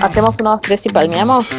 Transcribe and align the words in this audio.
Hacemos 0.00 0.40
unos 0.40 0.62
tres 0.62 0.86
y 0.86 0.88
palmeamos. 0.88 1.50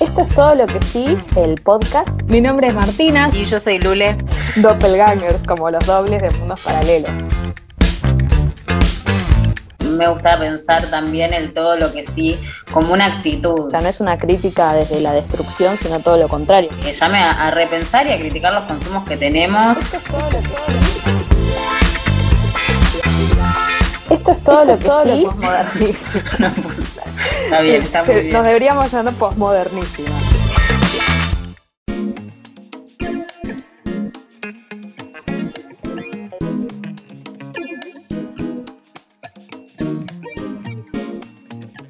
Esto 0.00 0.22
es 0.22 0.28
todo 0.28 0.54
lo 0.54 0.66
que 0.66 0.80
sí, 0.82 1.18
el 1.36 1.60
podcast. 1.60 2.22
Mi 2.26 2.40
nombre 2.40 2.68
es 2.68 2.74
Martina. 2.74 3.28
Y 3.32 3.44
yo 3.44 3.58
soy 3.58 3.78
Lule. 3.78 4.16
Doppelgangers, 4.56 5.44
como 5.46 5.70
los 5.70 5.84
dobles 5.84 6.22
de 6.22 6.30
mundos 6.38 6.60
paralelos. 6.60 7.10
Me 9.84 10.06
gusta 10.06 10.38
pensar 10.38 10.88
también 10.90 11.34
el 11.34 11.52
todo 11.52 11.76
lo 11.76 11.92
que 11.92 12.04
sí 12.04 12.38
como 12.72 12.92
una 12.92 13.06
actitud. 13.06 13.66
O 13.66 13.70
sea, 13.70 13.80
no 13.80 13.88
es 13.88 13.98
una 13.98 14.16
crítica 14.16 14.72
desde 14.74 15.00
la 15.00 15.12
destrucción, 15.12 15.76
sino 15.76 15.98
todo 15.98 16.16
lo 16.16 16.28
contrario. 16.28 16.70
Que 16.84 16.92
llame 16.92 17.18
a, 17.18 17.48
a 17.48 17.50
repensar 17.50 18.06
y 18.06 18.12
a 18.12 18.18
criticar 18.18 18.52
los 18.52 18.62
consumos 18.64 19.04
que 19.08 19.16
tenemos. 19.16 19.76
Esto 19.76 19.96
es 19.96 20.04
todo 20.04 20.20
lo 20.20 20.40
que 20.40 21.27
Esto 24.28 24.32
es 24.32 24.44
todo 24.44 24.64
lo 24.66 24.78
que 24.78 24.84
todo 24.84 25.04
sí. 25.04 25.22
lo 25.22 25.30
posmodernísimo. 25.30 26.24
está 27.44 27.60
bien, 27.62 27.82
está 27.82 28.04
muy 28.04 28.14
bien. 28.14 28.32
Nos 28.32 28.44
deberíamos 28.44 28.92
llamar 28.92 29.14
posmodernísima. 29.14 30.10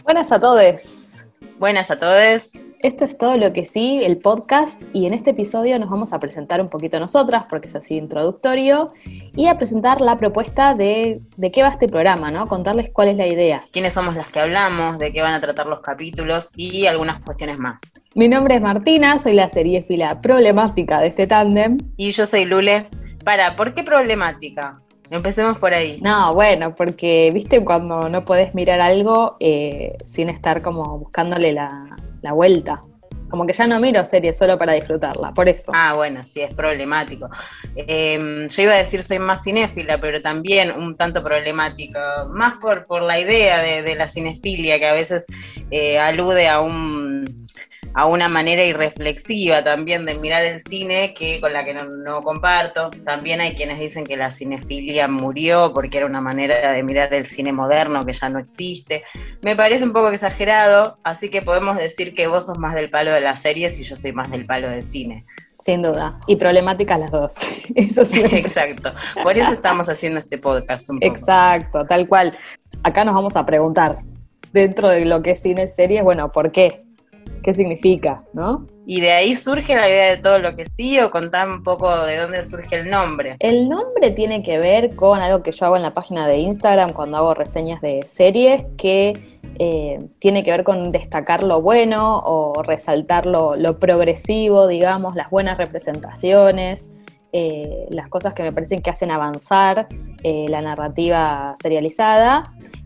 Buenas 0.05 0.31
a 0.31 0.41
todos. 0.41 1.15
Buenas 1.59 1.91
a 1.91 1.99
todos. 1.99 2.53
Esto 2.81 3.05
es 3.05 3.19
todo 3.19 3.37
lo 3.37 3.53
que 3.53 3.65
sí, 3.65 4.01
el 4.05 4.19
podcast, 4.19 4.81
y 4.93 5.07
en 5.07 5.13
este 5.13 5.31
episodio 5.31 5.81
nos 5.81 5.91
vamos 5.91 6.13
a 6.13 6.21
presentar 6.21 6.61
un 6.61 6.69
poquito 6.69 7.01
nosotras, 7.01 7.43
porque 7.51 7.67
es 7.67 7.75
así 7.75 7.97
introductorio, 7.97 8.93
y 9.35 9.49
a 9.49 9.57
presentar 9.57 10.01
la 10.01 10.17
propuesta 10.17 10.75
de, 10.75 11.21
de 11.37 11.51
qué 11.51 11.65
va 11.65 11.71
este 11.71 11.89
programa, 11.89 12.31
¿no? 12.31 12.47
Contarles 12.47 12.91
cuál 12.93 13.09
es 13.09 13.17
la 13.17 13.27
idea. 13.27 13.65
¿Quiénes 13.73 13.95
somos 13.95 14.15
las 14.15 14.29
que 14.29 14.39
hablamos? 14.39 15.01
¿De 15.01 15.13
qué 15.13 15.23
van 15.23 15.35
a 15.35 15.41
tratar 15.41 15.67
los 15.67 15.81
capítulos? 15.81 16.53
Y 16.55 16.87
algunas 16.87 17.21
cuestiones 17.21 17.59
más. 17.59 18.01
Mi 18.15 18.29
nombre 18.29 18.55
es 18.55 18.63
Martina, 18.63 19.19
soy 19.19 19.33
la 19.33 19.49
seriéfila 19.49 20.21
problemática 20.21 21.01
de 21.01 21.09
este 21.09 21.27
tándem. 21.27 21.79
Y 21.97 22.13
yo 22.13 22.27
soy 22.27 22.45
Lule. 22.45 22.87
Para, 23.25 23.57
¿por 23.57 23.75
qué 23.75 23.83
problemática? 23.83 24.81
Empecemos 25.11 25.59
por 25.59 25.75
ahí. 25.75 25.99
No, 26.01 26.33
bueno, 26.33 26.77
porque 26.77 27.33
viste 27.35 27.65
cuando 27.65 28.09
no 28.09 28.25
podés 28.25 28.55
mirar 28.55 28.81
algo 28.81 29.37
eh, 29.41 29.97
sin 30.05 30.29
estar 30.29 30.63
como 30.63 30.99
buscándole 30.99 31.53
la, 31.55 31.97
la 32.23 32.33
vuelta. 32.33 32.83
Como 33.31 33.45
que 33.45 33.53
ya 33.53 33.67
no 33.67 33.79
miro 33.79 34.05
series 34.07 34.39
solo 34.39 34.57
para 34.57 34.73
disfrutarla, 34.73 35.33
por 35.35 35.51
eso. 35.51 35.71
Ah, 35.75 35.93
bueno, 35.95 36.23
sí, 36.25 36.41
es 36.41 36.55
problemático. 36.55 37.29
Eh, 37.77 38.49
yo 38.49 38.63
iba 38.63 38.73
a 38.73 38.79
decir 38.79 39.03
soy 39.03 39.19
más 39.19 39.43
cinéfila, 39.45 40.01
pero 40.01 40.23
también 40.23 40.73
un 40.73 40.97
tanto 40.97 41.23
problemática, 41.23 42.25
más 42.31 42.55
por, 42.55 42.87
por 42.87 43.03
la 43.03 43.21
idea 43.21 43.61
de, 43.61 43.83
de 43.83 43.95
la 43.97 44.09
cinefilia, 44.09 44.79
que 44.79 44.87
a 44.87 44.95
veces 44.95 45.27
eh, 45.71 45.99
alude 45.99 46.49
a 46.49 46.61
un 46.61 47.47
a 47.95 48.07
una 48.07 48.29
manera 48.29 48.65
irreflexiva 48.65 49.63
también 49.63 50.07
de 50.07 50.15
mirar 50.15 50.45
el 50.45 50.61
cine 50.61 51.15
que 51.15 51.41
con 51.41 51.53
la 51.53 51.65
que 51.65 51.75
no, 51.75 51.85
no 51.85 52.23
comparto. 52.23 52.91
También 53.05 53.41
hay 53.41 53.55
quienes 53.55 53.79
dicen 53.79 54.05
que 54.05 54.17
la 54.17 54.31
cinefilia 54.31 55.09
murió 55.09 55.73
porque 55.75 55.99
era 55.99 56.07
una 56.07 56.21
manera 56.21 56.73
de 56.73 56.83
mirar 56.83 57.13
el 57.15 57.27
cine 57.27 57.53
moderno 57.53 58.05
que 58.05 58.13
ya 58.13 58.29
no 58.29 58.39
existe. 58.39 59.05
Me 59.43 59.57
parece 59.57 59.85
un 59.85 59.93
poco 59.93 60.11
exagerado, 60.11 60.99
así 61.05 61.29
que 61.31 61.43
podemos 61.43 61.77
decir 61.77 62.15
que 62.15 62.27
vos 62.27 62.47
sos 62.47 62.59
más 62.59 62.75
del 62.75 62.91
palo 62.91 63.13
de 63.13 63.21
las 63.21 63.41
series 63.41 63.79
y 63.79 63.85
yo 63.85 63.97
soy 63.97 64.13
más 64.13 64.31
del 64.31 64.47
palo 64.47 64.69
del 64.71 64.85
cine. 64.85 65.25
Sin 65.53 65.83
duda. 65.83 66.19
Y 66.27 66.37
problemáticas 66.37 67.01
las 67.01 67.11
dos. 67.11 67.37
Eso 67.75 68.05
sí. 68.05 68.23
Exacto. 68.33 68.93
Por 69.23 69.37
eso 69.37 69.53
estamos 69.53 69.89
haciendo 69.89 70.21
este 70.21 70.39
podcast 70.39 70.89
un 70.91 71.01
poco. 71.01 71.15
Exacto, 71.15 71.85
tal 71.87 72.07
cual. 72.07 72.37
Acá 72.83 73.05
nos 73.05 73.15
vamos 73.15 73.37
a 73.37 73.45
preguntar, 73.45 73.99
dentro 74.53 74.89
de 74.89 75.05
lo 75.05 75.23
que 75.23 75.33
es 75.33 75.43
cine 75.43 75.67
series, 75.69 76.03
bueno, 76.03 76.31
¿por 76.31 76.53
qué? 76.53 76.88
¿Qué 77.43 77.55
significa? 77.55 78.23
¿No? 78.33 78.67
Y 78.87 79.01
de 79.01 79.13
ahí 79.13 79.37
surge 79.37 79.75
la 79.77 79.89
idea 79.89 80.11
de 80.11 80.17
todo 80.17 80.39
lo 80.39 80.57
que 80.57 80.67
sí, 80.67 80.99
o 81.01 81.11
contar 81.11 81.49
un 81.49 81.63
poco 81.63 81.95
de 82.05 82.17
dónde 82.17 82.43
surge 82.45 82.77
el 82.77 82.89
nombre. 82.89 83.37
El 83.39 83.69
nombre 83.69 84.11
tiene 84.13 84.43
que 84.43 84.59
ver 84.59 84.97
con 84.97 85.21
algo 85.21 85.43
que 85.43 85.53
yo 85.53 85.67
hago 85.67 85.77
en 85.77 85.83
la 85.83 85.93
página 85.93 86.27
de 86.27 86.39
Instagram 86.39 86.93
cuando 86.93 87.19
hago 87.19 87.35
reseñas 87.35 87.81
de 87.81 88.05
series, 88.07 88.65
que 88.77 89.41
eh, 89.59 89.99
tiene 90.19 90.45
que 90.45 90.51
ver 90.51 90.65
con 90.65 90.93
destacar 90.93 91.45
lo 91.45 91.61
bueno 91.61 92.19
o 92.25 92.63
resaltar 92.63 93.27
lo, 93.27 93.57
lo 93.57 93.79
progresivo, 93.79 94.67
digamos, 94.67 95.15
las 95.15 95.31
buenas 95.31 95.59
representaciones, 95.59 96.93
eh, 97.33 97.87
las 97.91 98.09
cosas 98.09 98.33
que 98.33 98.43
me 98.43 98.53
parecen 98.53 98.81
que 98.81 98.89
hacen 98.89 99.11
avanzar 99.11 99.87
eh, 100.23 100.47
la 100.49 100.63
narrativa 100.63 101.55
serializada. 101.61 102.43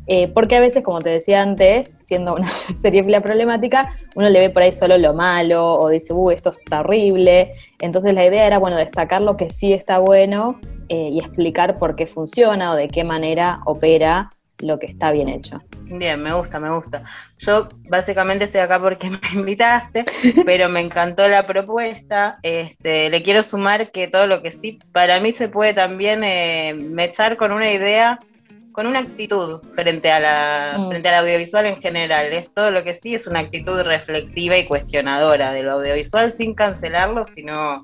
Eh, 0.06 0.28
porque 0.28 0.56
a 0.56 0.60
veces, 0.60 0.82
como 0.82 1.00
te 1.00 1.10
decía 1.10 1.42
antes, 1.42 1.88
siendo 2.04 2.34
una 2.34 2.50
serie 2.78 3.02
problemática, 3.20 3.96
uno 4.14 4.28
le 4.28 4.40
ve 4.40 4.50
por 4.50 4.62
ahí 4.62 4.72
solo 4.72 4.98
lo 4.98 5.14
malo 5.14 5.74
o 5.74 5.88
dice, 5.88 6.12
uy, 6.12 6.34
esto 6.34 6.50
es 6.50 6.64
terrible. 6.64 7.54
Entonces 7.80 8.14
la 8.14 8.26
idea 8.26 8.46
era, 8.46 8.58
bueno, 8.58 8.76
destacar 8.76 9.22
lo 9.22 9.36
que 9.36 9.50
sí 9.50 9.72
está 9.72 9.98
bueno 9.98 10.58
eh, 10.88 11.10
y 11.12 11.18
explicar 11.20 11.78
por 11.78 11.96
qué 11.96 12.06
funciona 12.06 12.72
o 12.72 12.74
de 12.74 12.88
qué 12.88 13.04
manera 13.04 13.60
opera 13.64 14.30
lo 14.58 14.78
que 14.78 14.86
está 14.86 15.10
bien 15.10 15.28
hecho. 15.28 15.60
Bien, 15.84 16.22
me 16.22 16.32
gusta, 16.32 16.58
me 16.58 16.70
gusta. 16.70 17.04
Yo 17.38 17.68
básicamente 17.88 18.44
estoy 18.44 18.60
acá 18.60 18.80
porque 18.80 19.10
me 19.34 19.40
invitaste, 19.40 20.04
pero 20.44 20.68
me 20.68 20.80
encantó 20.80 21.28
la 21.28 21.46
propuesta. 21.46 22.38
Este, 22.42 23.10
le 23.10 23.22
quiero 23.22 23.42
sumar 23.42 23.90
que 23.90 24.08
todo 24.08 24.26
lo 24.26 24.42
que 24.42 24.52
sí, 24.52 24.78
para 24.92 25.20
mí 25.20 25.34
se 25.34 25.48
puede 25.48 25.74
también 25.74 26.24
eh, 26.24 26.74
mechar 26.74 27.36
con 27.36 27.52
una 27.52 27.70
idea, 27.70 28.18
con 28.72 28.86
una 28.86 29.00
actitud 29.00 29.60
frente 29.72 30.10
a 30.10 30.20
la, 30.20 30.78
Mm. 30.78 30.88
frente 30.88 31.08
al 31.08 31.24
audiovisual 31.24 31.66
en 31.66 31.80
general. 31.80 32.32
Es 32.32 32.52
todo 32.52 32.70
lo 32.70 32.82
que 32.82 32.94
sí 32.94 33.14
es 33.14 33.26
una 33.26 33.40
actitud 33.40 33.80
reflexiva 33.82 34.56
y 34.56 34.66
cuestionadora 34.66 35.52
del 35.52 35.68
audiovisual 35.68 36.30
sin 36.30 36.54
cancelarlo, 36.54 37.24
sino 37.24 37.82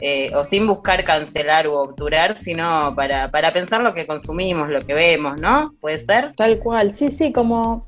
eh, 0.00 0.32
o 0.34 0.42
sin 0.42 0.66
buscar 0.66 1.04
cancelar 1.04 1.68
u 1.68 1.74
obturar, 1.74 2.34
sino 2.34 2.92
para, 2.96 3.30
para 3.30 3.52
pensar 3.52 3.82
lo 3.82 3.94
que 3.94 4.06
consumimos, 4.06 4.68
lo 4.68 4.80
que 4.80 4.94
vemos, 4.94 5.38
¿no? 5.38 5.74
¿Puede 5.80 6.00
ser? 6.00 6.32
Tal 6.34 6.58
cual, 6.58 6.90
sí, 6.90 7.08
sí, 7.08 7.30
como 7.32 7.86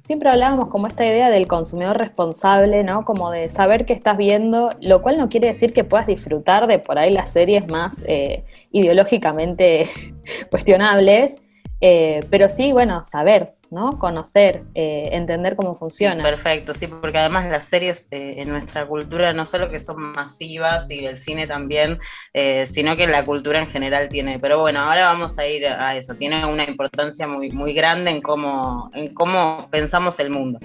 siempre 0.00 0.30
hablábamos 0.30 0.68
como 0.68 0.86
esta 0.86 1.04
idea 1.04 1.30
del 1.30 1.48
consumidor 1.48 1.98
responsable, 1.98 2.84
¿no? 2.84 3.04
Como 3.04 3.30
de 3.30 3.50
saber 3.50 3.86
qué 3.86 3.92
estás 3.92 4.16
viendo, 4.16 4.70
lo 4.80 5.02
cual 5.02 5.18
no 5.18 5.28
quiere 5.28 5.48
decir 5.48 5.72
que 5.72 5.84
puedas 5.84 6.06
disfrutar 6.06 6.66
de 6.66 6.78
por 6.78 6.98
ahí 6.98 7.12
las 7.12 7.32
series 7.32 7.68
más 7.68 8.04
eh, 8.06 8.44
ideológicamente 8.70 9.88
cuestionables, 10.50 11.42
eh, 11.80 12.20
pero 12.28 12.50
sí, 12.50 12.72
bueno, 12.72 13.04
saber, 13.04 13.52
¿no? 13.70 13.98
Conocer, 13.98 14.64
eh, 14.74 15.10
entender 15.12 15.54
cómo 15.54 15.76
funciona. 15.76 16.24
Perfecto, 16.24 16.74
sí, 16.74 16.88
porque 16.88 17.18
además 17.18 17.48
las 17.50 17.64
series 17.64 18.08
eh, 18.10 18.36
en 18.38 18.48
nuestra 18.48 18.84
cultura 18.86 19.32
no 19.32 19.46
solo 19.46 19.70
que 19.70 19.78
son 19.78 20.12
masivas 20.12 20.90
y 20.90 21.06
el 21.06 21.18
cine 21.18 21.46
también, 21.46 22.00
sino 22.66 22.96
que 22.96 23.06
la 23.06 23.24
cultura 23.24 23.60
en 23.60 23.68
general 23.68 24.08
tiene. 24.08 24.38
Pero 24.38 24.60
bueno, 24.60 24.80
ahora 24.80 25.04
vamos 25.04 25.38
a 25.38 25.46
ir 25.46 25.66
a 25.66 25.96
eso. 25.96 26.14
Tiene 26.14 26.44
una 26.46 26.64
importancia 26.64 27.26
muy, 27.28 27.50
muy 27.50 27.72
grande 27.74 28.10
en 28.10 28.22
cómo, 28.22 28.90
en 28.94 29.14
cómo 29.14 29.68
pensamos 29.70 30.18
el 30.18 30.30
mundo. 30.30 30.58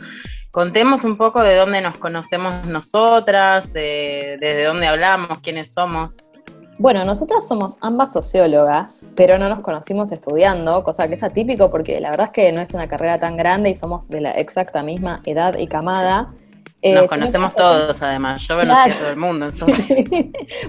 Contemos 0.51 1.03
un 1.03 1.18
poco 1.18 1.44
de 1.44 1.56
dónde 1.56 1.81
nos 1.81 1.97
conocemos 1.97 2.66
nosotras, 2.66 3.74
desde 3.74 4.63
dónde 4.63 4.88
hablamos, 4.88 5.40
quiénes 5.40 5.74
somos. 5.74 6.30
Bueno, 6.79 7.06
nosotras 7.06 7.47
somos 7.47 7.78
ambas 7.81 8.13
sociólogas, 8.13 9.13
pero 9.16 9.38
no 9.38 9.47
nos 9.47 9.61
conocimos 9.61 10.11
estudiando, 10.11 10.84
cosa 10.84 11.07
que 11.07 11.13
es 11.13 11.23
atípico 11.23 11.69
porque 11.69 12.00
la 12.01 12.09
verdad 12.09 12.28
es 12.28 12.31
que 12.34 12.51
no 12.51 12.61
es 12.61 12.73
una 12.73 12.88
carrera 12.88 13.19
tan 13.19 13.38
grande 13.38 13.69
y 13.69 13.75
somos 13.75 14.09
de 14.09 14.22
la 14.22 14.31
exacta 14.31 14.81
misma 14.81 15.22
edad 15.25 15.56
y 15.57 15.67
camada. 15.67 16.33
Eh, 16.81 16.94
Nos 16.94 17.03
sino 17.03 17.09
conocemos 17.09 17.56
todos, 17.56 18.01
además. 18.01 18.41
Yo 18.47 18.56
conocí 18.56 18.69
Claro. 18.73 18.94
a 18.94 18.97
todo 18.97 19.09
el 19.12 19.17
mundo. 19.17 19.45
entonces- 19.50 19.97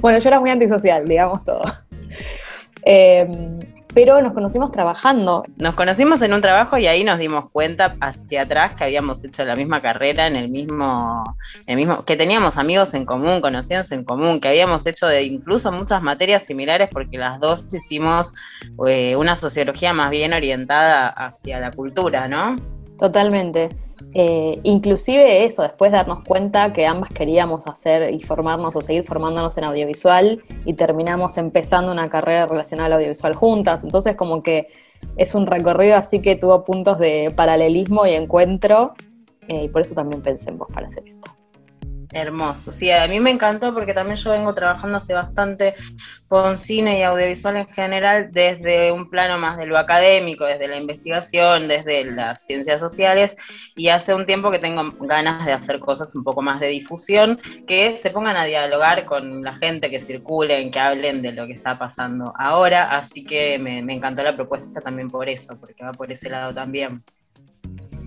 bueno, 0.00 0.18
yo 0.18 0.28
era 0.28 0.38
muy 0.40 0.50
antisocial, 0.50 1.04
digamos 1.06 1.42
todo. 1.44 1.62
Eh, 2.82 3.26
pero 3.94 4.20
nos 4.20 4.32
conocimos 4.32 4.72
trabajando. 4.72 5.44
Nos 5.56 5.74
conocimos 5.74 6.20
en 6.22 6.34
un 6.34 6.40
trabajo 6.40 6.76
y 6.76 6.86
ahí 6.86 7.04
nos 7.04 7.18
dimos 7.18 7.48
cuenta 7.50 7.96
hacia 8.00 8.42
atrás 8.42 8.72
que 8.74 8.84
habíamos 8.84 9.24
hecho 9.24 9.44
la 9.44 9.54
misma 9.54 9.80
carrera 9.80 10.26
en 10.26 10.36
el 10.36 10.48
mismo, 10.48 11.22
en 11.66 11.72
el 11.72 11.76
mismo, 11.76 12.04
que 12.04 12.16
teníamos 12.16 12.56
amigos 12.56 12.92
en 12.94 13.06
común, 13.06 13.40
conocidos 13.40 13.92
en 13.92 14.04
común, 14.04 14.40
que 14.40 14.48
habíamos 14.48 14.86
hecho 14.86 15.06
de 15.06 15.22
incluso 15.22 15.70
muchas 15.70 16.02
materias 16.02 16.44
similares 16.44 16.88
porque 16.90 17.18
las 17.18 17.38
dos 17.38 17.66
hicimos 17.72 18.34
eh, 18.86 19.14
una 19.16 19.36
sociología 19.36 19.92
más 19.92 20.10
bien 20.10 20.32
orientada 20.32 21.08
hacia 21.08 21.60
la 21.60 21.70
cultura, 21.70 22.26
¿no? 22.26 22.56
Totalmente. 22.98 23.70
Eh, 24.12 24.60
inclusive 24.62 25.44
eso, 25.44 25.62
después 25.62 25.90
de 25.90 25.98
darnos 25.98 26.24
cuenta 26.26 26.72
que 26.72 26.86
ambas 26.86 27.10
queríamos 27.10 27.66
hacer 27.66 28.14
y 28.14 28.22
formarnos 28.22 28.76
o 28.76 28.82
seguir 28.82 29.04
formándonos 29.04 29.56
en 29.58 29.64
audiovisual 29.64 30.42
y 30.64 30.74
terminamos 30.74 31.36
empezando 31.36 31.90
una 31.90 32.08
carrera 32.08 32.46
relacionada 32.46 32.86
al 32.86 32.92
audiovisual 32.94 33.34
juntas. 33.34 33.82
Entonces 33.82 34.14
como 34.14 34.40
que 34.40 34.68
es 35.16 35.34
un 35.34 35.46
recorrido 35.46 35.96
así 35.96 36.20
que 36.20 36.36
tuvo 36.36 36.64
puntos 36.64 36.98
de 36.98 37.32
paralelismo 37.34 38.06
y 38.06 38.10
encuentro 38.10 38.94
eh, 39.48 39.64
y 39.64 39.68
por 39.68 39.82
eso 39.82 39.94
también 39.94 40.22
pensé 40.22 40.50
en 40.50 40.58
vos 40.58 40.68
para 40.72 40.86
hacer 40.86 41.02
esto. 41.06 41.30
Hermoso, 42.16 42.70
sí, 42.70 42.92
a 42.92 43.08
mí 43.08 43.18
me 43.18 43.32
encantó 43.32 43.74
porque 43.74 43.92
también 43.92 44.16
yo 44.16 44.30
vengo 44.30 44.54
trabajando 44.54 44.98
hace 44.98 45.14
bastante 45.14 45.74
con 46.28 46.58
cine 46.58 47.00
y 47.00 47.02
audiovisual 47.02 47.56
en 47.56 47.66
general 47.66 48.28
desde 48.30 48.92
un 48.92 49.10
plano 49.10 49.36
más 49.36 49.56
de 49.56 49.66
lo 49.66 49.76
académico, 49.76 50.44
desde 50.44 50.68
la 50.68 50.76
investigación, 50.76 51.66
desde 51.66 52.04
las 52.04 52.46
ciencias 52.46 52.78
sociales. 52.78 53.34
Y 53.74 53.88
hace 53.88 54.14
un 54.14 54.26
tiempo 54.26 54.52
que 54.52 54.60
tengo 54.60 54.92
ganas 55.00 55.44
de 55.44 55.54
hacer 55.54 55.80
cosas 55.80 56.14
un 56.14 56.22
poco 56.22 56.40
más 56.40 56.60
de 56.60 56.68
difusión, 56.68 57.40
que 57.66 57.96
se 57.96 58.10
pongan 58.10 58.36
a 58.36 58.44
dialogar 58.44 59.06
con 59.06 59.42
la 59.42 59.56
gente, 59.56 59.90
que 59.90 59.98
circulen, 59.98 60.70
que 60.70 60.78
hablen 60.78 61.20
de 61.20 61.32
lo 61.32 61.48
que 61.48 61.54
está 61.54 61.80
pasando 61.80 62.32
ahora, 62.38 62.96
así 62.96 63.24
que 63.24 63.58
me, 63.58 63.82
me 63.82 63.94
encantó 63.94 64.22
la 64.22 64.36
propuesta 64.36 64.80
también 64.80 65.08
por 65.10 65.28
eso, 65.28 65.56
porque 65.58 65.82
va 65.82 65.90
por 65.90 66.12
ese 66.12 66.30
lado 66.30 66.54
también. 66.54 67.02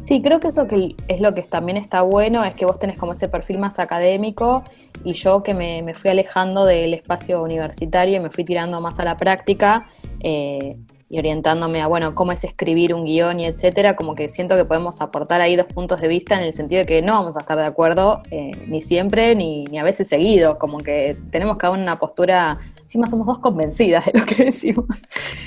Sí, 0.07 0.21
creo 0.21 0.39
que 0.39 0.47
eso 0.47 0.69
que 0.69 0.95
es 1.09 1.19
lo 1.19 1.35
que 1.35 1.41
también 1.41 1.75
está 1.77 2.01
bueno, 2.01 2.45
es 2.45 2.55
que 2.55 2.63
vos 2.63 2.79
tenés 2.79 2.95
como 2.97 3.11
ese 3.11 3.27
perfil 3.27 3.57
más 3.57 3.77
académico 3.77 4.63
y 5.03 5.11
yo 5.11 5.43
que 5.43 5.53
me, 5.53 5.93
fui 5.95 6.09
alejando 6.09 6.63
del 6.63 6.93
espacio 6.93 7.43
universitario 7.43 8.15
y 8.15 8.19
me 8.21 8.29
fui 8.29 8.45
tirando 8.45 8.79
más 8.79 9.01
a 9.01 9.03
la 9.03 9.17
práctica 9.17 9.89
eh, 10.21 10.77
y 11.09 11.19
orientándome 11.19 11.81
a, 11.81 11.87
bueno, 11.87 12.15
cómo 12.15 12.31
es 12.31 12.45
escribir 12.45 12.93
un 12.93 13.03
guion 13.03 13.41
y 13.41 13.47
etcétera, 13.47 13.97
como 13.97 14.15
que 14.15 14.29
siento 14.29 14.55
que 14.55 14.63
podemos 14.63 15.01
aportar 15.01 15.41
ahí 15.41 15.57
dos 15.57 15.65
puntos 15.65 15.99
de 15.99 16.07
vista 16.07 16.37
en 16.37 16.43
el 16.43 16.53
sentido 16.53 16.79
de 16.79 16.85
que 16.85 17.01
no 17.01 17.11
vamos 17.11 17.35
a 17.35 17.41
estar 17.41 17.57
de 17.57 17.65
acuerdo 17.65 18.21
eh, 18.31 18.51
ni 18.65 18.79
siempre 18.79 19.35
ni, 19.35 19.65
ni, 19.65 19.77
a 19.77 19.83
veces 19.83 20.07
seguido, 20.07 20.57
como 20.57 20.77
que 20.77 21.17
tenemos 21.31 21.57
cada 21.57 21.73
una 21.73 21.99
postura 21.99 22.59
encima 22.87 23.05
somos 23.05 23.27
dos 23.27 23.39
convencidas 23.39 24.05
de 24.05 24.17
lo 24.17 24.25
que 24.25 24.45
decimos. 24.45 24.85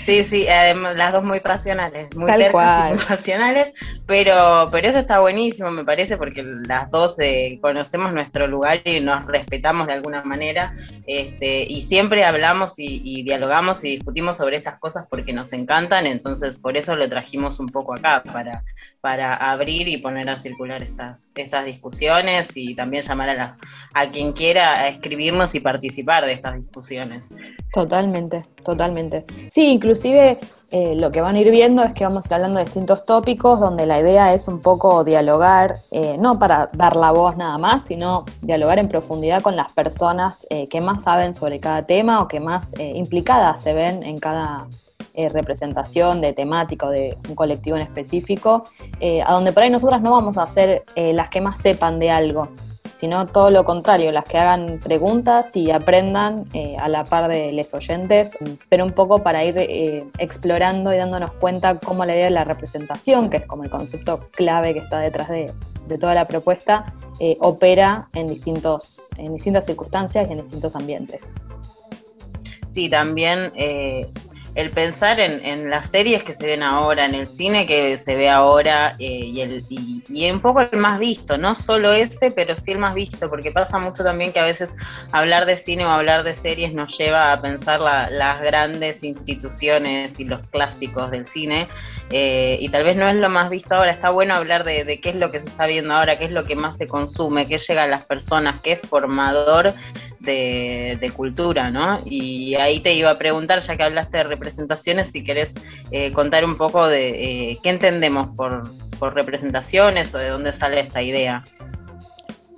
Sí, 0.05 0.25
sí, 0.25 0.47
además 0.47 0.95
las 0.97 1.13
dos 1.13 1.25
muy 1.25 1.41
pasionales, 1.41 2.15
muy 2.15 2.27
Tal 2.27 2.43
y 2.43 2.45
muy 2.45 2.99
pasionales, 3.09 3.73
pero, 4.07 4.69
pero 4.71 4.87
eso 4.87 4.99
está 4.99 5.21
buenísimo, 5.21 5.71
me 5.71 5.83
parece, 5.83 6.19
porque 6.19 6.43
las 6.43 6.91
dos 6.91 7.19
eh, 7.19 7.59
conocemos 7.63 8.13
nuestro 8.13 8.47
lugar 8.47 8.83
y 8.85 9.01
nos 9.01 9.25
respetamos 9.25 9.87
de 9.87 9.95
alguna 9.95 10.23
manera, 10.23 10.75
este, 11.07 11.63
y 11.63 11.81
siempre 11.81 12.25
hablamos 12.27 12.75
y, 12.77 13.23
dialogamos 13.23 13.85
y 13.85 13.97
discutimos 13.97 14.37
sobre 14.37 14.57
estas 14.57 14.79
cosas 14.79 15.07
porque 15.09 15.33
nos 15.33 15.55
encantan, 15.55 16.07
entonces 16.07 16.59
por 16.59 16.77
eso 16.77 16.95
lo 16.95 17.09
trajimos 17.09 17.59
un 17.59 17.69
poco 17.69 17.95
acá, 17.95 18.23
para, 18.23 18.65
para 19.00 19.35
abrir 19.35 19.88
y 19.88 19.99
poner 19.99 20.29
a 20.29 20.37
circular 20.37 20.82
estas, 20.82 21.32
estas 21.35 21.65
discusiones 21.65 22.49
y 22.55 22.75
también 22.75 23.03
llamar 23.03 23.31
a, 23.31 23.56
a 23.94 24.11
quien 24.11 24.32
quiera 24.32 24.81
a 24.81 24.88
escribirnos 24.88 25.55
y 25.55 25.61
participar 25.61 26.27
de 26.27 26.32
estas 26.32 26.56
discusiones. 26.56 27.32
Totalmente, 27.73 28.43
totalmente. 28.62 29.25
Sí, 29.50 29.69
inclusive 29.69 30.38
eh, 30.73 30.94
lo 30.94 31.11
que 31.11 31.21
van 31.21 31.35
a 31.35 31.41
ir 31.41 31.50
viendo 31.50 31.82
es 31.82 31.93
que 31.94 32.05
vamos 32.05 32.25
a 32.25 32.29
ir 32.29 32.35
hablando 32.35 32.59
de 32.59 32.65
distintos 32.65 33.05
tópicos 33.05 33.59
donde 33.59 33.87
la 33.87 33.99
idea 33.99 34.35
es 34.35 34.47
un 34.47 34.61
poco 34.61 35.03
dialogar, 35.03 35.79
eh, 35.91 36.17
no 36.19 36.38
para 36.38 36.69
dar 36.75 36.94
la 36.94 37.11
voz 37.11 37.37
nada 37.37 37.59
más, 37.59 37.87
sino 37.87 38.25
dialogar 38.41 38.79
en 38.79 38.88
profundidad 38.88 39.43
con 39.43 39.56
las 39.56 39.73
personas 39.73 40.47
eh, 40.50 40.69
que 40.69 40.81
más 40.81 41.03
saben 41.03 41.33
sobre 41.33 41.59
cada 41.59 41.87
tema 41.87 42.21
o 42.21 42.29
que 42.29 42.38
más 42.38 42.75
implicadas 42.79 43.62
se 43.62 43.73
ven 43.73 44.03
en 44.03 44.19
cada 44.19 44.67
representación 45.29 46.21
de 46.21 46.33
temática 46.33 46.87
o 46.87 46.91
de 46.91 47.17
un 47.29 47.35
colectivo 47.35 47.77
en 47.77 47.83
específico, 47.83 48.65
a 49.27 49.33
donde 49.33 49.53
por 49.53 49.63
ahí 49.63 49.71
nosotras 49.71 50.01
no 50.03 50.13
vamos 50.13 50.39
a 50.39 50.49
ser 50.49 50.85
las 50.97 51.29
que 51.29 51.41
más 51.41 51.59
sepan 51.61 51.99
de 51.99 52.11
algo, 52.11 52.49
sino 53.01 53.27
todo 53.27 53.51
lo 53.51 53.65
contrario, 53.65 54.13
las 54.13 54.25
que 54.25 54.37
hagan 54.37 54.79
preguntas 54.79 55.57
y 55.57 55.71
aprendan 55.71 56.45
eh, 56.53 56.77
a 56.79 56.87
la 56.89 57.05
par 57.05 57.31
de 57.31 57.51
los 57.53 57.73
oyentes, 57.73 58.37
pero 58.69 58.85
un 58.85 58.93
poco 58.93 59.23
para 59.23 59.43
ir 59.43 59.57
eh, 59.57 60.05
explorando 60.19 60.93
y 60.93 60.99
dándonos 60.99 61.33
cuenta 61.33 61.79
cómo 61.79 62.05
la 62.05 62.15
idea 62.15 62.27
de 62.27 62.31
la 62.31 62.45
representación, 62.45 63.31
que 63.31 63.39
es 63.39 63.47
como 63.47 63.65
el 63.65 63.71
concepto 63.71 64.21
clave 64.33 64.75
que 64.75 64.81
está 64.81 64.99
detrás 64.99 65.29
de, 65.29 65.51
toda 65.99 66.15
la 66.15 66.29
propuesta, 66.29 66.85
eh, 67.19 67.37
opera 67.41 68.09
en, 68.13 68.27
distintos, 68.27 69.09
en 69.17 69.33
distintas 69.33 69.65
circunstancias 69.65 70.29
y 70.29 70.33
en 70.33 70.43
distintos 70.43 70.77
ambientes. 70.77 71.35
Sí, 72.71 72.89
también 72.89 73.51
el 74.61 74.71
pensar 74.71 75.19
en, 75.21 75.71
las 75.71 75.91
series 75.91 76.23
que 76.23 76.33
se 76.33 76.47
ven 76.47 76.62
ahora, 76.62 77.05
en 77.05 77.15
el 77.15 77.27
cine 77.27 77.67
que 77.67 77.97
se 77.97 78.15
ve 78.15 78.29
ahora 78.29 78.95
eh, 78.99 79.05
y, 79.05 79.41
el, 79.41 79.65
y, 79.69 80.31
un 80.31 80.41
poco 80.41 80.61
el 80.61 80.79
más 80.79 80.99
visto, 80.99 81.39
no 81.39 81.55
solo 81.55 81.93
ese, 81.93 82.31
pero 82.31 82.55
sí 82.57 82.73
el 82.73 82.79
más 82.79 82.95
visto, 82.95 83.31
porque 83.31 83.51
pasa 83.51 83.79
mucho 83.79 84.05
también 84.05 84.33
que 84.33 84.41
a 84.41 84.45
veces 84.45 84.75
hablar 85.12 85.47
de 85.47 85.57
cine 85.57 85.85
o 85.87 85.89
hablar 85.89 86.25
de 86.25 86.35
series 86.35 86.75
nos 86.75 86.97
lleva 86.97 87.33
a 87.33 87.41
pensar 87.41 87.81
las 87.81 88.41
grandes 88.43 89.03
instituciones 89.03 90.21
y 90.21 90.25
los 90.25 90.41
clásicos 90.49 91.11
del 91.11 91.27
cine 91.27 91.69
eh, 92.11 92.59
y 92.61 92.69
tal 92.69 92.85
vez 92.85 92.97
no 92.97 93.09
es 93.09 93.17
lo 93.17 93.29
más 93.29 93.51
visto 93.51 93.75
ahora, 93.75 93.93
está 93.93 94.11
bueno 94.11 94.35
hablar 94.35 94.65
de, 94.65 94.85
de 94.85 95.01
qué 95.01 95.11
es 95.11 95.17
lo 95.17 95.31
que 95.31 95.41
se 95.41 95.49
está 95.49 95.67
viendo 95.67 95.95
ahora, 95.95 96.19
qué 96.19 96.27
es 96.27 96.33
lo 96.33 96.45
que 96.45 96.57
más 96.57 96.77
se 96.77 96.87
consume, 96.87 97.47
qué 97.47 97.59
llega 97.59 97.85
a 97.85 97.87
las 97.87 98.05
personas, 98.05 98.61
qué 98.61 98.73
es 98.73 98.81
formador 98.81 99.75
de, 100.31 101.12
cultura, 101.17 101.71
¿no? 101.71 101.99
Y 102.05 102.55
ahí 102.55 102.81
te 102.81 102.94
iba 102.94 103.11
a 103.11 103.19
preguntar, 103.19 103.61
ya 103.61 103.77
que 103.77 103.82
hablaste 103.82 104.19
de 104.19 104.25
representaciones, 104.25 105.09
si 105.09 105.25
querés 105.25 105.55
eh, 105.91 106.12
contar 106.12 106.44
un 106.44 106.56
poco 106.56 106.87
de 106.87 107.50
eh, 107.50 107.59
qué 107.62 107.71
entendemos 107.71 108.29
por, 108.29 108.71
representaciones 109.15 110.15
o 110.15 110.19
de 110.19 110.29
dónde 110.29 110.53
sale 110.53 110.81
esta 110.81 111.00
idea. 111.00 111.43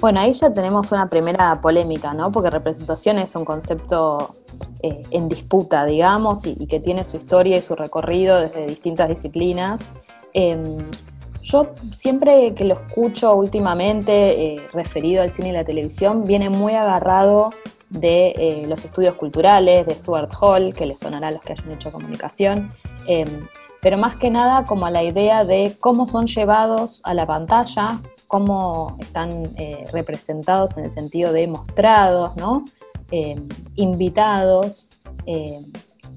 Bueno, 0.00 0.20
ahí 0.20 0.32
ya 0.32 0.52
tenemos 0.52 0.90
una 0.90 1.08
primera 1.08 1.60
polémica, 1.60 2.12
¿no? 2.12 2.32
Porque 2.32 2.50
representación 2.50 3.20
es 3.20 3.36
un 3.36 3.44
concepto 3.44 4.34
eh, 4.82 5.02
en 5.12 5.28
disputa, 5.28 5.84
digamos, 5.84 6.44
y, 6.44 6.66
que 6.66 6.80
tiene 6.80 7.04
su 7.04 7.16
historia 7.16 7.56
y 7.56 7.62
su 7.62 7.76
recorrido 7.76 8.40
desde 8.40 8.66
distintas 8.66 9.08
disciplinas. 9.08 9.88
Em, 10.34 10.78
yo 11.42 11.74
siempre 11.92 12.54
que 12.54 12.64
lo 12.64 12.74
escucho 12.74 13.34
últimamente 13.34 14.54
eh, 14.54 14.68
referido 14.72 15.22
al 15.22 15.32
cine 15.32 15.48
y 15.50 15.52
la 15.52 15.64
televisión, 15.64 16.24
viene 16.24 16.48
muy 16.50 16.74
agarrado 16.74 17.52
de 17.90 18.28
eh, 18.38 18.66
los 18.68 18.84
estudios 18.84 19.14
culturales, 19.16 19.86
de 19.86 19.94
Stuart 19.94 20.32
Hall, 20.40 20.72
que 20.72 20.86
les 20.86 21.00
sonará 21.00 21.28
a 21.28 21.30
los 21.32 21.42
que 21.42 21.52
hayan 21.52 21.72
hecho 21.72 21.92
comunicación, 21.92 22.72
em, 23.06 23.46
pero 23.82 23.98
más 23.98 24.16
que 24.16 24.30
nada 24.30 24.64
como 24.64 24.86
a 24.86 24.90
la 24.90 25.02
idea 25.02 25.44
de 25.44 25.76
cómo 25.78 26.08
son 26.08 26.26
llevados 26.26 27.02
a 27.04 27.12
la 27.12 27.26
pantalla, 27.26 28.00
cómo 28.28 28.96
están 29.00 29.50
eh, 29.56 29.84
representados 29.92 30.76
en 30.78 30.84
el 30.84 30.90
sentido 30.90 31.32
de 31.32 31.46
mostrados. 31.48 32.32
Em, 33.14 33.46
invitados 33.74 34.88
em, 35.26 35.70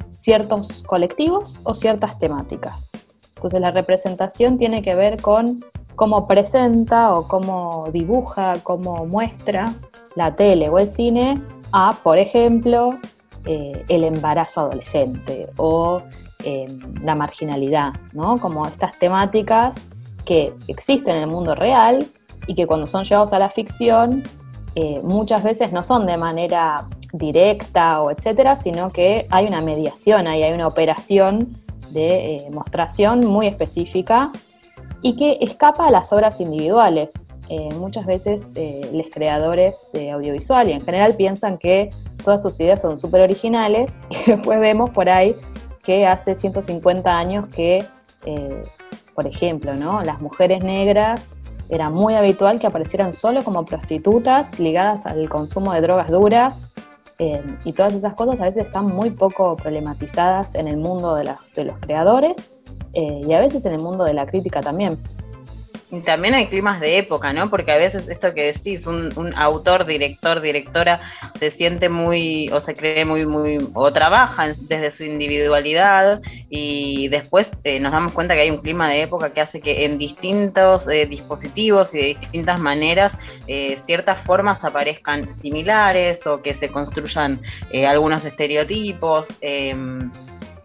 ciertos 0.08 0.82
colectivos 0.84 1.60
o 1.64 1.76
ciertas 1.76 2.18
temáticas. 2.18 2.90
Entonces 3.36 3.62
la 3.62 3.72
representación 3.72 4.58
tiene 4.58 4.82
que 4.82 4.96
ver 4.96 5.22
con 5.22 5.64
cómo 5.96 6.28
presenta 6.28 7.14
o 7.14 7.28
cómo 7.28 7.86
dibuja, 7.92 8.56
cómo 8.64 9.06
muestra 9.06 9.74
la 10.16 10.36
tele 10.36 10.70
o 10.70 10.80
el 10.80 10.88
cine 10.88 11.40
a, 11.72 11.98
por 12.04 12.18
ejemplo, 12.18 12.98
eh, 13.46 13.86
el 13.90 14.04
embarazo 14.04 14.62
adolescente 14.62 15.50
o 15.58 16.02
em, 16.44 16.80
la 17.04 17.16
marginalidad, 17.16 17.94
¿no? 18.14 18.38
Como 18.38 18.66
estas 18.66 18.98
temáticas 18.98 19.86
que 20.26 20.54
existen 20.68 21.18
en 21.18 21.24
el 21.24 21.30
mundo 21.30 21.56
real 21.56 22.08
y 22.48 22.56
que 22.56 22.66
cuando 22.66 22.88
son 22.88 23.04
llevados 23.04 23.34
a 23.34 23.40
la 23.40 23.50
ficción 23.50 24.24
eh, 24.76 25.00
muchas 25.04 25.44
veces 25.44 25.72
no 25.72 25.84
son 25.84 26.06
de 26.06 26.18
manera 26.18 26.88
directa 27.14 28.02
o 28.02 28.12
etcétera, 28.12 28.58
sino 28.58 28.92
que 28.92 29.26
hay 29.30 29.46
una 29.46 29.62
mediación, 29.62 30.28
ahí 30.28 30.44
hay 30.44 30.54
una 30.54 30.68
operación 30.68 31.65
de 31.96 32.36
eh, 32.36 32.50
mostración 32.52 33.26
muy 33.26 33.48
específica 33.48 34.32
y 35.02 35.16
que 35.16 35.40
escapa 35.42 35.88
a 35.88 35.92
las 35.92 36.14
obras 36.14 36.40
individuales. 36.40 37.32
Eh, 37.50 37.70
muchas 37.74 38.06
veces 38.06 38.54
eh, 38.56 38.88
los 38.94 39.08
creadores 39.12 39.90
de 39.94 40.12
audiovisual 40.12 40.70
y 40.70 40.74
en 40.74 40.82
general 40.82 41.16
piensan 41.16 41.58
que 41.58 41.90
todas 42.24 42.42
sus 42.42 42.60
ideas 42.60 42.82
son 42.82 42.98
súper 42.98 43.22
originales 43.22 44.00
y 44.10 44.32
después 44.32 44.60
vemos 44.60 44.92
por 44.92 45.10
ahí 45.10 45.36
que 45.84 46.06
hace 46.06 46.36
150 46.36 47.16
años 47.16 47.48
que, 47.48 47.86
por 49.14 49.28
ejemplo, 49.28 49.76
¿no? 49.76 50.02
las 50.02 50.20
mujeres 50.20 50.64
negras 50.64 51.38
era 51.70 51.92
muy 51.92 52.16
habitual 52.16 52.60
que 52.60 52.66
aparecieran 52.66 53.14
solo 53.14 53.44
como 53.44 53.66
prostitutas 53.66 54.60
ligadas 54.60 55.06
al 55.06 55.30
consumo 55.30 55.74
de 55.74 55.82
drogas 55.82 56.10
duras 56.10 56.72
Y 57.18 57.72
todas 57.72 57.94
esas 57.94 58.14
cosas 58.14 58.42
a 58.42 58.46
veces 58.46 58.66
están 58.66 58.88
muy 58.88 59.10
poco 59.10 59.56
problematizadas 59.56 60.56
en 60.56 60.68
el 60.68 60.78
mundo 60.78 61.16
de, 61.16 61.24
de 61.24 61.64
los 61.64 61.78
creadores 61.78 62.50
eh, 62.94 63.22
y 63.26 63.34
a 63.34 63.40
veces 63.40 63.66
en 63.66 63.74
el 63.74 63.82
mundo 63.82 64.04
de 64.04 64.14
la 64.14 64.26
crítica 64.26 64.62
también. 64.62 64.98
Y 65.96 66.02
también 66.02 66.34
hay 66.34 66.48
climas 66.48 66.82
de 66.82 66.98
época, 66.98 67.32
¿no? 67.32 67.50
Porque 67.50 67.72
a 67.72 67.78
veces 67.78 68.10
esto 68.10 68.34
que 68.34 68.52
decís, 68.52 68.86
un, 68.86 69.34
autor, 69.38 69.86
director, 69.86 70.42
directora, 70.42 71.00
se 71.34 71.52
siente 71.52 71.88
muy, 71.88 72.50
o 72.50 72.60
se 72.60 72.76
cree 72.76 73.06
muy, 73.06 73.26
muy, 73.26 73.66
o 73.74 73.94
trabaja 73.94 74.48
desde 74.48 74.92
su 74.92 75.06
individualidad 75.06 76.22
y 76.50 77.08
después 77.08 77.52
eh, 77.64 77.80
nos 77.80 77.94
damos 77.94 78.12
cuenta 78.12 78.36
que 78.36 78.42
hay 78.42 78.50
un 78.50 78.58
clima 78.58 78.90
de 78.90 79.04
época 79.04 79.32
que 79.32 79.40
hace 79.40 79.62
que 79.62 79.86
en 79.86 79.98
distintos 79.98 80.86
eh, 80.90 81.06
dispositivos 81.06 81.94
y 81.94 81.98
de 82.00 82.04
distintas 82.20 82.60
maneras 82.60 83.18
eh, 83.48 83.78
ciertas 83.86 84.20
formas 84.20 84.66
aparezcan 84.66 85.30
similares 85.30 86.28
o 86.28 86.42
que 86.42 86.54
se 86.54 86.70
construyan 86.70 87.40
algunos 87.88 88.26
estereotipos. 88.26 89.30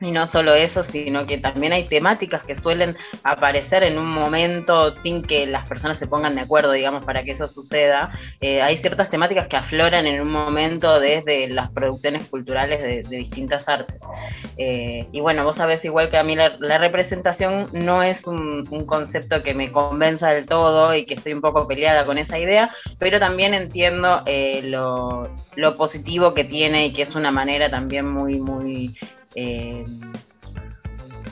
Y 0.00 0.12
no 0.12 0.26
solo 0.26 0.54
eso, 0.54 0.82
sino 0.82 1.26
que 1.26 1.36
también 1.36 1.74
hay 1.74 1.84
temáticas 1.84 2.42
que 2.44 2.56
suelen 2.56 2.96
aparecer 3.22 3.82
en 3.82 3.98
un 3.98 4.10
momento 4.10 4.94
sin 4.94 5.22
que 5.22 5.46
las 5.46 5.68
personas 5.68 5.98
se 5.98 6.06
pongan 6.06 6.34
de 6.34 6.40
acuerdo, 6.40 6.72
digamos, 6.72 7.04
para 7.04 7.22
que 7.22 7.32
eso 7.32 7.46
suceda. 7.46 8.10
Eh, 8.40 8.62
hay 8.62 8.78
ciertas 8.78 9.10
temáticas 9.10 9.46
que 9.46 9.56
afloran 9.56 10.06
en 10.06 10.22
un 10.22 10.30
momento 10.30 11.00
desde 11.00 11.48
las 11.48 11.70
producciones 11.70 12.24
culturales 12.28 12.80
de, 12.80 13.18
distintas 13.20 13.68
artes. 13.68 14.02
Eh, 14.56 15.06
y 15.12 15.20
bueno, 15.20 15.44
vos 15.44 15.56
sabés 15.56 15.84
igual 15.84 16.08
que 16.08 16.16
a 16.16 16.24
mí 16.24 16.34
la, 16.34 16.78
representación 16.78 17.68
no 17.72 18.02
es 18.02 18.26
un, 18.26 18.64
concepto 18.86 19.42
que 19.42 19.52
me 19.52 19.70
convenza 19.70 20.30
del 20.30 20.46
todo 20.46 20.94
y 20.94 21.04
que 21.04 21.14
estoy 21.14 21.34
un 21.34 21.42
poco 21.42 21.68
peleada 21.68 22.06
con 22.06 22.16
esa 22.16 22.38
idea, 22.38 22.70
pero 22.98 23.18
también 23.18 23.52
entiendo 23.52 24.22
eh, 24.24 24.62
lo, 24.64 25.28
lo 25.56 25.76
positivo 25.76 26.32
que 26.32 26.44
tiene 26.44 26.86
y 26.86 26.92
que 26.92 27.02
es 27.02 27.14
una 27.14 27.30
manera 27.30 27.68
también 27.68 28.08
muy, 28.08 28.40
muy 28.40 28.96
eh, 29.34 29.84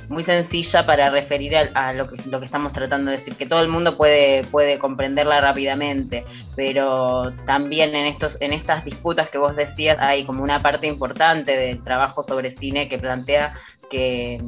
muy 0.08 0.22
sencilla 0.22 0.86
para 0.86 1.10
referir 1.10 1.56
a, 1.56 1.92
lo, 1.92 2.08
que, 2.08 2.16
lo, 2.28 2.40
que, 2.40 2.46
estamos 2.46 2.72
tratando 2.72 3.10
de 3.10 3.18
decir, 3.18 3.34
que 3.34 3.46
todo 3.46 3.60
el 3.60 3.68
mundo 3.68 3.96
puede, 3.96 4.42
puede 4.44 4.78
comprenderla 4.78 5.40
rápidamente, 5.40 6.24
pero 6.56 7.32
también 7.44 7.94
en, 7.94 8.06
estos, 8.06 8.38
en 8.40 8.52
estas 8.52 8.84
disputas 8.84 9.28
que 9.28 9.38
vos 9.38 9.54
decías 9.54 9.98
hay 10.00 10.24
como 10.24 10.42
una 10.42 10.62
parte 10.62 10.86
importante 10.86 11.56
del 11.56 11.82
trabajo 11.82 12.22
sobre 12.22 12.50
cine 12.50 12.88
que 12.88 12.98
plantea 12.98 13.54
que 13.90 14.40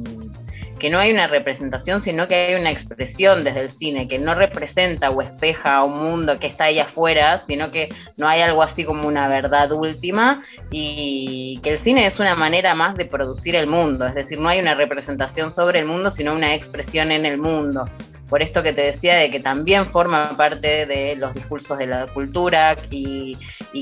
que 0.81 0.89
no 0.89 0.97
hay 0.97 1.11
una 1.11 1.27
representación, 1.27 2.01
sino 2.01 2.27
que 2.27 2.33
hay 2.33 2.55
una 2.59 2.71
expresión 2.71 3.43
desde 3.43 3.59
el 3.59 3.69
cine, 3.69 4.07
que 4.07 4.17
no 4.17 4.33
representa 4.33 5.11
o 5.11 5.21
espeja 5.21 5.75
a 5.75 5.83
un 5.83 5.95
mundo 5.95 6.39
que 6.39 6.47
está 6.47 6.63
ahí 6.63 6.79
afuera, 6.79 7.37
sino 7.37 7.69
que 7.69 7.93
no 8.17 8.27
hay 8.27 8.41
algo 8.41 8.63
así 8.63 8.83
como 8.83 9.07
una 9.07 9.27
verdad 9.27 9.71
última 9.73 10.41
y 10.71 11.59
que 11.61 11.69
el 11.69 11.77
cine 11.77 12.07
es 12.07 12.19
una 12.19 12.33
manera 12.33 12.73
más 12.73 12.95
de 12.95 13.05
producir 13.05 13.55
el 13.55 13.67
mundo, 13.67 14.07
es 14.07 14.15
decir, 14.15 14.39
no 14.39 14.49
hay 14.49 14.59
una 14.59 14.73
representación 14.73 15.51
sobre 15.51 15.81
el 15.81 15.85
mundo, 15.85 16.09
sino 16.09 16.33
una 16.33 16.55
expresión 16.55 17.11
en 17.11 17.27
el 17.27 17.37
mundo 17.37 17.85
por 18.31 18.41
esto 18.41 18.63
que 18.63 18.71
te 18.71 18.83
decía 18.83 19.15
de 19.15 19.29
que 19.29 19.41
también 19.41 19.85
forma 19.85 20.37
parte 20.37 20.85
de 20.85 21.17
los 21.17 21.33
discursos 21.33 21.77
de 21.77 21.85
la 21.85 22.07
cultura 22.07 22.77
y, 22.89 23.37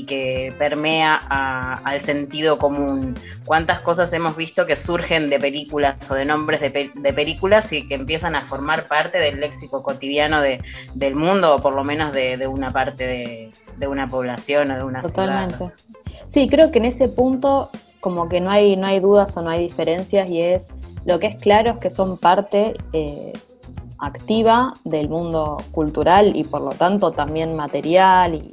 que 0.08 0.52
permea 0.58 1.14
al 1.84 2.00
sentido 2.00 2.58
común. 2.58 3.16
¿Cuántas 3.44 3.80
cosas 3.80 4.12
hemos 4.12 4.36
visto 4.36 4.66
que 4.66 4.74
surgen 4.74 5.30
de 5.30 5.38
películas 5.38 6.10
o 6.10 6.14
de 6.14 6.24
nombres 6.24 6.60
de, 6.60 7.12
películas 7.12 7.72
y 7.72 7.86
que 7.86 7.94
empiezan 7.94 8.34
a 8.34 8.44
formar 8.44 8.88
parte 8.88 9.18
del 9.18 9.38
léxico 9.38 9.84
cotidiano 9.84 10.40
del 10.42 11.14
mundo 11.14 11.54
o 11.54 11.62
por 11.62 11.74
lo 11.74 11.84
menos 11.84 12.12
de, 12.12 12.44
una 12.48 12.72
parte 12.72 13.52
de, 13.78 13.86
una 13.86 14.08
población 14.08 14.72
o 14.72 14.76
de 14.76 14.82
una 14.82 15.02
Totalmente. 15.02 15.66
Sí, 16.26 16.48
creo 16.48 16.72
que 16.72 16.80
en 16.80 16.86
ese 16.86 17.08
punto 17.08 17.70
como 18.00 18.28
que 18.28 18.40
no 18.40 18.50
hay, 18.50 18.76
no 18.76 18.88
hay 18.88 18.98
dudas 18.98 19.36
o 19.36 19.42
no 19.42 19.50
hay 19.50 19.62
diferencias 19.62 20.28
y 20.28 20.42
es 20.42 20.74
lo 21.04 21.20
que 21.20 21.28
es 21.28 21.36
claro 21.36 21.72
es 21.72 21.76
que 21.78 21.90
son 21.90 22.18
parte 22.18 22.74
eh, 22.92 23.32
activa 24.00 24.74
del 24.84 25.08
mundo 25.08 25.62
cultural 25.72 26.34
y 26.34 26.44
por 26.44 26.62
lo 26.62 26.70
tanto 26.70 27.12
también 27.12 27.54
material 27.54 28.34
y 28.34 28.52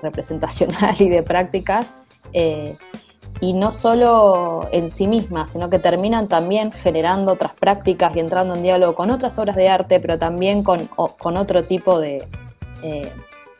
representacional 0.00 0.94
y 1.00 1.08
de 1.08 1.22
prácticas, 1.22 2.00
eh, 2.32 2.76
y 3.40 3.54
no 3.54 3.72
solo 3.72 4.68
en 4.70 4.88
sí 4.88 5.08
mismas, 5.08 5.50
sino 5.52 5.68
que 5.68 5.80
terminan 5.80 6.28
también 6.28 6.70
generando 6.70 7.32
otras 7.32 7.52
prácticas 7.54 8.14
y 8.14 8.20
entrando 8.20 8.54
en 8.54 8.62
diálogo 8.62 8.94
con 8.94 9.10
otras 9.10 9.38
obras 9.38 9.56
de 9.56 9.68
arte, 9.68 9.98
pero 9.98 10.18
también 10.18 10.62
con, 10.62 10.86
con 10.86 11.36
otro 11.36 11.64
tipo 11.64 11.98
de, 11.98 12.28
eh, 12.84 13.12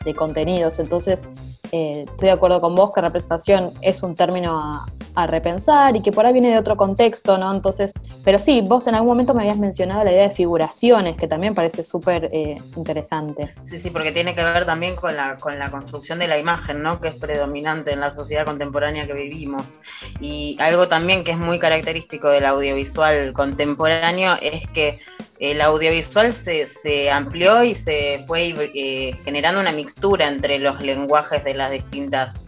de 0.05 0.13
contenidos. 0.13 0.79
Entonces, 0.79 1.29
eh, 1.71 2.05
estoy 2.07 2.27
de 2.27 2.31
acuerdo 2.31 2.61
con 2.61 2.75
vos 2.75 2.93
que 2.93 3.01
representación 3.01 3.71
es 3.81 4.03
un 4.03 4.15
término 4.15 4.85
a, 5.15 5.27
repensar 5.27 5.95
y 5.95 6.01
que 6.01 6.11
por 6.11 6.25
ahí 6.25 6.33
viene 6.33 6.49
de 6.49 6.57
otro 6.57 6.75
contexto, 6.75 7.37
¿no? 7.37 7.53
Entonces, 7.53 7.91
pero 8.23 8.39
sí, 8.39 8.61
vos 8.61 8.87
en 8.87 8.95
algún 8.95 9.09
momento 9.09 9.33
me 9.33 9.41
habías 9.41 9.57
mencionado 9.57 10.03
la 10.03 10.11
idea 10.11 10.29
de 10.29 10.33
figuraciones, 10.33 11.17
que 11.17 11.27
también 11.27 11.53
parece 11.53 11.83
súper 11.83 12.29
eh, 12.31 12.57
interesante. 12.75 13.53
Sí, 13.61 13.77
sí, 13.77 13.89
porque 13.89 14.11
tiene 14.11 14.33
que 14.33 14.43
ver 14.43 14.65
también 14.65 14.95
con 14.95 15.15
la, 15.15 15.35
con 15.37 15.59
la 15.59 15.69
construcción 15.69 16.19
de 16.19 16.27
la 16.27 16.37
imagen, 16.37 16.81
¿no? 16.81 17.01
Que 17.01 17.09
es 17.09 17.15
predominante 17.15 17.91
en 17.91 17.99
la 17.99 18.11
sociedad 18.11 18.45
contemporánea 18.45 19.05
que 19.05 19.13
vivimos. 19.13 19.77
Y 20.21 20.57
algo 20.59 20.87
también 20.87 21.23
que 21.23 21.31
es 21.31 21.37
muy 21.37 21.59
característico 21.59 22.29
del 22.29 22.45
audiovisual 22.45 23.33
contemporáneo 23.33 24.37
es 24.41 24.67
que 24.69 24.99
el 25.39 25.59
audiovisual 25.59 26.31
se, 26.31 27.11
amplió 27.11 27.63
y 27.63 27.75
se 27.75 28.23
fue 28.27 28.53
eh, 28.73 29.13
generando 29.25 29.59
una 29.59 29.73
mixtura 29.73 30.27
entre 30.27 30.59
los 30.59 30.81
lenguajes 30.81 31.43
de 31.43 31.53
las 31.53 31.71
distintas 31.71 32.39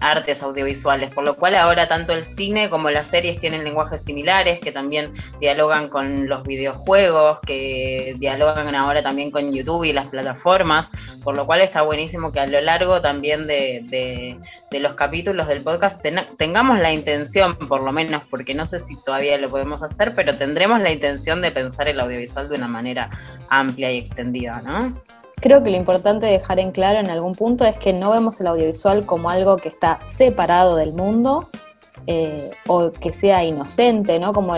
artes 0.00 0.42
audiovisuales, 0.42 1.10
por 1.10 1.24
lo 1.24 1.36
cual 1.36 1.54
ahora 1.54 1.88
tanto 1.88 2.12
el 2.12 2.24
cine 2.24 2.68
como 2.68 2.90
las 2.90 3.06
series 3.06 3.38
tienen 3.38 3.64
lenguajes 3.64 4.02
similares 4.02 4.60
que 4.60 4.72
también 4.72 5.12
dialogan 5.40 5.88
con 5.88 6.28
los 6.28 6.42
videojuegos, 6.44 7.38
que 7.46 8.14
dialogan 8.18 8.74
ahora 8.74 9.02
también 9.02 9.30
con 9.30 9.52
YouTube 9.52 9.84
y 9.84 9.92
las 9.92 10.06
plataformas, 10.06 10.90
por 11.22 11.36
lo 11.36 11.46
cual 11.46 11.60
está 11.60 11.82
buenísimo 11.82 12.32
que 12.32 12.40
a 12.40 12.46
lo 12.46 12.60
largo 12.60 13.00
también 13.00 13.46
de, 13.46 14.38
los 14.70 14.94
capítulos 14.94 15.48
del 15.48 15.62
podcast 15.62 16.02
tengamos 16.36 16.78
la 16.78 16.92
intención, 16.92 17.56
por 17.56 17.82
lo 17.82 17.92
menos, 17.92 18.22
porque 18.28 18.54
no 18.54 18.66
sé 18.66 18.80
si 18.80 18.96
todavía 18.96 19.38
lo 19.38 19.48
podemos 19.48 19.82
hacer, 19.82 20.14
pero 20.14 20.36
tendremos 20.36 20.80
la 20.80 20.92
intención 20.92 21.42
de 21.42 21.50
pensar 21.50 21.88
el 21.88 22.00
audiovisual 22.00 22.48
de 22.48 22.56
una 22.56 22.68
manera 22.68 23.10
amplia 23.48 23.92
y 23.92 23.98
extendida, 23.98 24.60
¿no? 24.62 24.94
Creo 25.42 25.60
que 25.64 25.70
lo 25.70 25.76
importante 25.76 26.26
dejar 26.26 26.60
en 26.60 26.70
claro 26.70 27.00
en 27.00 27.10
algún 27.10 27.34
punto 27.34 27.64
es 27.64 27.76
que 27.76 27.92
no 27.92 28.12
vemos 28.12 28.40
el 28.40 28.46
audiovisual 28.46 29.04
como 29.04 29.28
algo 29.28 29.56
que 29.56 29.68
está 29.68 29.98
separado 30.04 30.76
del 30.76 30.92
mundo 30.92 31.48
eh, 32.06 32.52
o 32.68 32.92
que 32.92 33.12
sea 33.12 33.42
inocente, 33.42 34.20
¿no? 34.20 34.32
Como 34.32 34.54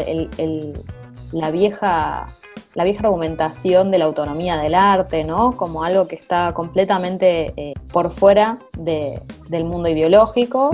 la 1.33 1.51
vieja 1.51 2.27
la 2.75 2.85
vieja 2.85 3.05
argumentación 3.05 3.91
de 3.91 3.99
la 3.99 4.05
autonomía 4.05 4.59
del 4.59 4.75
arte, 4.75 5.25
¿no? 5.25 5.57
Como 5.57 5.85
algo 5.85 6.07
que 6.07 6.17
está 6.17 6.53
completamente 6.53 7.55
eh, 7.57 7.73
por 7.91 8.11
fuera 8.11 8.59
del 8.77 9.65
mundo 9.65 9.89
ideológico. 9.89 10.69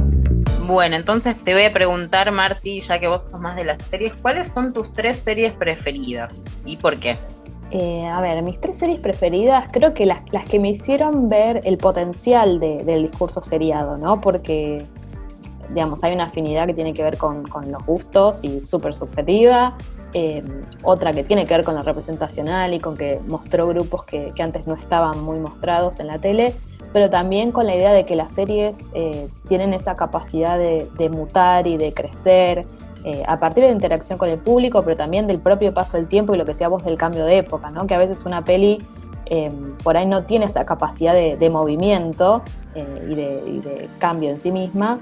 Bueno, 0.67 0.97
entonces 0.97 1.37
te 1.45 1.55
voy 1.55 1.64
a 1.64 1.73
preguntar, 1.73 2.33
Marti, 2.33 2.81
ya 2.81 2.99
que 2.99 3.07
vos 3.07 3.25
sos 3.25 3.40
más 3.40 3.55
de 3.55 3.64
las 3.64 3.85
series, 3.85 4.12
¿cuáles 4.14 4.49
son 4.49 4.73
tus 4.73 4.93
tres 4.93 5.19
series 5.19 5.52
preferidas 5.52 6.59
y 6.64 6.76
por 6.79 6.99
qué? 6.99 7.17
Eh, 7.70 8.06
a 8.06 8.20
ver, 8.20 8.42
mis 8.42 8.60
tres 8.60 8.78
series 8.78 8.98
preferidas, 8.98 9.68
creo 9.70 9.94
que 9.94 10.04
las, 10.06 10.20
que 10.48 10.58
me 10.58 10.70
hicieron 10.70 11.28
ver 11.28 11.60
el 11.64 11.78
potencial 11.78 12.58
del 12.58 13.08
discurso 13.08 13.42
seriado, 13.42 13.96
¿no? 13.96 14.20
Porque, 14.20 14.84
digamos, 15.72 16.02
hay 16.02 16.14
una 16.14 16.24
afinidad 16.24 16.66
que 16.66 16.74
tiene 16.74 16.92
que 16.92 17.02
ver 17.02 17.16
con, 17.16 17.44
los 17.66 17.86
gustos 17.86 18.42
y 18.42 18.60
súper 18.60 18.94
subjetiva. 18.94 19.76
Eh, 20.12 20.42
otra 20.82 21.12
que 21.12 21.22
tiene 21.22 21.46
que 21.46 21.54
ver 21.54 21.64
con 21.64 21.76
lo 21.76 21.84
representacional 21.84 22.74
y 22.74 22.80
con 22.80 22.96
que 22.96 23.20
mostró 23.28 23.68
grupos 23.68 24.02
que, 24.02 24.32
que 24.34 24.42
antes 24.42 24.66
no 24.66 24.74
estaban 24.74 25.22
muy 25.22 25.38
mostrados 25.38 26.00
en 26.00 26.08
la 26.08 26.18
tele 26.18 26.52
pero 26.92 27.08
también 27.08 27.52
con 27.52 27.66
la 27.66 27.74
idea 27.74 27.92
de 27.92 28.04
que 28.04 28.16
las 28.16 28.32
series 28.32 28.90
eh, 28.94 29.28
tienen 29.48 29.74
esa 29.74 29.94
capacidad 29.94 30.58
de, 30.58 31.08
mutar 31.10 31.66
y 31.66 31.76
de 31.76 31.92
crecer 31.94 32.66
eh, 33.04 33.23
a 33.26 33.38
partir 33.38 33.62
de 33.62 33.71
la 33.71 33.75
interacción 33.75 34.19
con 34.19 34.28
el 34.28 34.38
público, 34.38 34.83
pero 34.83 34.97
también 34.97 35.26
del 35.26 35.38
propio 35.38 35.73
paso 35.73 35.97
del 35.97 36.09
tiempo 36.09 36.35
y 36.35 36.38
lo 36.38 36.45
que 36.45 36.52
decíamos 36.52 36.85
del 36.85 36.97
cambio 36.97 37.25
de 37.25 37.38
época, 37.38 37.71
¿no? 37.71 37.87
que 37.87 37.95
a 37.95 37.99
veces 37.99 38.25
una 38.26 38.45
peli 38.45 38.83
em, 39.26 39.76
por 39.78 39.97
ahí 39.97 40.07
no 40.07 40.25
tiene 40.25 40.47
esa 40.47 40.64
capacidad 40.66 41.14
de, 41.14 41.50
movimiento 41.50 42.42
eh, 42.75 43.09
y, 43.11 43.61
de, 43.61 43.88
cambio 43.99 44.30
en 44.30 44.38
sí 44.38 44.52
misma. 44.52 44.99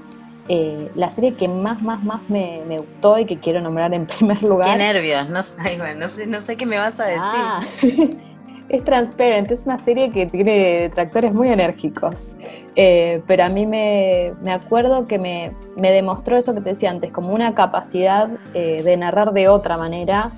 la 0.95 1.09
serie 1.09 1.35
que 1.35 1.47
más, 1.47 1.81
más, 1.81 2.03
más 2.03 2.21
me, 2.29 2.79
gustó 2.79 3.19
y 3.19 3.25
que 3.25 3.37
quiero 3.39 3.61
nombrar 3.61 3.93
en 3.93 4.05
primer 4.17 4.41
lugar. 4.43 4.71
Qué 4.71 4.77
nervios, 4.77 5.29
no, 5.29 5.43
sé, 5.43 6.27
no 6.27 6.41
sé 6.41 6.57
qué 6.57 6.65
me 6.65 6.77
vas 6.77 6.99
a 6.99 7.05
decir. 7.05 7.21
Ah. 7.23 7.61
es 8.69 8.85
Transparent, 8.85 9.51
es 9.51 9.65
una 9.65 9.79
serie 9.79 10.11
que 10.11 10.27
tiene 10.27 10.81
detractores 10.81 11.33
muy 11.33 11.49
enérgicos, 11.49 12.37
eh, 12.75 13.21
pero 13.27 13.43
a 13.43 13.49
mí 13.49 13.65
me, 13.65 14.33
acuerdo 14.49 15.07
que 15.07 15.17
me, 15.17 15.51
demostró 15.75 16.37
eso 16.37 16.53
que 16.53 16.61
te 16.61 16.69
decía 16.69 16.91
antes, 16.91 17.11
como 17.11 17.33
una 17.33 17.55
capacidad 17.55 18.29
eh, 18.53 18.83
de 18.83 18.97
narrar 18.97 19.33
de 19.33 19.47
otra 19.47 19.77
manera, 19.77 20.31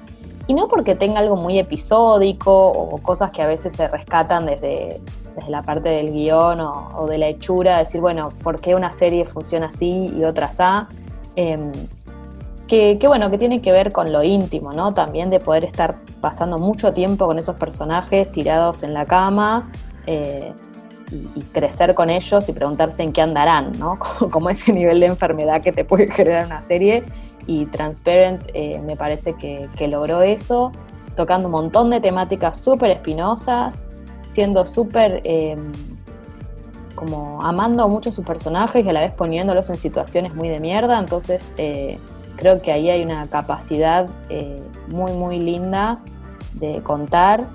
y 0.47 0.53
no 0.53 0.67
porque 0.67 0.95
tenga 0.95 1.19
algo 1.19 1.35
muy 1.35 1.59
episódico 1.59 2.69
o 2.69 2.97
cosas 2.97 3.31
que 3.31 3.41
a 3.41 3.47
veces 3.47 3.75
se 3.75 3.87
rescatan 3.87 4.45
desde, 4.45 4.99
desde 5.35 5.51
la 5.51 5.61
parte 5.61 5.89
del 5.89 6.11
guion 6.11 6.59
o, 6.59 7.05
de 7.07 7.17
la 7.17 7.27
hechura, 7.27 7.77
decir, 7.79 8.01
bueno, 8.01 8.33
¿por 8.43 8.59
qué 8.59 8.75
una 8.75 8.91
serie 8.91 9.25
funciona 9.25 9.67
así 9.67 10.11
y 10.17 10.23
otras 10.23 10.59
A? 10.59 10.89
Em, 11.35 11.71
que, 12.71 13.05
bueno, 13.05 13.29
que 13.29 13.37
tiene 13.37 13.61
que 13.61 13.73
ver 13.73 13.91
con 13.91 14.13
lo 14.13 14.23
íntimo, 14.23 14.71
¿no? 14.71 14.93
También 14.93 15.29
de 15.29 15.41
poder 15.41 15.65
estar 15.65 15.97
pasando 16.21 16.57
mucho 16.57 16.93
tiempo 16.93 17.25
con 17.25 17.37
esos 17.37 17.57
personajes 17.57 18.31
tirados 18.31 18.83
en 18.83 18.93
la 18.93 19.05
cama 19.05 19.69
eh, 20.07 20.53
y, 21.35 21.41
crecer 21.51 21.93
con 21.95 22.09
ellos 22.09 22.47
y 22.47 22.53
preguntarse 22.53 23.03
en 23.03 23.11
qué 23.11 23.21
andarán, 23.21 23.73
¿no? 23.77 23.99
Como, 24.31 24.49
ese 24.49 24.71
nivel 24.71 25.01
de 25.01 25.07
enfermedad 25.07 25.61
que 25.61 25.73
te 25.73 25.83
puede 25.83 26.09
generar 26.09 26.45
una 26.45 26.63
serie. 26.63 27.03
Y 27.45 27.65
Transparent 27.65 28.43
eh, 28.53 28.79
me 28.79 28.95
parece 28.95 29.33
que, 29.33 29.87
logró 29.89 30.21
eso, 30.21 30.71
tocando 31.17 31.47
un 31.47 31.51
montón 31.51 31.89
de 31.89 31.99
temáticas 31.99 32.57
súper 32.57 32.91
espinosas, 32.91 33.85
siendo 34.27 34.65
súper... 34.65 35.19
Eh, 35.25 35.57
como 36.95 37.41
amando 37.41 37.87
mucho 37.89 38.09
a 38.09 38.11
sus 38.11 38.23
personajes 38.23 38.85
y 38.85 38.89
a 38.89 38.93
la 38.93 38.99
vez 38.99 39.11
poniéndolos 39.11 39.69
en 39.71 39.77
situaciones 39.77 40.35
muy 40.35 40.49
de 40.49 40.59
mierda, 40.59 40.99
entonces 40.99 41.55
creo 42.41 42.61
que 42.61 42.71
ahí 42.71 42.89
hay 42.89 43.03
una 43.03 43.27
capacidad 43.27 44.09
muy, 44.87 45.13
muy 45.13 45.39
linda 45.39 45.99
de 46.53 46.81
contar, 46.81 47.45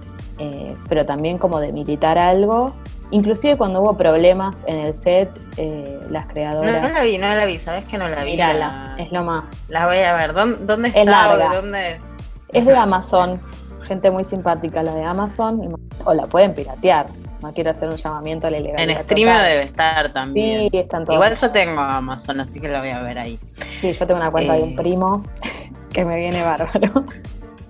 pero 0.89 1.05
también 1.05 1.39
como 1.39 1.59
de 1.59 1.73
militar 1.73 2.19
algo 2.19 2.73
Inclusive 3.11 3.57
cuando 3.57 3.83
hubo 3.83 3.97
problemas 3.97 4.65
en 4.67 4.77
el 4.77 4.95
set, 4.95 5.31
eh, 5.57 6.01
las 6.11 6.27
creadoras... 6.27 6.83
No, 6.83 6.89
la 6.89 7.03
vi, 7.05 7.19
no 7.19 7.33
la 7.33 7.45
vi, 7.45 7.59
¿sabes 7.59 7.85
que 7.85 7.99
no 7.99 8.09
la 8.09 8.25
vi? 8.25 8.33
Mírala, 8.33 8.97
es 8.99 9.13
lo 9.13 9.23
más. 9.23 9.71
La 9.71 9.87
voy 9.87 9.99
a 9.99 10.15
ver, 10.15 10.33
¿dónde, 10.33 10.89
está? 10.89 11.01
Es 11.01 11.07
larga. 11.07 11.51
¿De 11.51 11.57
dónde 11.57 11.91
es? 11.93 12.05
Es 12.53 12.67
de 12.67 12.75
Amazon, 12.75 13.41
gente 13.83 14.11
muy 14.11 14.25
simpática 14.25 14.83
la 14.83 14.93
de 14.93 15.05
Amazon, 15.05 15.77
o 16.05 16.15
la 16.15 16.27
pueden 16.27 16.53
piratear. 16.55 17.07
No 17.43 17.53
quiero 17.53 17.71
hacer 17.71 17.89
un 17.89 17.97
llamamiento 17.97 18.47
a 18.47 18.51
la 18.51 18.59
ilegalidad. 18.59 18.91
En 18.91 18.97
streaming 18.97 19.43
debe 19.45 19.63
estar 19.63 20.13
también. 20.13 20.71
Sí, 20.71 20.79
están 20.79 21.05
todos. 21.05 21.17
Igual 21.17 21.35
yo 21.35 21.51
tengo 21.51 21.81
Amazon, 21.81 22.41
así 22.41 22.61
que 22.61 22.69
la 22.69 22.81
voy 22.81 22.91
a 22.91 23.01
ver 23.03 23.19
ahí. 23.19 23.39
Sí, 23.81 23.93
yo 23.93 24.07
tengo 24.07 24.21
una 24.21 24.31
cuenta 24.31 24.55
de 24.55 24.63
un 24.63 24.71
eh. 24.71 24.77
primo 24.77 25.23
que 25.93 26.05
me 26.05 26.17
viene 26.17 26.43
bárbaro. 26.43 27.05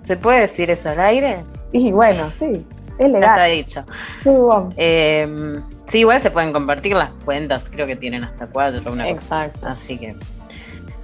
¿Se 0.04 0.16
puede 0.16 0.40
decir 0.42 0.70
eso 0.70 0.90
al 0.90 1.00
aire? 1.00 1.44
Y 1.72 1.90
bueno, 1.92 2.30
sí. 2.30 2.64
Es 2.98 3.10
legal. 3.10 3.22
está 3.22 3.44
dicho. 3.44 3.84
Em, 4.76 5.62
sí, 5.86 5.98
igual 5.98 6.20
se 6.22 6.30
pueden 6.30 6.52
compartir 6.52 6.94
las 6.94 7.10
cuentas, 7.24 7.68
creo 7.68 7.86
que 7.86 7.96
tienen 7.96 8.24
hasta 8.24 8.46
cuatro, 8.46 8.90
una 8.90 9.08
Exacto. 9.08 9.66
Así 9.66 9.98
que. 9.98 10.14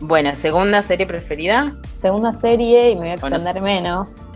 Bueno, 0.00 0.34
segunda 0.34 0.82
serie 0.82 1.06
preferida. 1.06 1.74
Segunda 2.00 2.32
serie, 2.32 2.90
y 2.90 2.94
me 2.94 3.00
voy 3.02 3.10
a 3.10 3.14
extender 3.14 3.60
menos. 3.60 4.26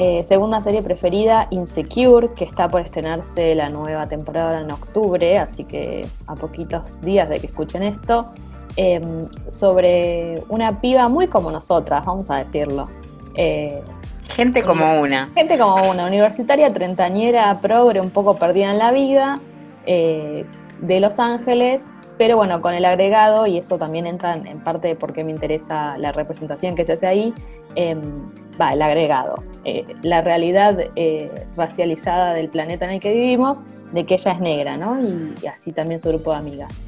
Eh, 0.00 0.22
segunda 0.22 0.62
serie 0.62 0.80
preferida, 0.80 1.48
Insecure, 1.50 2.30
que 2.34 2.44
está 2.44 2.68
por 2.68 2.82
estrenarse 2.82 3.56
la 3.56 3.68
nueva 3.68 4.08
temporada 4.08 4.60
en 4.60 4.70
octubre, 4.70 5.38
así 5.38 5.64
que 5.64 6.06
a 6.28 6.36
poquitos 6.36 7.00
días 7.00 7.28
de 7.28 7.40
que 7.40 7.48
escuchen 7.48 7.82
esto. 7.82 8.28
Em, 8.76 9.26
sobre 9.48 10.40
una 10.48 10.80
piba 10.80 11.08
muy 11.08 11.26
como 11.26 11.50
nosotras, 11.50 12.04
vamos 12.04 12.30
a 12.30 12.36
decirlo. 12.36 12.88
Eh, 13.34 13.82
Gente 14.28 14.62
como 14.62 15.00
una. 15.00 15.30
Gente 15.34 15.58
como 15.58 15.90
una, 15.90 16.06
universitaria, 16.06 16.72
treintañera, 16.72 17.58
progre, 17.60 18.00
un 18.00 18.10
poco 18.10 18.36
perdida 18.36 18.70
en 18.70 18.78
la 18.78 18.92
vida, 18.92 19.40
eh, 19.84 20.46
de 20.80 21.00
Los 21.00 21.18
Ángeles, 21.18 21.90
pero 22.18 22.36
bueno, 22.36 22.60
con 22.60 22.72
el 22.72 22.84
agregado, 22.84 23.48
y 23.48 23.58
eso 23.58 23.78
también 23.78 24.06
entra 24.06 24.34
en 24.34 24.60
parte 24.60 24.86
de 24.86 24.94
por 24.94 25.12
qué 25.12 25.24
me 25.24 25.32
interesa 25.32 25.98
la 25.98 26.12
representación 26.12 26.76
que 26.76 26.84
se 26.84 26.92
hace 26.92 27.08
ahí, 27.08 27.34
em, 27.74 28.30
va, 28.60 28.72
el 28.72 28.82
agregado, 28.82 29.42
eh, 29.64 29.84
la 30.02 30.20
realidad 30.20 30.78
eh, 30.96 31.46
racializada 31.56 32.34
del 32.34 32.48
planeta 32.48 32.84
en 32.84 32.92
el 32.92 33.00
que 33.00 33.12
vivimos, 33.12 33.62
de 33.92 34.04
que 34.04 34.14
ella 34.14 34.32
es 34.32 34.40
negra, 34.40 34.76
¿no? 34.76 35.00
Y, 35.00 35.46
así 35.46 35.72
también 35.72 36.00
su 36.00 36.08
grupo 36.10 36.32
de 36.32 36.38
amigas. 36.38 36.80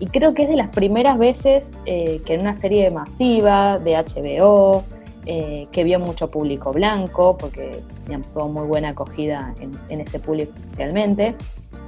Y 0.00 0.06
creo 0.06 0.34
que 0.34 0.44
es 0.44 0.48
de 0.48 0.56
las 0.56 0.68
primeras 0.68 1.18
veces 1.18 1.76
que 1.84 2.22
en 2.28 2.40
una 2.40 2.54
serie 2.54 2.88
masiva 2.90 3.78
de 3.78 3.96
HBO, 3.96 4.84
eh, 5.30 5.68
que 5.72 5.84
vio 5.84 6.00
mucho 6.00 6.30
público 6.30 6.72
blanco, 6.72 7.36
porque 7.36 7.82
digamos, 8.06 8.32
tuvo 8.32 8.48
muy 8.48 8.66
buena 8.66 8.88
acogida 8.88 9.54
en, 9.60 10.00
ese 10.00 10.18
público 10.20 10.52
especialmente. 10.56 11.34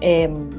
Em, 0.02 0.50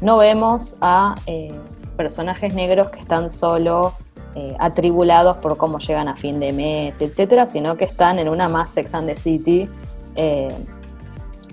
no 0.00 0.18
vemos 0.18 0.76
a 0.80 1.16
eh, 1.26 1.52
personajes 1.96 2.54
negros 2.54 2.90
que 2.90 3.00
están 3.00 3.28
solo 3.28 3.94
eh, 4.38 4.56
atribulados 4.58 5.38
por 5.38 5.56
cómo 5.56 5.78
llegan 5.78 6.08
a 6.08 6.16
fin 6.16 6.38
de 6.40 6.52
mes, 6.52 7.00
etcétera, 7.00 7.46
sino 7.46 7.76
que 7.76 7.84
están 7.84 8.18
en 8.18 8.28
una 8.28 8.48
más 8.48 8.70
Sex 8.70 8.94
and 8.94 9.08
the 9.08 9.16
City, 9.16 9.68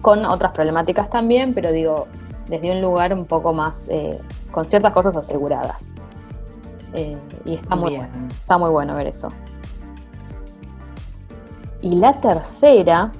con 0.01 0.25
otras 0.25 0.51
problemáticas 0.51 1.09
también, 1.09 1.53
pero 1.53 1.71
digo, 1.71 2.07
desde 2.47 2.71
un 2.71 2.81
lugar 2.81 3.13
un 3.13 3.25
poco 3.25 3.53
más, 3.53 3.89
con 4.51 4.67
ciertas 4.67 4.91
cosas 4.91 5.15
aseguradas. 5.15 5.91
y 7.45 7.53
está 7.53 7.75
muy, 7.75 8.01
está 8.29 8.57
muy 8.57 8.71
bueno 8.71 8.95
ver 8.95 9.07
eso. 9.07 9.29
Y 11.85 11.97
la 11.97 12.19
tercera, 12.19 13.11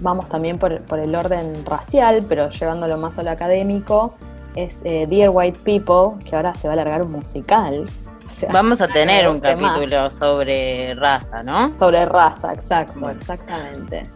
vamos 0.00 0.28
también 0.28 0.58
por, 0.58 0.72
el 0.72 1.14
orden 1.14 1.64
racial, 1.64 2.26
pero 2.28 2.50
llevándolo 2.50 2.98
más 2.98 3.18
a 3.18 3.22
lo 3.22 3.30
académico, 3.30 4.12
es 4.56 4.80
eh, 4.84 5.06
Dear 5.08 5.30
White 5.30 5.60
People, 5.64 6.22
que 6.24 6.34
ahora 6.34 6.54
se 6.54 6.66
va 6.66 6.72
a 6.72 6.74
alargar 6.74 7.02
un 7.02 7.12
musical. 7.12 7.84
vamos 8.52 8.80
a 8.80 8.88
tener 8.88 9.28
un 9.30 9.38
capítulo 9.38 10.10
sobre 10.10 10.94
raza, 10.94 11.42
¿no? 11.42 11.72
Sobre 11.78 12.04
raza, 12.06 12.52
exacto, 12.52 13.08
exactamente. 13.10 14.10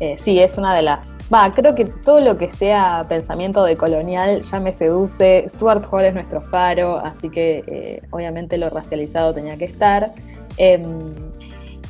Eh, 0.00 0.16
sí, 0.16 0.38
es 0.38 0.56
una 0.56 0.74
de 0.76 0.82
las. 0.82 1.18
Va, 1.32 1.50
creo 1.50 1.74
que 1.74 1.86
todo 1.86 2.20
lo 2.20 2.38
que 2.38 2.52
sea 2.52 3.06
pensamiento 3.08 3.64
de 3.64 3.76
colonial 3.76 4.42
ya 4.42 4.60
me 4.60 4.72
seduce. 4.72 5.44
Stuart 5.48 5.84
Hall 5.90 6.04
es 6.04 6.14
nuestro 6.14 6.40
faro, 6.40 6.98
así 6.98 7.28
que 7.30 7.64
eh, 7.66 8.02
obviamente 8.10 8.58
lo 8.58 8.70
racializado 8.70 9.34
tenía 9.34 9.56
que 9.56 9.64
estar. 9.64 10.12
Em, 10.56 11.14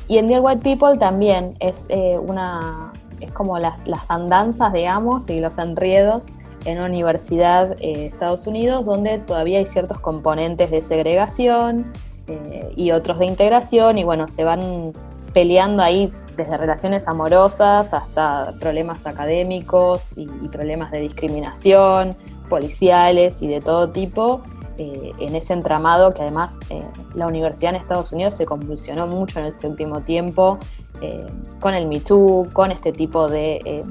y 0.07 0.17
en 0.17 0.27
Dear 0.27 0.41
White 0.41 0.61
People 0.63 0.97
también 0.97 1.55
es 1.59 1.87
una 2.21 2.91
es 3.19 3.31
como 3.33 3.59
las, 3.59 3.85
las, 3.85 4.09
andanzas, 4.09 4.71
digamos, 4.71 5.29
y 5.29 5.41
los 5.41 5.57
enriedos 5.57 6.37
en 6.65 6.77
una 6.77 6.87
universidad 6.87 7.75
eh, 7.79 7.97
de 7.97 8.05
Estados 8.07 8.47
Unidos 8.47 8.85
donde 8.85 9.19
todavía 9.19 9.59
hay 9.59 9.65
ciertos 9.65 9.99
componentes 9.99 10.71
de 10.71 10.83
segregación 10.83 11.91
eh, 12.27 12.71
y 12.75 12.91
otros 12.91 13.19
de 13.19 13.25
integración 13.25 13.97
y 13.97 14.03
bueno, 14.03 14.29
se 14.29 14.43
van 14.43 14.93
peleando 15.33 15.83
ahí 15.83 16.11
desde 16.35 16.57
relaciones 16.57 17.07
amorosas 17.07 17.93
hasta 17.93 18.53
problemas 18.59 19.05
académicos 19.05 20.13
y 20.15 20.25
problemas 20.47 20.91
de 20.91 21.01
discriminación, 21.01 22.15
policiales 22.49 23.41
y 23.41 23.47
de 23.47 23.59
todo 23.59 23.89
tipo. 23.89 24.41
Eh, 24.79 25.11
en 25.19 25.35
ese 25.35 25.51
entramado 25.51 26.13
que 26.13 26.21
además 26.21 26.57
eh, 26.69 26.81
la 27.13 27.27
universidad 27.27 27.75
en 27.75 27.81
Estados 27.81 28.13
Unidos 28.13 28.35
se 28.35 28.45
convulsionó 28.45 29.07
mucho 29.07 29.39
en 29.39 29.47
este 29.47 29.67
último 29.67 29.99
tiempo 30.03 30.57
eh, 31.01 31.27
con 31.59 31.73
el 31.73 31.85
Me 31.85 31.99
Too, 31.99 32.47
con 32.53 32.71
este 32.71 32.93
tipo 32.93 33.27
de 33.27 33.83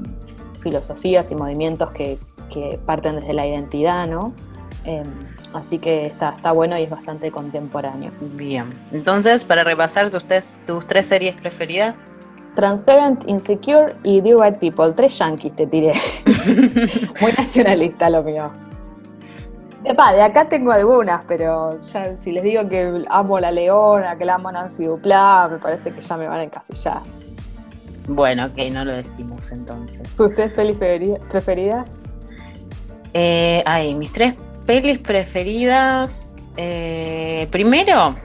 filosofías 0.61 1.29
y 1.29 1.35
movimientos 1.35 1.91
que, 1.91 2.17
parten 2.85 3.15
desde 3.15 3.33
la 3.33 3.45
identidad, 3.45 4.07
¿no? 4.07 4.33
así 5.53 5.77
que 5.77 6.07
está, 6.07 6.29
está 6.29 6.51
bueno 6.51 6.77
y 6.77 6.83
es 6.83 6.89
bastante 6.89 7.31
contemporáneo. 7.31 8.11
Bien, 8.33 8.73
entonces 8.91 9.45
para 9.45 9.63
repasar 9.63 10.09
tus, 10.09 10.25
tus 10.65 10.87
tres 10.87 11.05
series 11.05 11.35
preferidas. 11.35 11.97
Transparent, 12.55 13.27
Insecure 13.27 13.95
y 14.03 14.21
Dear 14.21 14.37
White 14.37 14.59
People. 14.59 14.93
Tres 14.93 15.17
yankees 15.17 15.55
te 15.55 15.67
tiré. 15.67 15.93
Muy 17.21 17.31
nacionalista 17.37 18.09
lo 18.09 18.23
mío. 18.23 18.51
Epa, 19.85 20.11
de 20.11 20.21
acá 20.21 20.49
tengo 20.49 20.71
algunas, 20.71 21.23
pero 21.25 21.79
ya 21.85 22.17
si 22.17 22.33
les 22.33 22.43
digo 22.43 22.67
que 22.67 23.05
amo 23.09 23.39
la 23.39 23.51
Leona, 23.51 24.17
que 24.17 24.25
la 24.25 24.35
amo 24.35 24.51
Nancy 24.51 24.85
Duplá, 24.85 25.47
me 25.49 25.57
parece 25.57 25.91
que 25.91 26.01
ya 26.01 26.17
me 26.17 26.27
van 26.27 26.39
a 26.39 26.43
encasillar. 26.43 26.99
Bueno, 28.09 28.47
ok, 28.47 28.57
no 28.73 28.83
lo 28.83 28.91
decimos 28.91 29.51
entonces. 29.51 30.15
¿Tus 30.17 30.33
tres 30.35 30.51
pelis 30.51 30.75
preferidas? 31.29 31.87
Eh, 33.13 33.63
ay, 33.65 33.95
mis 33.95 34.11
tres 34.11 34.33
pelis 34.65 34.99
preferidas. 34.99 36.37
Eh, 36.57 37.47
primero, 37.51 38.15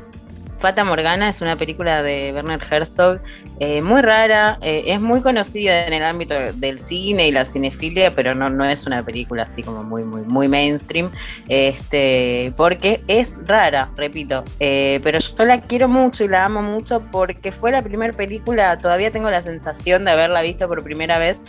Fata 0.64 0.82
Morgana 0.82 1.28
es 1.28 1.42
una 1.42 1.58
película 1.58 2.02
de 2.02 2.32
Werner 2.34 2.58
Herzog 2.58 3.20
eh, 3.60 3.82
muy 3.82 4.00
rara, 4.00 4.58
eh, 4.62 4.84
es 4.86 4.98
muy 4.98 5.20
conocida 5.20 5.86
en 5.86 5.92
el 5.92 6.02
ámbito 6.02 6.32
del 6.54 6.80
cine 6.80 7.28
y 7.28 7.32
la 7.32 7.44
cinefilia, 7.44 8.12
pero 8.12 8.34
no, 8.34 8.48
no 8.48 8.64
es 8.64 8.86
una 8.86 9.04
película 9.04 9.42
así 9.42 9.62
como 9.62 9.84
muy, 9.84 10.04
muy, 10.04 10.22
muy 10.22 10.48
mainstream, 10.48 11.10
este, 11.50 12.50
porque 12.56 13.02
es 13.08 13.46
rara, 13.46 13.90
repito, 13.94 14.42
eh, 14.58 15.00
pero 15.02 15.18
yo 15.18 15.44
la 15.44 15.60
quiero 15.60 15.86
mucho 15.86 16.24
y 16.24 16.28
la 16.28 16.46
amo 16.46 16.62
mucho 16.62 17.02
porque 17.12 17.52
fue 17.52 17.70
la 17.70 17.82
primera 17.82 18.14
película, 18.14 18.78
todavía 18.78 19.10
tengo 19.10 19.30
la 19.30 19.42
sensación 19.42 20.06
de 20.06 20.12
haberla 20.12 20.40
visto 20.40 20.66
por 20.66 20.82
primera 20.82 21.18
vez, 21.18 21.42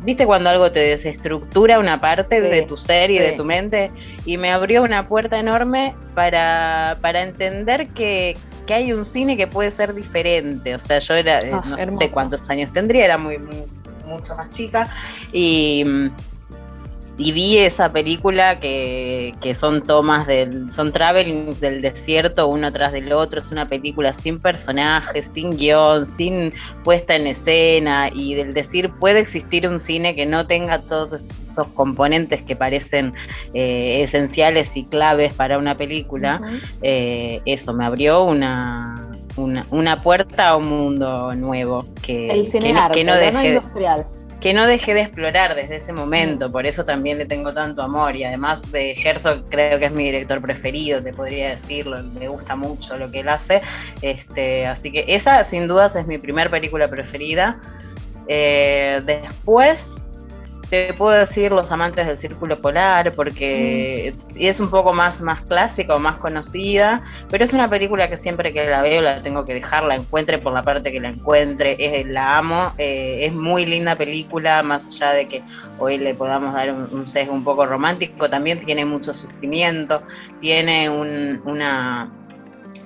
viste 0.00 0.26
cuando 0.26 0.50
algo 0.50 0.70
te 0.70 0.80
desestructura 0.80 1.78
una 1.78 2.02
parte 2.02 2.42
de 2.42 2.60
tu 2.62 2.76
ser 2.76 3.10
y 3.10 3.18
de 3.18 3.32
tu 3.32 3.46
mente, 3.46 3.90
y 4.26 4.36
me 4.36 4.50
abrió 4.50 4.82
una 4.82 5.08
puerta 5.08 5.38
enorme 5.38 5.94
para, 6.14 6.96
para 7.00 7.22
entender 7.22 7.88
que 7.88 8.25
que, 8.66 8.74
hay 8.74 8.92
un 8.92 9.06
cine 9.06 9.36
que 9.36 9.46
puede 9.46 9.70
ser 9.70 9.94
diferente. 9.94 10.74
O 10.74 10.78
sea, 10.78 10.98
yo 10.98 11.14
era, 11.14 11.38
eh, 11.40 11.52
ah, 11.52 11.86
no 11.86 11.96
sé 11.96 12.08
cuántos 12.08 12.48
años 12.50 12.72
tendría, 12.72 13.04
era 13.04 13.18
muy, 13.18 13.38
mucho 14.06 14.34
más 14.36 14.50
chica. 14.50 14.88
Y 15.32 15.84
y 17.18 17.32
vi 17.32 17.58
esa 17.58 17.92
película 17.92 18.60
que, 18.60 19.34
son 19.54 19.82
tomas 19.82 20.26
del, 20.26 20.70
son 20.70 20.92
travelings 20.92 21.60
del 21.60 21.80
desierto 21.80 22.46
uno 22.46 22.70
tras 22.72 22.92
del 22.92 23.12
otro, 23.12 23.40
es 23.40 23.50
una 23.50 23.66
película 23.66 24.12
sin 24.12 24.38
personajes, 24.38 25.26
sin 25.26 25.56
guion, 25.56 26.06
sin 26.06 26.52
puesta 26.84 27.14
en 27.14 27.26
escena 27.26 28.10
y 28.12 28.34
del 28.34 28.52
decir 28.52 28.90
puede 29.00 29.20
existir 29.20 29.66
un 29.66 29.80
cine 29.80 30.14
que 30.14 30.26
no 30.26 30.46
tenga 30.46 30.78
todos 30.78 31.22
esos 31.22 31.66
componentes 31.68 32.42
que 32.42 32.54
parecen 32.54 33.14
eh, 33.54 34.02
esenciales 34.02 34.76
y 34.76 34.84
claves 34.84 35.32
para 35.32 35.58
una 35.58 35.76
película, 35.76 36.40
eh, 36.82 37.40
eso 37.46 37.72
me 37.72 37.86
abrió 37.86 38.24
una, 38.24 39.10
una, 39.36 40.02
puerta 40.02 40.50
a 40.50 40.56
un 40.56 40.68
mundo 40.68 41.34
nuevo 41.34 41.86
que, 42.02 42.30
El 42.30 42.46
cine 42.46 42.74
que, 42.92 43.04
no, 43.04 43.14
industrial 43.42 44.06
que 44.40 44.52
no 44.52 44.66
dejé 44.66 44.94
de 44.94 45.02
explorar 45.02 45.54
desde 45.54 45.76
ese 45.76 45.92
momento, 45.92 46.52
por 46.52 46.66
eso 46.66 46.84
también 46.84 47.18
le 47.18 47.26
tengo 47.26 47.52
tanto 47.54 47.82
amor 47.82 48.16
y 48.16 48.24
además 48.24 48.70
de 48.70 48.92
Herzog 48.92 49.48
creo 49.48 49.78
que 49.78 49.86
es 49.86 49.92
mi 49.92 50.04
director 50.04 50.40
preferido, 50.42 51.02
te 51.02 51.12
podría 51.12 51.50
decirlo, 51.50 52.02
me 52.18 52.28
gusta 52.28 52.54
mucho 52.54 52.96
lo 52.98 53.10
que 53.10 53.20
él 53.20 53.28
hace, 53.28 53.62
este, 54.02 54.66
así 54.66 54.92
que 54.92 55.04
esa 55.08 55.42
sin 55.42 55.66
dudas 55.66 55.96
es 55.96 56.06
mi 56.06 56.18
primera 56.18 56.50
película 56.50 56.88
preferida. 56.88 57.60
Eh, 58.28 59.00
después 59.04 60.05
te 60.70 60.92
puedo 60.94 61.16
decir 61.16 61.52
Los 61.52 61.70
amantes 61.70 62.06
del 62.06 62.18
círculo 62.18 62.60
polar 62.60 63.12
porque 63.12 64.14
mm. 64.14 64.36
es 64.40 64.60
un 64.60 64.70
poco 64.70 64.92
más, 64.92 65.22
más 65.22 65.42
clásica 65.42 65.94
o 65.94 65.98
más 65.98 66.16
conocida, 66.16 67.02
pero 67.30 67.44
es 67.44 67.52
una 67.52 67.68
película 67.68 68.08
que 68.08 68.16
siempre 68.16 68.52
que 68.52 68.68
la 68.68 68.82
veo 68.82 69.02
la 69.02 69.22
tengo 69.22 69.44
que 69.44 69.54
dejar, 69.54 69.84
la 69.84 69.94
encuentre 69.94 70.38
por 70.38 70.52
la 70.52 70.62
parte 70.62 70.92
que 70.92 71.00
la 71.00 71.08
encuentre, 71.08 71.76
es, 71.78 72.06
la 72.06 72.38
amo, 72.38 72.72
eh, 72.78 73.26
es 73.26 73.32
muy 73.32 73.66
linda 73.66 73.96
película, 73.96 74.62
más 74.62 74.86
allá 74.86 75.12
de 75.12 75.28
que 75.28 75.42
hoy 75.78 75.98
le 75.98 76.14
podamos 76.14 76.52
dar 76.54 76.72
un, 76.72 77.06
sesgo 77.06 77.34
un 77.34 77.44
poco 77.44 77.66
romántico, 77.66 78.28
también 78.28 78.58
tiene 78.60 78.84
mucho 78.84 79.12
sufrimiento, 79.12 80.02
tiene 80.40 80.88
una 80.90 82.10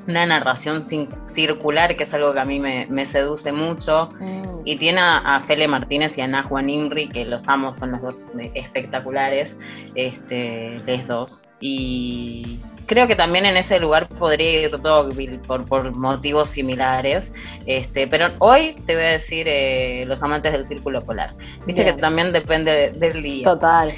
una 0.06 0.26
narración 0.26 0.82
circular, 0.82 1.96
que 1.96 2.02
es 2.04 2.14
algo 2.14 2.32
que 2.32 2.40
a 2.40 2.44
mí 2.44 2.58
me, 2.60 3.06
seduce 3.06 3.52
mucho. 3.52 4.08
Mm. 4.20 4.62
Y 4.64 4.76
tiene 4.76 5.00
a, 5.00 5.42
Fele 5.46 5.68
Martínez 5.68 6.16
y 6.18 6.20
a 6.20 6.28
Najwa 6.28 6.62
Nimri, 6.62 7.08
que 7.08 7.24
los 7.24 7.48
amo, 7.48 7.72
son 7.72 7.92
los 7.92 8.02
dos 8.02 8.24
espectaculares, 8.54 9.56
este, 9.94 10.80
les 10.86 11.06
dos. 11.06 11.46
Y 11.60 12.58
creo 12.86 13.06
que 13.06 13.14
también 13.14 13.46
en 13.46 13.56
ese 13.56 13.78
lugar 13.78 14.08
podría 14.08 14.62
ir 14.62 14.80
Dogville 14.80 15.38
por, 15.38 15.64
por 15.64 15.92
motivos 15.92 16.48
similares. 16.48 17.32
Este, 17.66 18.06
pero 18.06 18.28
hoy 18.38 18.76
te 18.86 18.96
voy 18.96 19.04
a 19.04 19.10
decir 19.10 19.46
eh, 19.48 20.04
Los 20.06 20.22
amantes 20.22 20.52
del 20.52 20.64
círculo 20.64 21.04
polar. 21.04 21.34
Viste 21.66 21.84
que 21.84 21.92
también 21.92 22.32
depende 22.32 22.90
del 22.90 23.22
día. 23.22 23.44
Total. 23.44 23.92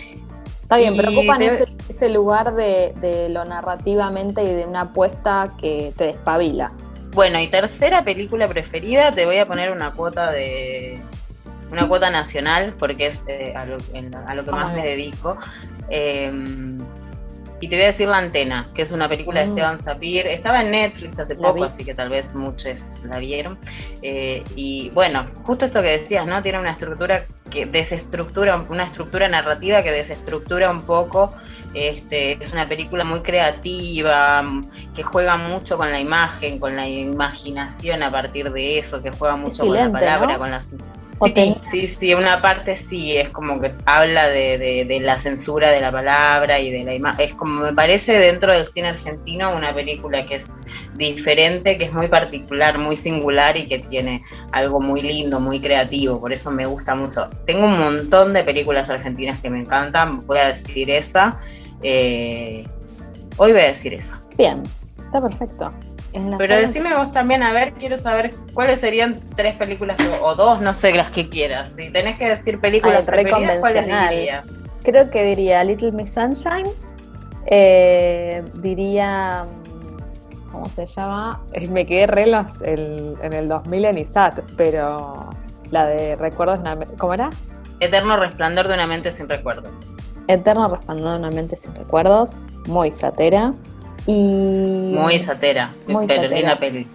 Está 0.72 0.90
bien, 0.90 0.96
pero 0.96 1.12
ocupan 1.12 1.42
ese, 1.42 2.08
lugar 2.08 2.54
de, 2.54 3.28
lo 3.28 3.44
narrativamente 3.44 4.42
y 4.42 4.46
de 4.46 4.64
una 4.64 4.82
apuesta 4.82 5.52
que 5.60 5.92
te 5.98 6.04
despabila. 6.04 6.72
Bueno, 7.12 7.38
y 7.38 7.48
tercera 7.48 8.02
película 8.04 8.48
preferida, 8.48 9.12
te 9.12 9.26
voy 9.26 9.36
a 9.36 9.44
poner 9.44 9.70
una 9.70 9.90
cuota 9.90 10.30
de 10.32 10.98
una 11.70 11.86
cuota 11.88 12.08
nacional, 12.08 12.74
porque 12.78 13.08
es 13.08 13.22
eh, 13.28 13.52
a, 13.54 13.66
lo, 13.66 14.44
que 14.44 14.50
más 14.50 14.72
me 14.72 14.82
dedico. 14.82 15.36
Em, 15.90 16.78
y 17.62 17.68
te 17.68 17.76
voy 17.76 17.84
a 17.84 17.86
decir 17.86 18.08
La 18.08 18.18
Antena, 18.18 18.68
que 18.74 18.82
es 18.82 18.90
una 18.90 19.08
película 19.08 19.40
de 19.40 19.46
mm. 19.46 19.50
Esteban 19.50 19.78
Sapir. 19.78 20.26
Estaba 20.26 20.62
en 20.62 20.72
Netflix 20.72 21.20
hace 21.20 21.36
poco, 21.36 21.62
así 21.62 21.84
que 21.84 21.94
tal 21.94 22.08
vez 22.08 22.34
muchos 22.34 22.84
la 23.04 23.20
vieron. 23.20 23.56
Eh, 24.02 24.42
y 24.56 24.90
bueno, 24.90 25.24
justo 25.44 25.66
esto 25.66 25.80
que 25.80 26.00
decías, 26.00 26.26
¿no? 26.26 26.42
Tiene 26.42 26.58
una 26.58 26.72
estructura 26.72 27.24
que 27.50 27.64
desestructura, 27.66 28.56
una 28.68 28.82
estructura 28.82 29.28
narrativa 29.28 29.80
que 29.84 29.92
desestructura 29.92 30.72
un 30.72 30.82
poco. 30.82 31.32
Este, 31.72 32.32
es 32.32 32.52
una 32.52 32.68
película 32.68 33.04
muy 33.04 33.20
creativa, 33.20 34.44
que 34.96 35.04
juega 35.04 35.36
mucho 35.36 35.78
con 35.78 35.92
la 35.92 36.00
imagen, 36.00 36.58
con 36.58 36.74
la 36.74 36.88
imaginación 36.88 38.02
a 38.02 38.10
partir 38.10 38.50
de 38.50 38.78
eso, 38.78 39.00
que 39.04 39.12
juega 39.12 39.36
mucho 39.36 39.66
con 39.66 39.76
la 39.76 39.92
palabra, 39.92 40.36
con 40.36 40.50
las 40.50 40.72
Sí, 41.12 41.56
sí, 41.66 41.86
sí, 41.86 42.14
una 42.14 42.40
parte 42.40 42.74
sí, 42.74 43.16
es 43.16 43.28
como 43.30 43.60
que 43.60 43.72
habla 43.84 44.28
de, 44.28 44.98
la 45.02 45.18
censura 45.18 45.70
de 45.70 45.80
la 45.80 45.92
palabra 45.92 46.58
y 46.58 46.70
de 46.70 46.84
la 46.84 46.94
imagen. 46.94 47.26
Es 47.26 47.34
como 47.34 47.62
me 47.62 47.72
parece 47.72 48.18
dentro 48.18 48.52
del 48.52 48.64
cine 48.64 48.88
argentino 48.88 49.54
una 49.54 49.74
película 49.74 50.24
que 50.24 50.36
es 50.36 50.52
diferente, 50.94 51.76
que 51.76 51.84
es 51.84 51.92
muy 51.92 52.08
particular, 52.08 52.78
muy 52.78 52.96
singular 52.96 53.56
y 53.56 53.68
que 53.68 53.78
tiene 53.78 54.22
algo 54.52 54.80
muy 54.80 55.02
lindo, 55.02 55.38
muy 55.38 55.60
creativo, 55.60 56.18
por 56.20 56.32
eso 56.32 56.50
me 56.50 56.66
gusta 56.66 56.94
mucho. 56.94 57.28
Tengo 57.44 57.66
un 57.66 57.78
montón 57.78 58.32
de 58.32 58.42
películas 58.42 58.88
argentinas 58.88 59.40
que 59.40 59.50
me 59.50 59.60
encantan, 59.60 60.26
voy 60.26 60.38
a 60.38 60.48
decir 60.48 60.90
esa. 60.90 61.38
Eh, 61.82 62.64
hoy 63.36 63.52
voy 63.52 63.60
a 63.60 63.66
decir 63.66 63.92
esa. 63.94 64.22
Bien, 64.36 64.62
está 65.04 65.20
perfecto. 65.20 65.72
Pero 66.38 66.56
decime 66.56 66.94
vos 66.94 67.10
también, 67.10 67.42
a 67.42 67.52
ver, 67.52 67.72
quiero 67.74 67.96
saber 67.96 68.34
cuáles 68.52 68.80
serían 68.80 69.20
tres 69.34 69.54
películas 69.54 69.96
o 70.20 70.34
dos, 70.34 70.60
no 70.60 70.74
sé, 70.74 70.92
las 70.92 71.10
que 71.10 71.28
quieras. 71.28 71.74
Si 71.76 71.90
tenés 71.90 72.18
que 72.18 72.28
decir 72.28 72.60
películas 72.60 73.04
preferidas, 73.04 73.58
¿cuáles 73.58 73.86
dirías? 73.86 74.44
Creo 74.82 75.10
que 75.10 75.24
diría 75.24 75.64
Little 75.64 75.92
Miss 75.92 76.12
Sunshine. 76.12 76.68
Eh, 77.46 78.42
diría. 78.54 79.46
¿Cómo 80.50 80.66
se 80.66 80.84
llama? 80.84 81.40
Eh, 81.54 81.66
me 81.68 81.86
quedé 81.86 82.06
relas 82.06 82.60
en 82.60 83.32
el 83.32 83.48
2000 83.48 83.84
en 83.86 83.98
ISAT, 83.98 84.40
pero 84.56 85.30
la 85.70 85.86
de 85.86 86.14
Recuerdos. 86.16 86.60
¿Cómo 86.98 87.14
era? 87.14 87.30
Eterno 87.80 88.16
Resplandor 88.16 88.68
de 88.68 88.74
una 88.74 88.86
mente 88.86 89.10
sin 89.10 89.28
recuerdos. 89.28 89.94
Eterno 90.28 90.68
Resplandor 90.68 91.12
de 91.12 91.18
una 91.20 91.30
mente 91.30 91.56
sin 91.56 91.74
recuerdos. 91.74 92.46
Muy 92.66 92.92
satera. 92.92 93.54
Y, 94.06 94.94
muy 94.96 95.18
satera, 95.18 95.72
muy 95.86 96.06
pero 96.06 96.28
linda 96.28 96.56
peli. 96.58 96.86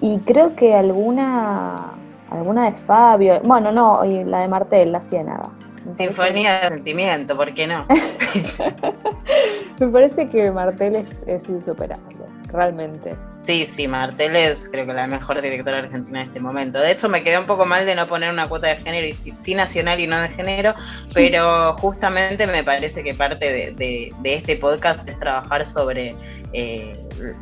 Y 0.00 0.18
creo 0.20 0.54
que 0.54 0.74
alguna 0.74 1.94
alguna 2.30 2.70
de 2.70 2.76
Fabio, 2.76 3.40
bueno, 3.42 3.72
no, 3.72 4.04
y 4.04 4.24
la 4.24 4.40
de 4.40 4.48
Martel, 4.48 4.92
La 4.92 5.02
Ciénaga. 5.02 5.50
Sinfonía 5.90 6.60
de 6.60 6.68
sentimiento, 6.68 7.36
¿por 7.36 7.54
qué 7.54 7.66
no? 7.66 7.86
Me 9.80 9.88
parece 9.88 10.28
que 10.28 10.50
Martel 10.50 10.96
es, 10.96 11.22
es 11.26 11.48
insuperable, 11.48 12.16
realmente. 12.48 13.16
Sí, 13.48 13.64
sí, 13.64 13.88
Martel 13.88 14.36
es 14.36 14.68
creo 14.68 14.84
que 14.84 14.92
la 14.92 15.06
mejor 15.06 15.40
directora 15.40 15.78
argentina 15.78 16.20
en 16.20 16.26
este 16.26 16.38
momento. 16.38 16.80
De 16.80 16.90
hecho, 16.90 17.08
me 17.08 17.24
quedé 17.24 17.38
un 17.38 17.46
poco 17.46 17.64
mal 17.64 17.86
de 17.86 17.94
no 17.94 18.06
poner 18.06 18.30
una 18.30 18.46
cuota 18.46 18.66
de 18.66 18.76
género, 18.76 19.06
y 19.06 19.14
sí, 19.14 19.54
nacional 19.54 20.00
y 20.00 20.06
no 20.06 20.20
de 20.20 20.28
género, 20.28 20.74
pero 21.14 21.74
justamente 21.78 22.46
me 22.46 22.62
parece 22.62 23.02
que 23.02 23.14
parte 23.14 23.74
de 23.74 24.12
este 24.22 24.56
podcast 24.56 25.08
es 25.08 25.18
trabajar 25.18 25.64
sobre 25.64 26.14
eh, 26.54 26.96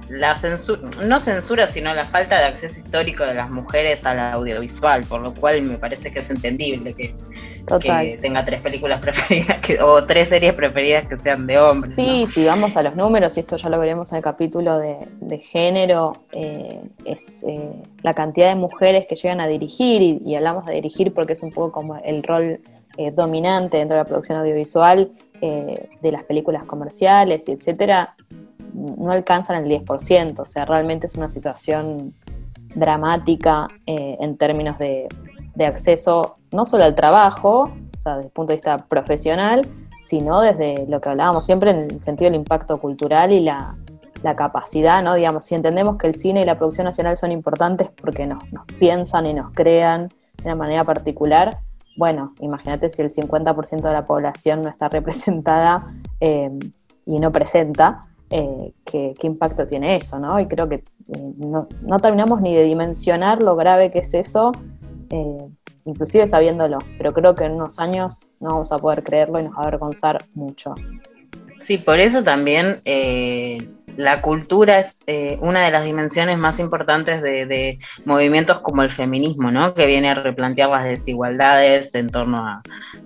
la 0.08 0.34
censura, 0.34 0.80
no 1.04 1.20
censura, 1.20 1.66
sino 1.68 1.94
la 1.94 2.06
falta 2.06 2.38
de 2.40 2.44
acceso 2.46 2.80
histórico 2.80 3.24
de 3.24 3.34
las 3.34 3.50
mujeres 3.50 4.04
al 4.04 4.18
audiovisual, 4.18 5.04
por 5.04 5.20
lo 5.20 5.32
cual 5.32 5.62
me 5.62 5.78
parece 5.78 6.10
que 6.10 6.18
es 6.18 6.30
entendible 6.30 6.92
que, 6.94 7.14
tenga 8.20 8.44
tres 8.44 8.60
películas 8.60 9.00
preferidas 9.02 9.58
o 9.82 10.04
tres 10.04 10.28
series 10.28 10.54
preferidas 10.54 11.06
que 11.06 11.16
sean 11.16 11.46
de 11.46 11.58
hombres. 11.58 11.94
Sí, 11.94 12.26
si 12.26 12.44
vamos 12.44 12.76
a 12.76 12.82
los 12.82 12.96
números, 12.96 13.36
y 13.36 13.40
esto 13.40 13.56
ya 13.56 13.68
lo 13.68 13.78
veremos 13.78 14.12
en 14.12 14.18
el 14.18 14.22
capítulo 14.22 14.78
de, 14.78 15.38
género, 15.38 16.12
eh, 16.32 16.80
es 17.04 17.44
eh, 17.46 17.72
la 18.02 18.14
cantidad 18.14 18.48
de 18.48 18.54
mujeres 18.54 19.06
que 19.08 19.16
llegan 19.16 19.40
a 19.40 19.46
dirigir, 19.46 20.02
y, 20.02 20.34
hablamos 20.34 20.64
de 20.66 20.74
dirigir 20.74 21.12
porque 21.14 21.34
es 21.34 21.42
un 21.42 21.52
poco 21.52 21.72
como 21.72 21.96
el 21.96 22.22
rol 22.22 22.60
dominante 23.14 23.76
dentro 23.76 23.94
de 23.94 24.04
la 24.04 24.08
producción 24.08 24.38
audiovisual 24.38 25.10
de 25.38 26.12
las 26.12 26.24
películas 26.24 26.64
comerciales 26.64 27.46
y 27.46 27.52
etcétera, 27.52 28.14
no 28.72 29.10
alcanzan 29.10 29.62
el 29.62 29.70
10%, 29.84 30.40
o 30.40 30.44
sea, 30.46 30.64
realmente 30.64 31.06
es 31.06 31.14
una 31.14 31.28
situación 31.28 32.14
dramática 32.74 33.66
eh, 33.86 34.18
en 34.20 34.36
términos 34.36 34.78
de, 34.78 35.08
acceso 35.66 36.36
no 36.52 36.64
solo 36.64 36.84
al 36.84 36.94
trabajo, 36.94 37.70
o 37.96 37.98
sea, 37.98 38.16
desde 38.16 38.28
el 38.28 38.32
punto 38.32 38.50
de 38.50 38.56
vista 38.56 38.78
profesional, 38.78 39.66
sino 40.00 40.40
desde 40.40 40.86
lo 40.86 41.00
que 41.00 41.08
hablábamos 41.08 41.44
siempre 41.44 41.70
en 41.70 41.90
el 41.90 42.00
sentido 42.00 42.30
del 42.30 42.40
impacto 42.40 42.78
cultural 42.78 43.32
y 43.32 43.40
la, 43.40 43.74
capacidad, 44.36 45.04
¿no? 45.04 45.14
Digamos, 45.14 45.44
si 45.44 45.54
entendemos 45.54 45.98
que 45.98 46.08
el 46.08 46.16
cine 46.16 46.40
y 46.40 46.44
la 46.44 46.58
producción 46.58 46.84
nacional 46.84 47.16
son 47.16 47.30
importantes 47.30 47.88
porque 48.00 48.26
nos, 48.26 48.42
piensan 48.76 49.24
y 49.26 49.32
nos 49.32 49.52
crean 49.52 50.08
de 50.08 50.44
una 50.46 50.56
manera 50.56 50.82
particular, 50.82 51.60
bueno, 51.96 52.34
imagínate 52.40 52.90
si 52.90 53.02
el 53.02 53.12
50% 53.12 53.82
de 53.82 53.92
la 53.92 54.04
población 54.04 54.62
no 54.62 54.68
está 54.68 54.88
representada 54.88 55.94
eh, 56.18 56.50
y 57.04 57.20
no 57.20 57.30
presenta, 57.30 58.02
eh, 58.30 58.72
qué, 58.84 59.14
impacto 59.22 59.68
tiene 59.68 59.94
eso, 59.94 60.18
¿no? 60.18 60.40
Y 60.40 60.46
creo 60.46 60.68
que 60.68 60.76
eh, 60.76 61.32
no, 61.36 61.68
terminamos 62.02 62.40
ni 62.40 62.52
de 62.52 62.64
dimensionar 62.64 63.44
lo 63.44 63.54
grave 63.54 63.92
que 63.92 64.00
es 64.00 64.12
eso, 64.12 64.50
inclusive 65.86 66.28
sabiéndolo, 66.28 66.78
pero 66.98 67.12
creo 67.12 67.34
que 67.34 67.44
en 67.44 67.52
unos 67.52 67.78
años 67.78 68.32
no 68.40 68.50
vamos 68.50 68.72
a 68.72 68.78
poder 68.78 69.02
creerlo 69.02 69.38
y 69.38 69.44
nos 69.44 69.54
va 69.54 69.58
a 69.58 69.62
avergonzar 69.62 70.18
mucho. 70.34 70.74
Sí, 71.56 71.78
por 71.78 71.98
eso 71.98 72.22
también 72.22 72.82
la 73.96 74.20
cultura 74.20 74.80
es 74.80 74.96
una 75.40 75.64
de 75.64 75.70
las 75.70 75.84
dimensiones 75.84 76.36
más 76.36 76.60
importantes 76.60 77.22
de, 77.22 77.78
movimientos 78.04 78.60
como 78.60 78.82
el 78.82 78.92
feminismo, 78.92 79.50
¿no? 79.50 79.72
Que 79.72 79.86
viene 79.86 80.10
a 80.10 80.14
replantear 80.14 80.68
las 80.68 80.84
desigualdades 80.84 81.94
en 81.94 82.10
torno 82.10 82.36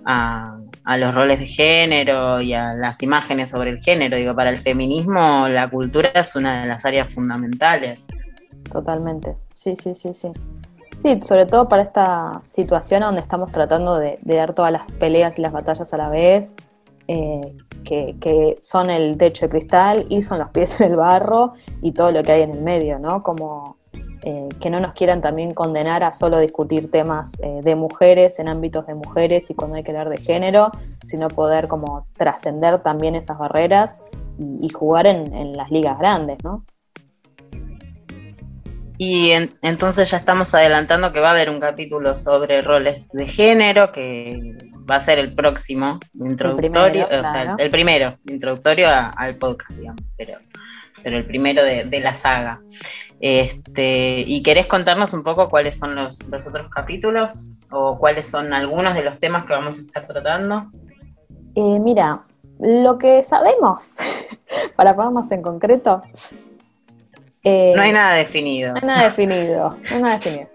a 0.05 0.57
a 0.83 0.97
los 0.97 1.13
roles 1.13 1.39
de 1.39 1.47
género 1.47 2.41
y 2.41 2.53
a 2.53 2.73
las 2.73 3.01
imágenes 3.03 3.49
sobre 3.49 3.71
el 3.71 3.79
género. 3.79 4.17
Digo, 4.17 4.35
para 4.35 4.49
el 4.49 4.59
feminismo 4.59 5.47
la 5.47 5.69
cultura 5.69 6.09
es 6.13 6.35
una 6.35 6.61
de 6.61 6.67
las 6.67 6.85
áreas 6.85 7.13
fundamentales. 7.13 8.07
Totalmente, 8.71 9.35
sí, 9.53 9.75
sí, 9.75 9.93
sí, 9.95 10.13
sí. 10.13 10.29
Sí, 11.01 11.19
sobre 11.23 11.47
todo 11.47 11.67
para 11.67 11.81
esta 11.81 12.43
situación 12.45 13.01
donde 13.01 13.21
estamos 13.21 13.51
tratando 13.51 13.97
de, 13.97 14.19
dar 14.21 14.53
todas 14.53 14.71
las 14.71 14.85
peleas 14.99 15.39
y 15.39 15.41
las 15.41 15.51
batallas 15.51 15.91
a 15.95 15.97
la 15.97 16.09
vez, 16.09 16.53
eh, 17.07 17.41
que, 17.83 18.59
son 18.61 18.91
el 18.91 19.17
techo 19.17 19.47
de 19.47 19.49
cristal 19.49 20.05
y 20.09 20.21
son 20.21 20.37
los 20.37 20.49
pies 20.49 20.79
en 20.79 20.91
el 20.91 20.97
barro 20.97 21.53
y 21.81 21.93
todo 21.93 22.11
lo 22.11 22.21
que 22.21 22.33
hay 22.33 22.43
en 22.43 22.51
el 22.51 22.61
medio, 22.61 22.99
¿no? 22.99 23.23
Como 23.23 23.77
eh, 24.21 24.47
que 24.59 24.69
no 24.69 24.79
nos 24.79 24.93
quieran 24.93 25.21
también 25.21 25.55
condenar 25.55 26.03
a 26.03 26.13
solo 26.13 26.37
discutir 26.37 26.91
temas 26.91 27.39
eh, 27.41 27.61
de 27.63 27.75
mujeres 27.75 28.37
en 28.37 28.47
ámbitos 28.47 28.85
de 28.85 28.93
mujeres 28.93 29.49
y 29.49 29.55
cuando 29.55 29.77
hay 29.77 29.83
que 29.83 29.89
hablar 29.89 30.09
de 30.09 30.17
género, 30.17 30.69
sino 31.03 31.29
poder 31.29 31.67
como 31.67 32.05
trascender 32.15 32.83
también 32.83 33.15
esas 33.15 33.39
barreras 33.39 34.03
y, 34.37 34.69
jugar 34.69 35.07
en, 35.07 35.53
las 35.53 35.71
ligas 35.71 35.97
grandes, 35.97 36.43
¿no? 36.43 36.63
Y 39.03 39.31
entonces 39.63 40.11
ya 40.11 40.17
estamos 40.17 40.53
adelantando 40.53 41.11
que 41.11 41.19
va 41.19 41.29
a 41.29 41.31
haber 41.31 41.49
un 41.49 41.59
capítulo 41.59 42.15
sobre 42.15 42.61
roles 42.61 43.09
de 43.09 43.25
género, 43.25 43.91
que 43.91 44.55
va 44.87 44.97
a 44.97 44.99
ser 44.99 45.17
el 45.17 45.33
próximo 45.33 45.99
introductorio, 46.13 47.09
el 47.09 47.09
primero, 47.09 47.19
o 47.19 47.23
sea, 47.23 47.55
el 47.57 47.71
primero, 47.71 48.15
introductorio 48.29 48.89
al 49.17 49.37
podcast, 49.37 49.71
digamos, 49.71 50.03
pero, 50.15 50.37
pero 51.01 51.17
el 51.17 51.25
primero 51.25 51.63
de, 51.63 51.85
de 51.85 51.99
la 51.99 52.13
saga. 52.13 52.61
Este, 53.19 54.19
¿Y 54.19 54.43
querés 54.43 54.67
contarnos 54.67 55.13
un 55.13 55.23
poco 55.23 55.49
cuáles 55.49 55.79
son 55.79 55.95
los, 55.95 56.19
otros 56.31 56.69
capítulos 56.69 57.55
o 57.71 57.97
cuáles 57.97 58.27
son 58.27 58.53
algunos 58.53 58.93
de 58.93 59.03
los 59.03 59.19
temas 59.19 59.45
que 59.45 59.53
vamos 59.53 59.79
a 59.79 59.81
estar 59.81 60.05
tratando? 60.05 60.65
Eh, 61.55 61.79
mira, 61.79 62.21
lo 62.59 62.99
que 62.99 63.23
sabemos, 63.23 63.97
para 64.75 64.95
ponernos 64.95 65.31
en 65.31 65.41
concreto. 65.41 66.03
Eh, 67.43 67.73
no 67.75 67.81
hay 67.81 67.91
nada 67.91 68.15
definido. 68.15 68.73
No 68.73 68.79
hay 68.81 68.87
nada 68.87 69.03
definido, 69.03 69.69
no 69.89 69.95
hay 69.95 70.01
nada 70.01 70.17
definido. 70.17 70.49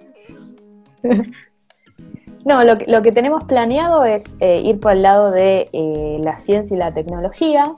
no, 2.44 2.64
lo, 2.64 2.78
lo, 2.86 3.02
que 3.02 3.12
tenemos 3.12 3.44
planeado 3.44 4.04
es 4.04 4.36
eh, 4.40 4.60
ir 4.64 4.80
por 4.80 4.92
el 4.92 5.02
lado 5.02 5.30
de 5.30 5.68
la 6.22 6.38
ciencia 6.38 6.74
y 6.74 6.78
la 6.78 6.92
tecnología, 6.92 7.74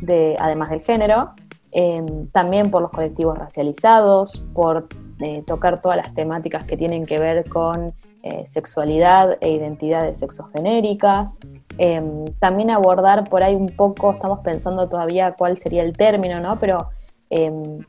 de, 0.00 0.36
además 0.38 0.70
del 0.70 0.82
género, 0.82 1.34
Em, 1.78 2.28
también 2.28 2.70
por 2.70 2.80
los 2.80 2.90
colectivos 2.90 3.36
racializados, 3.36 4.46
por 4.54 4.88
eh, 5.20 5.42
tocar 5.46 5.82
todas 5.82 5.98
las 5.98 6.14
temáticas 6.14 6.64
que 6.64 6.74
tienen 6.74 7.04
que 7.04 7.18
ver 7.18 7.46
con 7.50 7.92
eh, 8.22 8.46
sexualidad 8.46 9.36
e 9.42 9.50
identidades 9.50 10.18
sexogenéricas. 10.20 11.38
Em, 11.76 12.24
también 12.38 12.70
abordar 12.70 13.28
por 13.28 13.42
ahí 13.42 13.54
un 13.54 13.68
poco, 13.68 14.12
estamos 14.12 14.38
pensando 14.38 14.88
todavía 14.88 15.32
cuál 15.32 15.58
sería 15.58 15.82
el 15.82 15.94
término, 15.94 16.40
¿no? 16.40 16.58
Pero 16.58 16.88
em, 17.28 17.80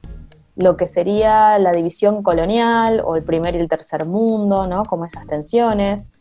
lo 0.58 0.76
que 0.76 0.88
sería 0.88 1.58
la 1.60 1.72
división 1.72 2.24
colonial 2.24 3.02
o 3.06 3.16
el 3.16 3.24
primer 3.24 3.56
y 3.56 3.60
el 3.60 3.70
tercer 3.70 4.06
mundo, 4.06 4.68
¿no? 4.68 4.84
Como 4.84 5.06
esas 5.06 5.26
tensiones 5.28 6.12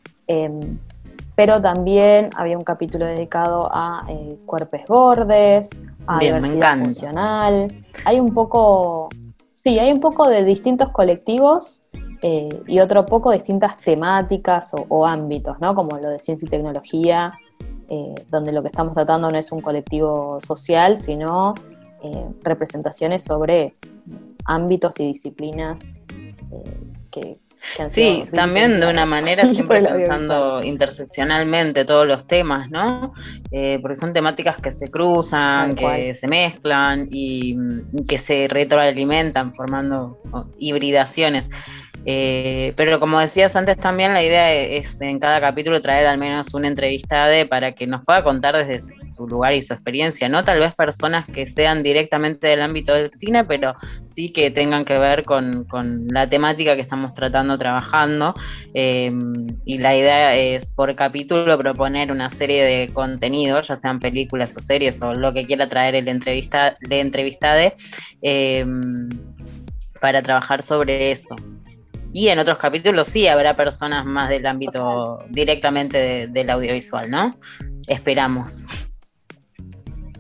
pero 1.37 1.61
también 1.61 2.31
había 2.35 2.57
un 2.57 2.64
capítulo 2.64 3.05
dedicado 3.05 3.68
a 3.70 4.05
eh, 4.09 4.38
cuerpos 4.46 4.81
gordes, 4.88 5.85
a 6.07 6.18
diversidad 6.18 6.79
funcional. 6.79 7.72
Hay 8.07 8.18
un 8.18 8.33
poco, 8.33 9.11
sí, 9.62 9.79
hay 9.79 9.92
un 9.92 10.01
poco 10.01 10.27
de 10.29 10.44
distintos 10.44 10.88
colectivos 10.88 11.83
eh, 12.22 12.49
y 12.66 12.81
otro 12.81 13.05
poco 13.05 13.31
de 13.31 13.37
distintas 13.37 13.77
temáticas 13.77 14.72
o, 14.88 15.07
ámbitos, 15.07 15.61
¿no? 15.61 15.75
Como 15.75 15.99
lo 15.99 16.09
de 16.09 16.18
ciencia 16.18 16.46
y 16.46 16.49
tecnología, 16.49 17.35
eh, 17.90 18.14
donde 18.31 18.53
lo 18.53 18.62
que 18.62 18.68
estamos 18.68 18.94
tratando 18.94 19.31
no 19.31 19.37
es 19.37 19.53
un 19.53 19.61
colectivo 19.61 20.40
social, 20.40 20.99
sino 20.99 21.55
representaciones 22.44 23.25
sobre 23.25 23.75
ámbitos 24.46 24.98
y 25.00 25.06
disciplinas 25.06 26.00
que, 27.11 27.38
Sí, 27.88 28.24
también 28.32 28.80
de 28.80 28.87
una 28.87 29.06
manera 29.06 29.48
siempre 29.48 29.82
pensando 29.82 30.62
interseccionalmente 30.62 31.85
todos 31.85 32.06
los 32.06 32.26
temas, 32.26 32.70
¿no? 32.70 33.12
Eh, 33.50 33.78
porque 33.82 33.96
son 33.96 34.12
temáticas 34.12 34.56
que 34.59 34.70
se 34.70 34.88
cruzan, 34.88 35.74
que 35.74 36.14
se 36.14 36.28
mezclan 36.28 37.09
y, 37.11 37.56
que 38.09 38.18
se 38.18 38.48
retroalimentan 38.48 39.54
formando 39.54 40.18
hibridaciones. 40.59 41.50
Eh, 42.09 42.73
pero 42.77 43.01
como 43.01 43.19
decías 43.19 43.57
antes 43.57 43.77
también, 43.77 44.14
la 44.14 44.23
idea 44.23 44.53
es 44.55 45.01
en 45.01 45.19
cada 45.19 45.40
capítulo 45.40 45.81
traer 45.83 46.07
al 46.07 46.19
menos 46.19 46.55
una 46.55 46.69
entrevista 46.69 47.27
de 47.27 47.47
para 47.47 47.73
que 47.73 47.88
nos 47.88 48.05
pueda 48.05 48.23
contar 48.23 48.57
desde 48.57 48.79
su, 49.12 49.27
lugar 49.27 49.55
y 49.55 49.62
su 49.62 49.75
experiencia, 49.75 50.29
¿no? 50.29 50.45
Tal 50.45 50.61
vez 50.61 50.73
personas 50.75 51.27
que 51.27 51.49
sean 51.49 51.83
directamente 51.83 52.47
del 52.47 52.62
ámbito 52.62 52.95
del 52.95 53.11
cine, 53.11 53.45
pero 53.45 53.75
sí 54.05 54.31
que 54.31 54.53
tengan 54.53 54.85
que 54.85 54.99
ver 54.99 55.25
con, 55.25 55.66
la 56.09 56.29
temática 56.29 56.77
que 56.77 56.83
estamos 56.83 57.12
tratando, 57.12 57.59
trabajando. 57.59 58.35
Eh, 58.73 59.12
y 59.64 59.79
la 59.79 59.97
idea 59.97 60.37
es 60.37 60.71
por 60.73 60.95
capítulo 60.95 61.59
proponer 61.59 62.12
una 62.12 62.31
serie 62.31 62.62
de 62.62 62.92
contenidos, 62.92 63.66
ya 63.66 63.75
sean 63.75 63.99
películas 63.99 64.57
o 64.57 64.61
series 64.61 65.03
o 65.03 65.12
lo 65.12 65.33
que 65.33 65.45
quiera 65.45 65.69
traer 65.69 65.97
el 65.97 66.07
entrevista, 66.07 66.77
de 66.81 67.01
entrevistade, 67.01 67.75
eh, 68.23 68.64
para 70.01 70.23
trabajar 70.23 70.62
sobre 70.62 71.11
eso. 71.11 71.35
Y 72.12 72.29
en 72.29 72.38
otros 72.38 72.59
capítulos 72.59 73.09
sí 73.09 73.29
habrá 73.29 73.57
personas 73.57 74.05
más 74.05 74.29
del 74.29 74.47
ámbito 74.47 75.19
directamente 75.29 76.29
del 76.29 76.51
audiovisual, 76.51 77.11
¿no? 77.11 77.35
Esperamos. 77.87 78.64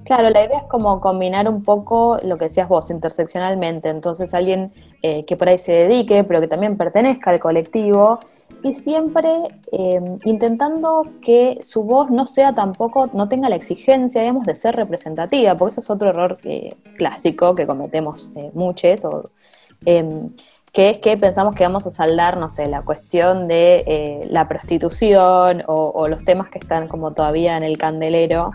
Claro, 0.06 0.30
la 0.30 0.44
idea 0.44 0.58
es 0.58 0.64
como 0.64 1.00
combinar 1.00 1.48
un 1.48 1.64
poco 1.64 2.18
lo 2.22 2.38
que 2.38 2.44
decías 2.44 2.68
vos, 2.68 2.90
interseccionalmente. 2.90 3.88
Entonces, 3.88 4.34
alguien 4.34 4.72
eh, 5.02 5.24
que 5.24 5.36
por 5.36 5.48
ahí 5.48 5.58
se 5.58 5.72
dedique, 5.72 6.22
pero 6.22 6.40
que 6.40 6.46
también 6.46 6.76
pertenezca 6.76 7.30
al 7.30 7.40
colectivo, 7.40 8.20
y 8.62 8.72
siempre 8.74 9.28
eh, 9.72 10.00
intentando 10.24 11.02
que 11.20 11.58
su 11.62 11.82
voz 11.84 12.10
no 12.10 12.26
sea 12.26 12.54
tampoco, 12.54 13.10
no 13.14 13.28
tenga 13.28 13.48
la 13.48 13.56
exigencia, 13.56 14.20
digamos, 14.20 14.46
de 14.46 14.54
ser 14.54 14.76
representativa, 14.76 15.56
porque 15.56 15.72
eso 15.72 15.80
es 15.80 15.90
otro 15.90 16.10
error 16.10 16.38
eh, 16.44 16.74
clásico 16.96 17.56
que 17.56 17.66
cometemos 17.66 18.32
muchos. 18.54 19.04
O, 19.04 19.30
em, 19.84 20.30
que 20.76 20.90
es 20.90 21.00
que 21.00 21.16
pensamos 21.16 21.54
que 21.54 21.64
vamos 21.64 21.86
a 21.86 21.90
saldar, 21.90 22.36
no 22.36 22.50
sé, 22.50 22.68
la 22.68 22.82
cuestión 22.82 23.48
de 23.48 23.82
eh, 23.86 24.26
la 24.28 24.46
prostitución 24.46 25.62
o, 25.66 26.06
los 26.06 26.22
temas 26.22 26.50
que 26.50 26.58
están 26.58 26.86
como 26.86 27.14
todavía 27.14 27.56
en 27.56 27.62
el 27.62 27.78
candelero, 27.78 28.50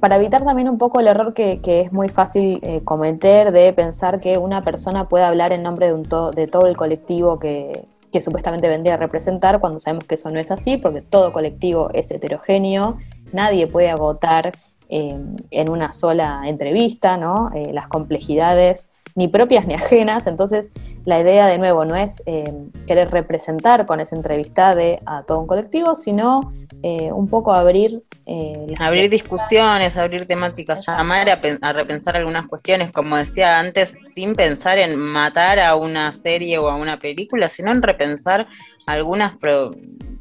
para 0.00 0.16
evitar 0.16 0.44
también 0.44 0.68
un 0.68 0.78
poco 0.78 0.98
el 0.98 1.06
error 1.06 1.32
que, 1.32 1.60
es 1.64 1.92
muy 1.92 2.08
fácil 2.08 2.58
eh, 2.62 2.80
cometer 2.82 3.52
de 3.52 3.72
pensar 3.72 4.18
que 4.18 4.36
una 4.36 4.64
persona 4.64 5.08
puede 5.08 5.22
hablar 5.22 5.52
en 5.52 5.62
nombre 5.62 5.86
de, 5.86 5.92
un 5.92 6.02
de 6.02 6.48
todo 6.48 6.66
el 6.66 6.76
colectivo 6.76 7.38
que, 7.38 7.86
supuestamente 8.20 8.68
vendría 8.68 8.94
a 8.94 8.96
representar, 8.96 9.60
cuando 9.60 9.78
sabemos 9.78 10.02
que 10.02 10.16
eso 10.16 10.28
no 10.32 10.40
es 10.40 10.50
así, 10.50 10.76
porque 10.76 11.02
todo 11.02 11.32
colectivo 11.32 11.88
es 11.94 12.10
heterogéneo, 12.10 12.98
nadie 13.32 13.68
puede 13.68 13.90
agotar 13.90 14.50
eh, 14.88 15.16
en 15.52 15.70
una 15.70 15.92
sola 15.92 16.42
entrevista 16.46 17.16
¿no? 17.16 17.52
las 17.72 17.86
complejidades 17.86 18.90
ni 19.14 19.28
propias 19.28 19.66
ni 19.66 19.74
ajenas, 19.74 20.26
entonces 20.26 20.72
la 21.04 21.20
idea 21.20 21.46
de 21.46 21.58
nuevo 21.58 21.84
no 21.84 21.96
es 21.96 22.22
eh, 22.26 22.52
querer 22.86 23.10
representar 23.10 23.86
con 23.86 24.00
esa 24.00 24.16
entrevista 24.16 24.74
de, 24.74 25.00
a 25.06 25.22
todo 25.22 25.40
un 25.40 25.46
colectivo, 25.46 25.94
sino 25.94 26.52
eh, 26.82 27.12
un 27.12 27.28
poco 27.28 27.52
abrir... 27.52 28.02
Eh, 28.26 28.74
abrir 28.78 29.10
discusiones, 29.10 29.96
abrir 29.96 30.26
temáticas, 30.26 30.86
llamar 30.86 31.28
a, 31.28 31.72
repensar 31.72 32.16
algunas 32.16 32.46
cuestiones, 32.46 32.92
como 32.92 33.16
decía 33.16 33.58
antes, 33.58 33.96
sin 34.14 34.34
pensar 34.34 34.78
en 34.78 34.98
matar 34.98 35.58
a 35.58 35.74
una 35.74 36.12
serie 36.12 36.58
o 36.58 36.68
a 36.68 36.76
una 36.76 36.98
película, 36.98 37.48
sino 37.48 37.72
en 37.72 37.82
repensar 37.82 38.46
algunas 38.86 39.32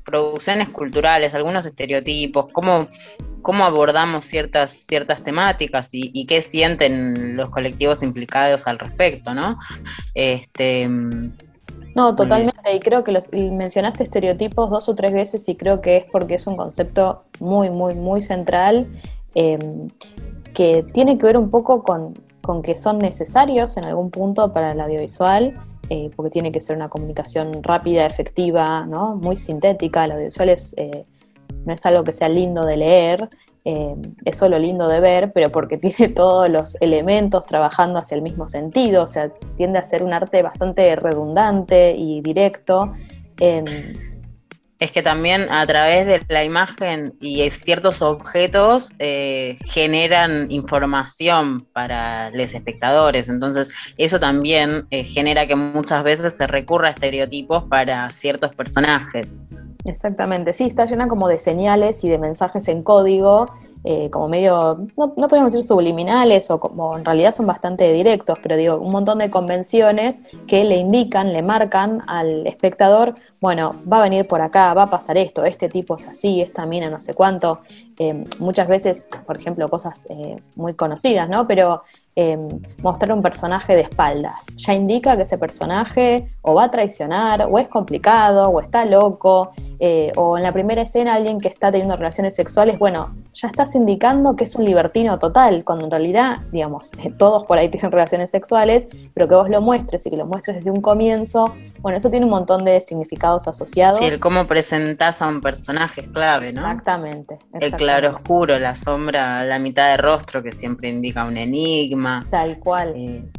producciones 0.10 0.70
culturales, 0.70 1.34
algunos 1.34 1.66
estereotipos, 1.66 2.48
cómo 2.52 2.88
cómo 3.42 3.66
abordamos 3.66 4.26
ciertas, 4.26 4.72
ciertas 4.72 5.24
temáticas 5.24 5.90
y, 5.94 6.26
qué 6.26 6.42
sienten 6.42 7.36
los 7.36 7.50
colectivos 7.50 8.04
implicados 8.04 8.68
al 8.68 8.80
respecto, 8.80 9.34
¿no? 9.34 9.58
Este, 10.14 10.90
no, 11.96 12.16
totalmente. 12.16 12.76
Y 12.76 12.80
creo 12.80 13.04
que 13.04 13.12
los, 13.12 13.26
mencionaste 13.32 14.04
estereotipos 14.04 14.70
dos 14.70 14.90
o 14.90 14.96
tres 14.96 15.14
veces 15.14 15.48
y 15.50 15.56
creo 15.56 15.82
que 15.82 15.98
es 15.98 16.06
porque 16.12 16.36
es 16.36 16.48
un 16.48 16.56
concepto 16.56 17.24
muy, 17.40 17.70
muy, 17.70 17.96
muy 17.96 18.22
central 18.22 18.88
em, 19.36 19.88
que 20.54 20.84
tiene 20.94 21.18
que 21.18 21.26
ver 21.26 21.38
un 21.38 21.50
poco 21.50 21.84
con, 21.84 22.14
que 22.64 22.78
son 22.78 22.98
necesarios 22.98 23.78
en 23.78 23.86
algún 23.86 24.10
punto 24.12 24.54
para 24.54 24.72
el 24.72 24.82
audiovisual. 24.82 25.54
Eh, 25.92 26.12
porque 26.16 26.30
tiene 26.30 26.52
que 26.52 26.62
ser 26.62 26.76
una 26.76 26.88
comunicación 26.88 27.64
rápida, 27.64 28.06
efectiva, 28.06 28.86
¿no? 28.86 29.16
muy 29.16 29.36
sintética. 29.36 30.06
El 30.06 30.12
audiovisual 30.12 30.50
es, 30.50 30.76
eh, 30.78 31.04
no 31.66 31.74
es 31.74 31.84
algo 31.88 32.04
que 32.04 32.14
sea 32.14 32.30
lindo 32.30 32.64
de 32.64 32.78
leer, 32.78 33.28
eh, 33.66 33.96
es 34.24 34.38
solo 34.38 34.60
lindo 34.60 34.88
de 34.88 35.00
ver, 35.00 35.32
pero 35.34 35.52
porque 35.52 35.78
tiene 35.80 36.14
todos 36.14 36.48
los 36.48 36.80
elementos 36.80 37.44
trabajando 37.48 37.98
hacia 37.98 38.16
el 38.16 38.22
mismo 38.22 38.48
sentido, 38.48 39.04
o 39.04 39.08
sea, 39.08 39.32
tiende 39.58 39.80
a 39.80 39.84
ser 39.84 40.04
un 40.04 40.14
arte 40.14 40.44
bastante 40.44 40.96
redundante 40.96 41.96
y 41.98 42.22
directo. 42.22 42.94
Em, 43.40 43.66
es 44.80 44.92
que 44.92 45.04
también 45.04 45.52
a 45.52 45.66
través 45.68 46.08
de 46.08 46.22
la 46.30 46.46
imagen 46.46 47.14
y 47.20 47.48
ciertos 47.50 48.02
objetos 48.02 48.94
eh, 49.00 49.58
generan 49.66 50.50
información 50.50 51.62
para 51.74 52.32
los 52.32 52.54
espectadores. 52.54 53.28
Entonces, 53.28 53.74
eso 53.98 54.20
también 54.20 54.88
eh, 54.90 55.04
genera 55.04 55.46
que 55.48 55.56
muchas 55.56 56.04
veces 56.04 56.36
se 56.38 56.48
recurra 56.48 56.88
a 56.88 56.92
estereotipos 56.92 57.66
para 57.66 58.10
ciertos 58.10 58.56
personajes. 58.56 59.48
Exactamente, 59.84 60.54
sí, 60.54 60.66
está 60.66 60.86
llena 60.86 61.08
como 61.08 61.28
de 61.28 61.40
señales 61.40 62.04
y 62.04 62.10
de 62.10 62.18
mensajes 62.18 62.68
en 62.70 62.84
código 62.84 63.48
eh, 63.84 64.10
como 64.10 64.28
medio, 64.28 64.88
no, 64.98 65.14
no, 65.16 65.28
podemos 65.30 65.54
decir 65.54 65.66
subliminales 65.66 66.52
o 66.52 66.60
como 66.60 66.98
en 66.98 67.06
realidad 67.06 67.32
son 67.32 67.48
bastante 67.48 67.92
directos, 67.94 68.38
pero 68.42 68.58
digo, 68.58 68.78
un 68.78 68.92
montón 68.92 69.20
de 69.20 69.30
convenciones 69.30 70.22
que 70.48 70.66
le 70.66 70.76
indican, 70.78 71.32
le 71.32 71.42
marcan 71.42 72.02
al 72.08 72.46
espectador, 72.46 73.16
bueno, 73.40 73.72
va 73.92 74.00
a 74.00 74.04
venir 74.04 74.28
por 74.28 74.42
acá, 74.42 74.74
va 74.74 74.84
a 74.84 74.90
pasar 74.90 75.18
esto, 75.18 75.46
este 75.46 75.70
tipo 75.70 75.96
es 75.96 76.08
así, 76.08 76.42
esta 76.42 76.66
mina 76.66 76.90
no 76.90 77.00
sé 77.00 77.14
cuánto. 77.14 77.62
Eh, 77.98 78.26
muchas 78.40 78.68
veces, 78.68 79.08
por 79.26 79.38
ejemplo, 79.38 79.68
cosas 79.70 80.08
eh, 80.10 80.42
muy 80.56 80.74
conocidas, 80.74 81.30
¿no? 81.30 81.48
Pero 81.48 81.84
Em, 82.22 82.50
mostrar 82.84 83.14
un 83.14 83.22
personaje 83.22 83.78
de 83.78 83.84
espaldas. 83.84 84.46
Ya 84.58 84.74
indica 84.74 85.16
que 85.16 85.22
ese 85.22 85.38
personaje 85.38 86.30
o 86.42 86.54
va 86.54 86.66
a 86.66 86.70
traicionar, 86.70 87.48
o 87.50 87.58
es 87.60 87.70
complicado, 87.70 88.50
o 88.50 88.60
está 88.60 88.84
loco, 88.84 89.54
eh, 89.80 90.12
o 90.18 90.38
en 90.38 90.44
la 90.44 90.52
primera 90.52 90.82
escena 90.82 91.14
alguien 91.14 91.40
que 91.40 91.48
está 91.48 91.72
teniendo 91.72 91.96
relaciones 91.96 92.36
sexuales, 92.36 92.78
bueno, 92.78 93.16
ya 93.34 93.48
estás 93.48 93.74
indicando 93.74 94.36
que 94.36 94.44
es 94.44 94.56
un 94.56 94.66
libertino 94.66 95.18
total, 95.18 95.64
cuando 95.64 95.86
en 95.86 95.92
realidad, 95.92 96.40
digamos, 96.52 96.92
todos 97.18 97.46
por 97.46 97.58
ahí 97.58 97.70
tienen 97.70 97.90
relaciones 97.90 98.32
sexuales, 98.32 98.90
pero 99.14 99.30
que 99.30 99.36
vos 99.36 99.50
lo 99.50 99.62
muestres 99.62 100.06
y 100.06 100.10
que 100.10 100.18
lo 100.18 100.26
muestres 100.26 100.58
desde 100.58 100.72
un 100.72 100.82
comienzo, 100.82 101.56
bueno, 101.80 101.98
eso 101.98 102.10
tiene 102.10 102.26
un 102.26 102.32
montón 102.32 102.66
de 102.66 102.82
significados 102.82 103.48
asociados. 103.48 104.00
Sí, 104.00 104.04
el 104.04 104.20
cómo 104.20 104.46
presentás 104.46 105.22
a 105.22 105.28
un 105.28 105.40
personaje 105.40 106.02
es 106.02 106.08
clave, 106.10 106.52
¿no? 106.52 106.62
Exactamente. 106.62 107.40
El 107.54 107.72
claro 107.74 108.10
oscuro, 108.10 108.60
la 108.60 108.76
sombra, 108.76 109.42
la 109.46 109.60
mitad 109.60 109.90
de 109.92 109.96
rostro 109.96 110.44
que 110.44 110.52
siempre 110.52 110.90
indica 110.90 111.24
un 111.24 111.38
enigma. 111.38 112.09
Tal 112.30 112.60
cual. 112.60 112.94
Eh, 112.96 113.30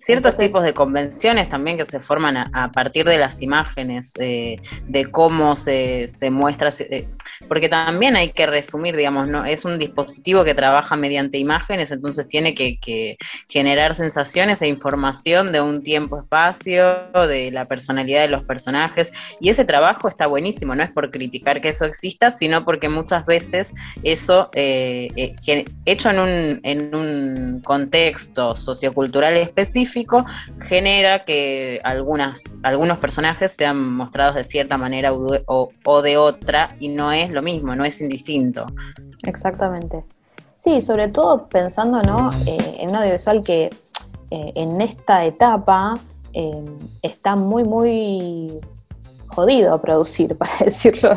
ciertos 0.00 0.36
tipos 0.38 0.62
de 0.62 0.72
convenciones 0.72 1.48
también 1.48 1.76
que 1.76 1.86
se 1.86 2.00
forman 2.00 2.36
a, 2.36 2.72
partir 2.72 3.04
de 3.04 3.18
las 3.18 3.42
imágenes, 3.42 4.12
de 4.14 5.08
cómo 5.10 5.54
se, 5.56 6.08
se 6.08 6.30
muestra, 6.30 6.72
eh, 6.80 7.06
porque 7.48 7.68
también 7.68 8.16
hay 8.16 8.30
que 8.30 8.46
resumir, 8.46 8.96
digamos, 8.96 9.28
no 9.28 9.44
es 9.44 9.64
un 9.64 9.78
dispositivo 9.78 10.44
que 10.44 10.54
trabaja 10.54 10.96
mediante 10.96 11.38
imágenes, 11.38 11.90
entonces 11.90 12.28
tiene 12.28 12.54
que, 12.54 13.16
generar 13.48 13.94
sensaciones 13.94 14.62
e 14.62 14.68
información 14.68 15.52
de 15.52 15.60
un 15.60 15.82
tiempo-espacio, 15.82 17.10
de 17.28 17.50
la 17.50 17.66
personalidad 17.66 18.22
de 18.22 18.28
los 18.28 18.44
personajes, 18.44 19.12
y 19.40 19.50
ese 19.50 19.64
trabajo 19.64 20.08
está 20.08 20.26
buenísimo, 20.26 20.74
no 20.74 20.82
es 20.82 20.90
por 20.90 21.10
criticar 21.10 21.60
que 21.60 21.68
eso 21.68 21.84
exista, 21.84 22.30
sino 22.30 22.64
porque 22.64 22.88
muchas 22.88 23.26
veces 23.26 23.72
eso, 24.02 24.50
eh, 24.54 25.08
eh, 25.16 25.64
hecho 25.84 26.10
en 26.10 26.18
un, 26.18 26.60
en 26.62 26.94
un 26.94 27.60
contexto 27.60 28.56
sociocultural 28.56 29.36
específico, 29.36 29.89
genera 30.60 31.24
que 31.24 31.80
algunas, 31.84 32.42
algunos 32.62 32.98
personajes 32.98 33.52
sean 33.52 33.92
mostrados 33.92 34.34
de 34.34 34.44
cierta 34.44 34.78
manera 34.78 35.12
o, 35.12 36.02
de 36.02 36.16
otra, 36.16 36.68
y 36.80 36.88
no 36.88 37.12
es 37.12 37.30
lo 37.30 37.42
mismo, 37.42 37.74
no 37.74 37.84
es 37.84 38.00
indistinto. 38.00 38.66
Exactamente. 39.24 40.04
Sí, 40.56 40.80
sobre 40.82 41.08
todo 41.08 41.48
pensando 41.48 42.02
¿no? 42.02 42.30
Eh, 42.46 42.76
en 42.80 42.90
un 42.90 42.96
audiovisual 42.96 43.42
que 43.42 43.70
eh, 44.30 44.52
en 44.54 44.80
esta 44.80 45.24
etapa 45.24 45.98
eh, 46.32 46.64
está 47.02 47.34
muy, 47.34 47.64
muy 47.64 48.60
jodido 49.26 49.74
a 49.74 49.80
producir, 49.80 50.36
para 50.38 50.52
decirlo 50.64 51.12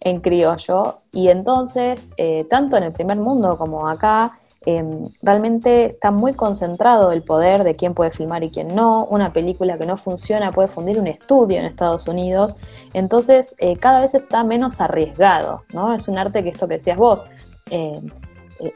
en 0.00 0.20
criollo. 0.20 1.00
Y 1.12 1.28
entonces, 1.28 2.12
tanto 2.50 2.76
en 2.76 2.84
el 2.84 2.92
primer 2.92 3.16
mundo 3.16 3.56
como 3.56 3.88
acá, 3.88 4.38
Em, 4.68 5.04
realmente 5.22 5.92
está 5.92 6.10
muy 6.10 6.34
concentrado 6.34 7.12
el 7.12 7.22
poder 7.22 7.62
de 7.62 7.76
quién 7.76 7.94
puede 7.94 8.10
filmar 8.10 8.42
y 8.42 8.50
quién 8.50 8.74
no. 8.74 9.04
Una 9.04 9.32
película 9.32 9.78
que 9.78 9.86
no 9.86 9.96
funciona 9.96 10.50
puede 10.50 10.66
fundir 10.66 10.98
un 10.98 11.06
estudio 11.06 11.58
en 11.58 11.66
Estados 11.66 12.08
Unidos. 12.08 12.56
Entonces, 12.92 13.54
eh, 13.58 13.76
cada 13.76 14.00
vez 14.00 14.16
está 14.16 14.42
menos 14.42 14.80
arriesgado, 14.80 15.62
¿no? 15.72 15.94
Es 15.94 16.08
un 16.08 16.18
arte 16.18 16.42
que 16.42 16.48
esto 16.48 16.66
que 16.66 16.74
decías 16.74 16.98
vos, 16.98 17.26
em, 17.70 18.10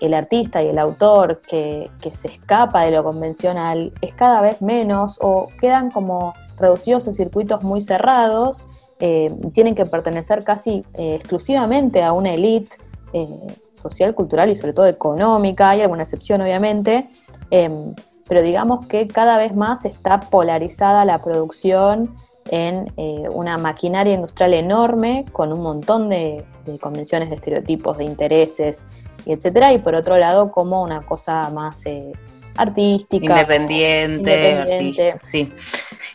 el 0.00 0.14
artista 0.14 0.62
y 0.62 0.68
el 0.68 0.78
autor 0.78 1.40
que, 1.40 1.90
se 2.12 2.28
escapa 2.28 2.84
de 2.84 2.92
lo 2.92 3.02
convencional 3.02 3.92
es 4.00 4.12
cada 4.14 4.40
vez 4.42 4.62
menos 4.62 5.18
o 5.20 5.48
quedan 5.60 5.90
como 5.90 6.34
reducidos 6.56 7.08
en 7.08 7.14
circuitos 7.14 7.64
muy 7.64 7.80
cerrados, 7.80 8.68
em, 9.00 9.50
tienen 9.52 9.74
que 9.74 9.86
pertenecer 9.86 10.44
casi 10.44 10.84
eh, 10.94 11.16
exclusivamente 11.16 12.02
a 12.04 12.12
una 12.12 12.32
élite 12.34 12.76
eh, 13.12 13.28
social, 13.72 14.14
cultural 14.14 14.50
y 14.50 14.56
sobre 14.56 14.72
todo 14.72 14.86
económica, 14.86 15.70
hay 15.70 15.80
alguna 15.82 16.02
excepción 16.02 16.40
obviamente, 16.40 17.08
em, 17.50 17.94
pero 18.28 18.42
digamos 18.42 18.86
que 18.86 19.06
cada 19.08 19.36
vez 19.38 19.54
más 19.54 19.84
está 19.84 20.20
polarizada 20.20 21.04
la 21.04 21.22
producción 21.22 22.14
en 22.50 22.92
eh, 22.96 23.28
una 23.32 23.58
maquinaria 23.58 24.14
industrial 24.14 24.54
enorme 24.54 25.24
con 25.32 25.52
un 25.52 25.62
montón 25.62 26.08
de, 26.08 26.44
convenciones 26.80 27.30
de 27.30 27.36
estereotipos, 27.36 27.98
de 27.98 28.04
intereses, 28.04 28.86
y 29.26 29.32
etcétera, 29.32 29.72
y 29.72 29.78
por 29.78 29.94
otro 29.94 30.16
lado 30.16 30.50
como 30.50 30.82
una 30.82 31.02
cosa 31.02 31.50
más 31.50 31.84
eh, 31.86 32.12
artística. 32.56 33.42
Independiente, 33.42 35.16
sí 35.20 35.52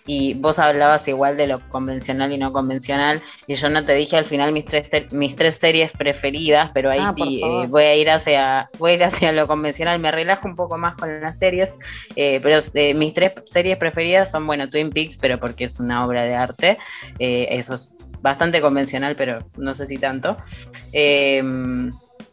y 0.07 0.35
vos 0.35 0.59
hablabas 0.59 1.07
igual 1.07 1.37
de 1.37 1.47
lo 1.47 1.67
convencional 1.69 2.31
y 2.31 2.37
no 2.37 2.53
convencional, 2.53 3.21
y 3.47 3.55
yo 3.55 3.69
no 3.69 3.85
te 3.85 3.93
dije 3.95 4.17
al 4.17 4.25
final 4.25 4.51
mis 4.51 4.65
tres, 4.65 4.87
mis 5.11 5.35
tres 5.35 5.55
series 5.55 5.91
preferidas, 5.91 6.71
pero 6.73 6.91
ahí 6.91 6.99
ah, 7.01 7.13
sí 7.15 7.41
eh, 7.43 7.65
voy 7.67 7.83
a 7.83 7.95
ir 7.95 8.09
hacia 8.09 8.69
voy 8.77 8.91
a 8.91 8.93
ir 8.95 9.03
hacia 9.03 9.31
lo 9.31 9.47
convencional, 9.47 9.99
me 9.99 10.11
relajo 10.11 10.47
un 10.47 10.55
poco 10.55 10.77
más 10.77 10.95
con 10.95 11.21
las 11.21 11.39
series, 11.39 11.71
eh, 12.15 12.39
pero 12.43 12.59
eh, 12.73 12.93
mis 12.93 13.13
tres 13.13 13.33
series 13.45 13.77
preferidas 13.77 14.31
son, 14.31 14.45
bueno, 14.45 14.69
Twin 14.69 14.89
Peaks, 14.89 15.17
pero 15.17 15.39
porque 15.39 15.63
es 15.65 15.79
una 15.79 16.05
obra 16.05 16.23
de 16.23 16.35
arte, 16.35 16.77
eso 17.19 17.75
es 17.75 17.89
bastante 18.21 18.61
convencional, 18.61 19.15
pero 19.15 19.39
no 19.57 19.73
sé 19.73 19.87
si 19.87 19.97
tanto. 19.97 20.37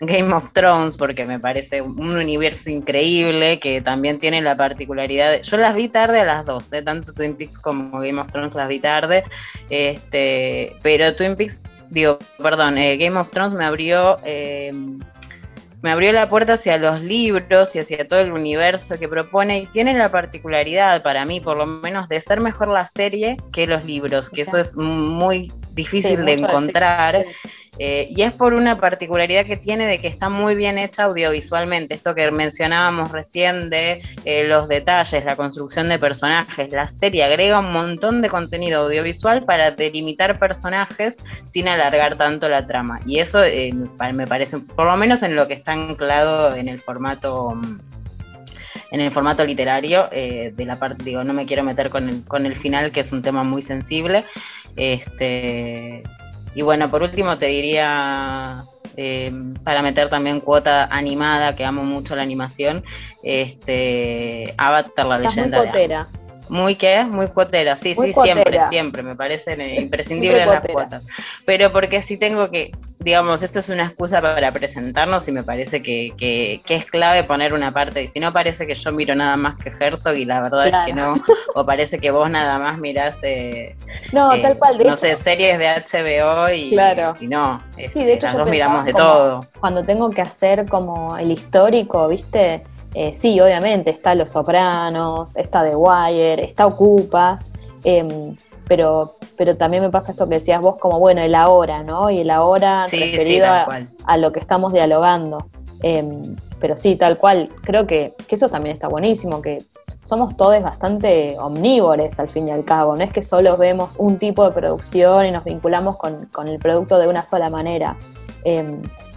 Game 0.02 0.34
of 0.34 0.52
Thrones 0.52 0.96
porque 0.96 1.24
me 1.24 1.38
parece 1.38 1.80
un 1.80 2.16
universo 2.16 2.70
increíble 2.70 3.60
que 3.60 3.80
también 3.80 4.18
tiene 4.18 4.42
la 4.42 4.56
particularidad 4.56 5.30
de, 5.30 5.42
yo 5.42 5.56
las 5.56 5.74
vi 5.74 5.88
tarde 5.88 6.20
a 6.20 6.24
las 6.24 6.44
12, 6.44 6.82
tanto 6.82 7.12
Twin 7.12 7.36
Peaks 7.36 7.58
como 7.58 8.00
Game 8.00 8.20
of 8.20 8.30
Thrones 8.30 8.54
las 8.54 8.68
vi 8.68 8.80
tarde, 8.80 9.24
este, 9.70 10.76
pero 10.82 11.14
Twin 11.14 11.36
Peaks, 11.36 11.62
digo, 11.90 12.18
perdón, 12.38 12.78
eh, 12.78 12.96
Game 12.96 13.18
of 13.18 13.30
Thrones 13.30 13.52
me 13.54 13.64
abrió 13.64 14.16
eh, 14.24 14.72
me 15.82 15.90
abrió 15.90 16.12
la 16.12 16.28
puerta 16.28 16.52
hacia 16.52 16.78
los 16.78 17.02
libros 17.02 17.74
y 17.74 17.80
hacia 17.80 18.06
todo 18.06 18.20
el 18.20 18.32
universo 18.32 18.98
que 18.98 19.08
propone 19.08 19.58
y 19.58 19.66
tiene 19.66 19.94
la 19.94 20.10
particularidad 20.10 21.02
para 21.02 21.24
mí, 21.24 21.40
por 21.40 21.58
lo 21.58 21.66
menos, 21.66 22.08
de 22.08 22.20
ser 22.20 22.40
mejor 22.40 22.68
la 22.68 22.86
serie 22.86 23.36
que 23.52 23.66
los 23.66 23.84
libros, 23.84 24.30
que 24.30 24.42
eso 24.42 24.58
es 24.58 24.76
muy 24.76 25.52
difícil 25.72 26.24
de 26.24 26.34
encontrar. 26.34 27.26
Eh, 27.78 28.08
y 28.10 28.20
es 28.20 28.32
por 28.32 28.52
una 28.52 28.78
particularidad 28.78 29.46
que 29.46 29.56
tiene 29.56 29.86
de 29.86 29.98
que 29.98 30.06
está 30.06 30.28
muy 30.28 30.54
bien 30.54 30.76
hecha 30.76 31.04
audiovisualmente. 31.04 31.94
Esto 31.94 32.14
que 32.14 32.30
mencionábamos 32.30 33.10
recién 33.12 33.70
de 33.70 34.02
eh, 34.24 34.44
los 34.46 34.68
detalles, 34.68 35.24
la 35.24 35.36
construcción 35.36 35.88
de 35.88 35.98
personajes. 35.98 36.70
La 36.70 36.86
serie 36.86 37.24
agrega 37.24 37.60
un 37.60 37.72
montón 37.72 38.20
de 38.20 38.28
contenido 38.28 38.82
audiovisual 38.82 39.44
para 39.44 39.70
delimitar 39.70 40.38
personajes 40.38 41.18
sin 41.46 41.66
alargar 41.66 42.18
tanto 42.18 42.46
la 42.48 42.66
trama. 42.66 43.00
Y 43.06 43.20
eso 43.20 43.42
eh, 43.42 43.72
me 44.12 44.26
parece, 44.26 44.58
por 44.58 44.86
lo 44.86 44.96
menos 44.96 45.22
en 45.22 45.34
lo 45.34 45.48
que 45.48 45.54
está 45.54 45.72
anclado 45.72 46.54
en 46.54 46.68
el 46.68 46.80
formato 46.80 47.58
en 48.90 49.00
el 49.00 49.10
formato 49.10 49.42
literario 49.42 50.10
de 50.12 50.64
la 50.66 50.76
parte, 50.78 51.02
digo, 51.02 51.24
no 51.24 51.32
me 51.32 51.46
quiero 51.46 51.62
meter 51.62 51.88
con 51.88 52.10
el, 52.10 52.24
con 52.24 52.44
el 52.44 52.54
final, 52.54 52.92
que 52.92 53.00
es 53.00 53.10
un 53.10 53.22
tema 53.22 53.42
muy 53.42 53.62
sensible, 53.62 54.26
este, 54.76 56.02
y 56.54 56.62
bueno, 56.62 56.90
por 56.90 57.02
último 57.02 57.38
te 57.38 57.46
diría, 57.46 58.64
eh, 58.96 59.32
para 59.64 59.82
meter 59.82 60.08
también 60.08 60.40
cuota 60.40 60.84
animada, 60.90 61.56
que 61.56 61.64
amo 61.64 61.84
mucho 61.84 62.14
la 62.14 62.22
animación, 62.22 62.84
este, 63.22 64.54
Avatar, 64.56 65.06
la 65.06 65.18
leyenda. 65.18 65.58
Muy 65.58 65.68
muy 66.52 67.28
cuotera, 67.28 67.76
sí, 67.76 67.94
sí, 67.94 68.12
siempre, 68.12 68.60
siempre, 68.68 69.02
me 69.02 69.16
parecen 69.16 69.60
eh, 69.62 69.80
imprescindibles 69.80 70.46
las 70.46 70.66
cuotas. 70.66 71.02
Pero 71.46 71.72
porque 71.72 72.02
si 72.02 72.18
tengo 72.18 72.50
que, 72.50 72.72
digamos, 72.98 73.42
esto 73.42 73.58
es 73.58 73.68
una 73.70 73.86
excusa 73.86 74.20
para 74.20 74.52
presentarnos 74.52 75.26
y 75.28 75.32
me 75.32 75.42
parece 75.42 75.82
que, 75.82 76.12
que, 76.16 76.60
es 76.68 76.84
clave 76.84 77.24
poner 77.24 77.54
una 77.54 77.72
parte, 77.72 78.02
y 78.02 78.08
si 78.08 78.20
no 78.20 78.32
parece 78.32 78.66
que 78.66 78.74
yo 78.74 78.92
miro 78.92 79.14
nada 79.14 79.36
más 79.36 79.56
que 79.56 79.70
Herzog 79.70 80.14
y 80.14 80.24
la 80.24 80.40
verdad 80.40 80.68
es 80.68 80.86
que 80.86 80.92
no, 80.92 81.14
o 81.54 81.64
parece 81.64 81.98
que 81.98 82.10
vos 82.10 82.28
nada 82.30 82.58
más 82.58 82.78
mirás, 82.78 83.18
eh, 83.22 83.74
no, 84.12 84.38
tal 84.40 84.58
cual, 84.58 84.78
no 84.84 84.96
sé, 84.96 85.16
series 85.16 85.58
de 85.58 85.66
HBO 85.68 86.50
y, 86.50 86.74
y 87.20 87.28
no, 87.28 87.62
sí, 87.76 88.04
de 88.04 88.12
este, 88.14 88.28
hecho, 88.28 88.44
miramos 88.44 88.84
de 88.84 88.92
todo. 88.92 89.40
Cuando 89.58 89.84
tengo 89.84 90.10
que 90.10 90.20
hacer 90.22 90.66
como 90.68 91.16
el 91.16 91.30
histórico, 91.30 92.08
¿viste? 92.08 92.62
Eh, 92.94 93.14
sí, 93.14 93.40
obviamente, 93.40 93.90
está 93.90 94.14
Los 94.14 94.30
Sopranos, 94.30 95.36
está 95.36 95.64
The 95.64 95.74
Wire, 95.76 96.44
está 96.44 96.66
Ocupas, 96.66 97.50
em, 97.84 98.36
pero, 98.68 99.16
pero 99.36 99.56
también 99.56 99.82
me 99.82 99.90
pasa 99.90 100.12
esto 100.12 100.28
que 100.28 100.36
decías 100.36 100.60
vos, 100.60 100.76
como 100.76 100.98
bueno, 100.98 101.22
el 101.22 101.34
ahora, 101.34 101.82
¿no? 101.82 102.10
Y 102.10 102.20
el 102.20 102.30
ahora 102.30 102.84
referido 102.84 103.46
a, 103.46 104.16
lo 104.18 104.32
que 104.32 104.40
estamos 104.40 104.72
dialogando. 104.72 105.38
Em, 105.82 106.36
pero 106.60 106.76
sí, 106.76 106.96
tal 106.96 107.18
cual, 107.18 107.48
creo 107.62 107.86
que, 107.86 108.14
eso 108.28 108.48
también 108.48 108.74
está 108.74 108.88
buenísimo, 108.88 109.42
que 109.42 109.64
somos 110.02 110.36
todos 110.36 110.60
bastante 110.62 111.36
omnívores 111.38 112.18
al 112.18 112.28
fin 112.28 112.48
y 112.48 112.50
al 112.50 112.64
cabo, 112.64 112.96
no 112.96 113.04
es 113.04 113.12
que 113.12 113.22
solo 113.22 113.56
vemos 113.56 113.98
un 113.98 114.18
tipo 114.18 114.44
de 114.44 114.50
producción 114.52 115.26
y 115.26 115.30
nos 115.30 115.44
vinculamos 115.44 115.96
con, 115.96 116.26
con 116.26 116.48
el 116.48 116.58
producto 116.58 116.98
de 116.98 117.08
una 117.08 117.24
sola 117.24 117.50
manera. 117.50 117.96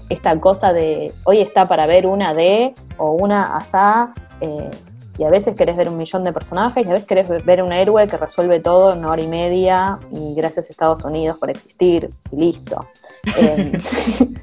Esta 0.09 0.39
cosa 0.39 0.73
de 0.73 1.11
hoy 1.23 1.41
está 1.41 1.65
para 1.65 1.85
ver 1.87 2.05
una 2.05 2.33
de 2.33 2.75
o 2.97 3.11
una 3.11 3.55
asá, 3.55 4.13
eh, 4.41 4.69
y 5.17 5.23
a 5.23 5.29
veces 5.29 5.55
querés 5.55 5.77
ver 5.77 5.87
un 5.89 5.97
millón 5.97 6.23
de 6.23 6.33
personajes 6.33 6.85
y 6.85 6.89
a 6.89 6.93
veces 6.93 7.07
querés 7.07 7.45
ver 7.45 7.63
un 7.63 7.71
héroe 7.71 8.07
que 8.07 8.17
resuelve 8.17 8.59
todo 8.59 8.91
en 8.91 8.99
una 8.99 9.11
hora 9.11 9.21
y 9.21 9.27
media 9.27 9.99
y 10.11 10.35
gracias 10.35 10.67
a 10.67 10.71
Estados 10.71 11.03
Unidos 11.05 11.37
por 11.37 11.49
existir 11.49 12.09
y 12.31 12.35
listo. 12.35 12.85
Em, 13.37 13.71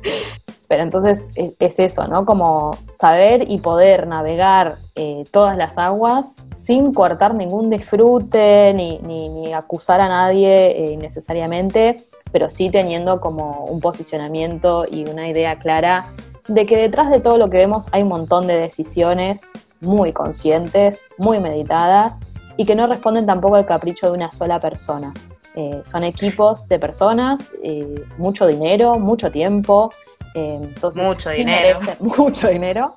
pero 0.68 0.84
entonces 0.84 1.28
es, 1.36 1.78
eso, 1.78 2.08
¿no? 2.08 2.24
Como 2.24 2.78
saber 2.88 3.50
y 3.50 3.58
poder 3.58 4.06
navegar 4.06 4.76
eh, 4.94 5.24
todas 5.30 5.54
las 5.56 5.76
aguas 5.76 6.44
sin 6.54 6.94
cortar 6.94 7.34
ningún 7.34 7.68
disfrute 7.68 8.72
ni, 8.72 9.52
acusar 9.52 10.00
a 10.00 10.08
nadie 10.08 10.70
eh, 10.70 10.92
innecesariamente, 10.92 11.98
pero 12.32 12.50
sí 12.50 12.70
teniendo 12.70 13.20
como 13.20 13.64
un 13.66 13.80
posicionamiento 13.80 14.86
y 14.90 15.08
una 15.08 15.28
idea 15.28 15.58
clara 15.58 16.12
de 16.48 16.66
que 16.66 16.76
detrás 16.76 17.10
de 17.10 17.20
todo 17.20 17.38
lo 17.38 17.50
que 17.50 17.58
vemos 17.58 17.88
hay 17.92 18.02
un 18.02 18.08
montón 18.08 18.46
de 18.46 18.58
decisiones 18.58 19.50
muy 19.80 20.12
conscientes, 20.12 21.06
muy 21.18 21.38
meditadas 21.40 22.18
y 22.56 22.64
que 22.64 22.74
no 22.74 22.86
responden 22.86 23.26
tampoco 23.26 23.56
al 23.56 23.66
capricho 23.66 24.06
de 24.06 24.12
una 24.12 24.32
sola 24.32 24.60
persona. 24.60 25.12
Eh, 25.54 25.80
son 25.84 26.02
equipos 26.04 26.68
de 26.68 26.78
personas, 26.78 27.52
eh, 27.62 28.06
mucho 28.16 28.46
dinero, 28.46 28.98
mucho 28.98 29.30
tiempo. 29.30 29.90
Eh, 30.34 30.58
entonces, 30.62 31.06
mucho 31.06 31.30
dinero. 31.30 31.78
mucho 32.00 32.48
dinero. 32.48 32.96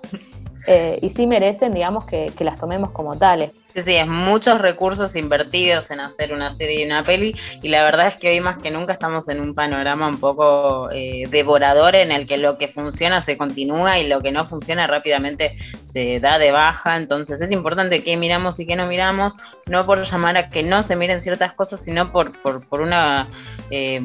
Y 1.01 1.09
sí 1.09 1.27
merecen, 1.27 1.73
digamos, 1.73 2.05
que 2.05 2.33
las 2.39 2.59
tomemos 2.59 2.91
como 2.91 3.17
tales. 3.17 3.51
Sí, 3.75 3.81
sí, 3.81 3.95
es 3.95 4.07
muchos 4.07 4.61
recursos 4.61 5.17
invertidos 5.17 5.91
en 5.91 5.99
hacer 5.99 6.31
una 6.31 6.49
serie 6.49 6.81
y 6.81 6.85
una 6.85 7.03
peli 7.03 7.35
y 7.61 7.67
la 7.67 7.83
verdad 7.83 8.07
es 8.07 8.15
que 8.15 8.29
hoy 8.29 8.39
más 8.39 8.57
que 8.57 8.71
nunca 8.71 8.93
estamos 8.93 9.27
en 9.27 9.41
un 9.41 9.53
panorama 9.53 10.07
un 10.07 10.17
poco 10.17 10.89
eh, 10.93 11.27
devorador 11.29 11.93
en 11.95 12.13
el 12.13 12.25
que 12.25 12.37
lo 12.37 12.57
que 12.57 12.69
funciona 12.69 13.19
se 13.19 13.37
continúa 13.37 13.99
y 13.99 14.07
lo 14.07 14.21
que 14.21 14.31
no 14.31 14.45
funciona 14.45 14.87
rápidamente 14.87 15.57
se 15.83 16.21
da 16.21 16.39
de 16.39 16.51
baja, 16.51 16.95
entonces 16.95 17.41
es 17.41 17.51
importante 17.51 18.01
que 18.01 18.15
miramos 18.15 18.61
y 18.61 18.65
que 18.65 18.77
no 18.77 18.87
miramos, 18.87 19.33
no 19.67 19.85
por 19.85 20.01
llamar 20.03 20.37
a 20.37 20.49
que 20.49 20.63
no 20.63 20.81
se 20.81 20.95
miren 20.95 21.21
ciertas 21.21 21.51
cosas, 21.51 21.83
sino 21.83 22.13
por, 22.13 22.31
por, 22.41 22.65
por 22.65 22.79
una... 22.79 23.27
Eh, 23.71 23.99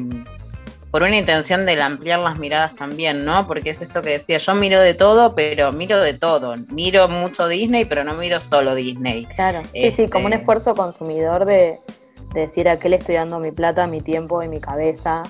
por 0.91 1.03
una 1.03 1.17
intención 1.17 1.65
de 1.65 1.81
ampliar 1.81 2.19
las 2.19 2.37
miradas 2.37 2.75
también, 2.75 3.23
¿no? 3.23 3.47
Porque 3.47 3.69
es 3.69 3.81
esto 3.81 4.01
que 4.01 4.09
decía, 4.09 4.37
yo 4.37 4.53
miro 4.53 4.79
de 4.81 4.93
todo, 4.93 5.33
pero 5.33 5.71
miro 5.71 5.99
de 6.01 6.13
todo. 6.13 6.53
Miro 6.67 7.07
mucho 7.07 7.47
Disney, 7.47 7.85
pero 7.85 8.03
no 8.03 8.13
miro 8.15 8.41
solo 8.41 8.75
Disney. 8.75 9.25
Claro, 9.27 9.61
sí, 9.73 9.91
sí, 9.91 10.07
como 10.09 10.25
un 10.25 10.33
este, 10.33 10.41
esfuerzo 10.41 10.75
consumidor 10.75 11.45
de, 11.45 11.79
decir 12.33 12.67
a 12.67 12.77
qué 12.77 12.89
le 12.89 12.97
estoy 12.97 13.15
dando 13.15 13.39
mi 13.39 13.51
plata, 13.51 13.87
mi 13.87 14.01
tiempo 14.01 14.43
y 14.43 14.49
mi 14.49 14.59
cabeza. 14.59 15.23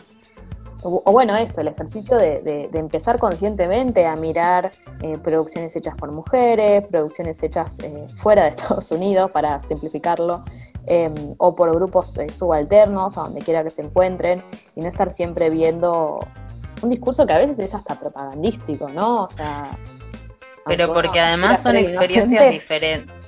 O, 0.84 1.12
bueno, 1.12 1.36
esto, 1.36 1.62
el 1.62 1.68
ejercicio 1.68 2.18
de, 2.18 2.68
empezar 2.74 3.20
conscientemente 3.20 4.08
a 4.08 4.16
mirar 4.16 4.72
eh, 5.04 5.20
producciones 5.24 5.76
hechas 5.76 5.94
por 5.96 6.12
mujeres, 6.12 6.88
producciones 6.88 7.42
hechas 7.44 7.80
eh, 7.82 8.08
fuera 8.16 8.46
de 8.46 8.50
Estados 8.58 8.92
Unidos, 8.92 9.30
para 9.30 9.60
simplificarlo, 9.60 10.44
Em, 10.88 11.36
o 11.38 11.56
por 11.56 11.74
grupos 11.74 12.18
eh, 12.18 12.34
subalternos, 12.34 13.18
a 13.18 13.22
donde 13.22 13.42
quiera 13.42 13.64
que 13.64 13.70
se 13.70 13.82
encuentren, 13.82 14.44
y 14.76 14.82
no 14.82 14.90
estar 14.90 15.14
siempre 15.14 15.50
viendo 15.50 16.20
un 16.82 16.90
discurso 16.90 17.26
que 17.28 17.34
a 17.34 17.38
veces 17.38 17.60
es 17.60 17.74
hasta 17.76 17.96
propagandístico, 17.96 18.90
¿no? 18.90 19.24
O 19.26 19.30
sea. 19.30 19.78
Pero 20.66 20.94
porque 20.94 21.20
además 21.20 21.62
son 21.62 21.76
experiencias 21.76 22.52
diferentes. 22.52 23.21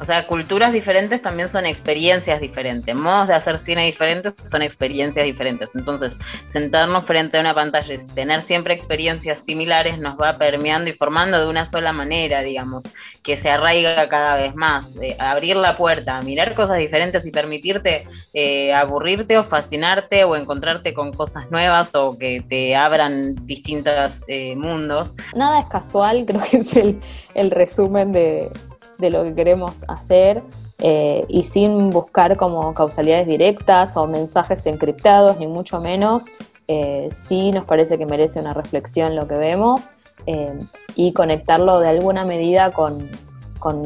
O 0.00 0.04
sea, 0.04 0.26
culturas 0.26 0.72
diferentes 0.72 1.22
también 1.22 1.48
son 1.48 1.66
experiencias 1.66 2.40
diferentes. 2.40 2.94
Modos 2.94 3.28
de 3.28 3.34
hacer 3.34 3.58
cine 3.58 3.84
diferentes 3.84 4.34
son 4.42 4.62
experiencias 4.62 5.24
diferentes. 5.24 5.74
Entonces, 5.74 6.18
sentarnos 6.46 7.04
frente 7.04 7.38
a 7.38 7.40
una 7.40 7.54
pantalla 7.54 7.94
y 7.94 7.98
tener 8.14 8.42
siempre 8.42 8.74
experiencias 8.74 9.44
similares 9.44 9.98
nos 9.98 10.16
va 10.16 10.32
permeando 10.34 10.90
y 10.90 10.92
formando 10.92 11.40
de 11.40 11.46
una 11.46 11.64
sola 11.64 11.92
manera, 11.92 12.42
digamos, 12.42 12.84
que 13.22 13.36
se 13.36 13.50
arraiga 13.50 14.08
cada 14.08 14.36
vez 14.36 14.54
más. 14.54 14.96
Eh, 15.00 15.16
abrir 15.18 15.56
la 15.56 15.76
puerta, 15.76 16.20
mirar 16.22 16.54
cosas 16.54 16.78
diferentes 16.78 17.24
y 17.26 17.30
permitirte 17.30 18.04
eh, 18.34 18.72
aburrirte 18.72 19.38
o 19.38 19.44
fascinarte 19.44 20.24
o 20.24 20.36
encontrarte 20.36 20.94
con 20.94 21.12
cosas 21.12 21.50
nuevas 21.50 21.94
o 21.94 22.18
que 22.18 22.42
te 22.48 22.74
abran 22.74 23.34
distintos 23.46 24.24
eh, 24.26 24.56
mundos. 24.56 25.14
Nada 25.34 25.60
es 25.60 25.66
casual, 25.66 26.24
creo 26.26 26.40
que 26.50 26.58
es 26.58 26.76
el 27.34 27.50
resumen 27.50 28.12
de, 28.12 28.50
de 29.02 29.10
lo 29.10 29.22
que 29.24 29.34
queremos 29.34 29.84
hacer 29.88 30.42
eh, 30.78 31.24
y 31.28 31.42
sin 31.42 31.90
buscar 31.90 32.36
como 32.38 32.72
causalidades 32.72 33.26
directas 33.26 33.96
o 33.96 34.06
mensajes 34.06 34.64
encriptados, 34.66 35.38
ni 35.38 35.46
mucho 35.46 35.80
menos, 35.80 36.26
eh, 36.66 37.08
sí 37.10 37.52
nos 37.52 37.64
parece 37.64 37.98
que 37.98 38.06
merece 38.06 38.40
una 38.40 38.54
reflexión 38.54 39.14
lo 39.14 39.28
que 39.28 39.34
vemos 39.34 39.90
eh, 40.26 40.58
y 40.94 41.12
conectarlo 41.12 41.78
de 41.80 41.88
alguna 41.88 42.24
medida 42.24 42.72
con, 42.72 43.10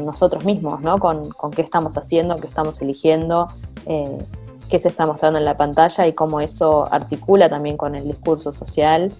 nosotros 0.03 0.43
mismos, 0.43 0.81
¿no? 0.81 0.97
Con, 0.97 1.29
con, 1.29 1.51
qué 1.51 1.61
estamos 1.61 1.97
haciendo, 1.97 2.37
qué 2.37 2.47
estamos 2.47 2.81
eligiendo, 2.81 3.47
qué 3.85 4.79
se 4.79 4.87
está 4.87 5.05
mostrando 5.05 5.37
en 5.37 5.45
la 5.45 5.55
pantalla 5.55 6.07
y 6.07 6.13
cómo 6.13 6.41
eso 6.41 6.91
articula 6.91 7.47
también 7.47 7.77
con 7.77 7.93
el 7.93 8.05
discurso 8.05 8.53
social. 8.53 9.11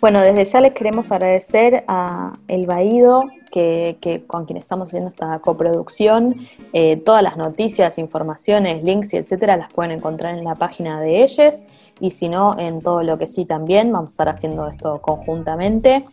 Bueno, 0.00 0.20
desde 0.20 0.44
ya 0.44 0.60
les 0.60 0.74
queremos 0.74 1.10
agradecer 1.10 1.82
a 1.88 2.32
El 2.46 2.66
Baído, 2.66 3.24
que, 3.50 4.22
con 4.28 4.44
quien 4.44 4.56
estamos 4.56 4.90
haciendo 4.90 5.10
esta 5.10 5.38
coproducción. 5.40 6.46
Eh, 6.72 6.98
todas 6.98 7.22
las 7.22 7.36
noticias, 7.36 7.98
informaciones, 7.98 8.84
links 8.84 9.14
y 9.14 9.16
etcétera 9.16 9.56
las 9.56 9.72
pueden 9.72 9.92
encontrar 9.92 10.36
en 10.38 10.44
la 10.44 10.54
página 10.54 11.00
de 11.00 11.24
ellos 11.24 11.62
y 11.98 12.10
si 12.10 12.28
no, 12.28 12.56
en 12.58 12.80
todo 12.80 13.02
lo 13.02 13.18
que 13.18 13.26
sí 13.26 13.44
también. 13.44 13.90
Vamos 13.90 14.12
a 14.12 14.14
estar 14.14 14.28
haciendo 14.28 14.68
esto 14.68 15.00
conjuntamente. 15.00 16.04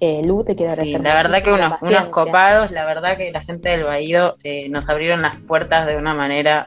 Eh, 0.00 0.22
Lu, 0.24 0.44
te 0.44 0.54
quiero 0.54 0.72
agradecer. 0.72 0.98
Sí, 0.98 1.04
la 1.04 1.14
verdad 1.14 1.42
que 1.42 1.52
unos, 1.52 2.08
copados, 2.08 2.70
la 2.70 2.86
verdad 2.86 3.18
que 3.18 3.30
la 3.30 3.42
gente 3.42 3.68
del 3.68 3.84
Baído 3.84 4.36
eh, 4.42 4.68
nos 4.70 4.88
abrieron 4.88 5.20
las 5.20 5.36
puertas 5.36 5.86
de 5.86 5.96
una 5.96 6.14
manera 6.14 6.66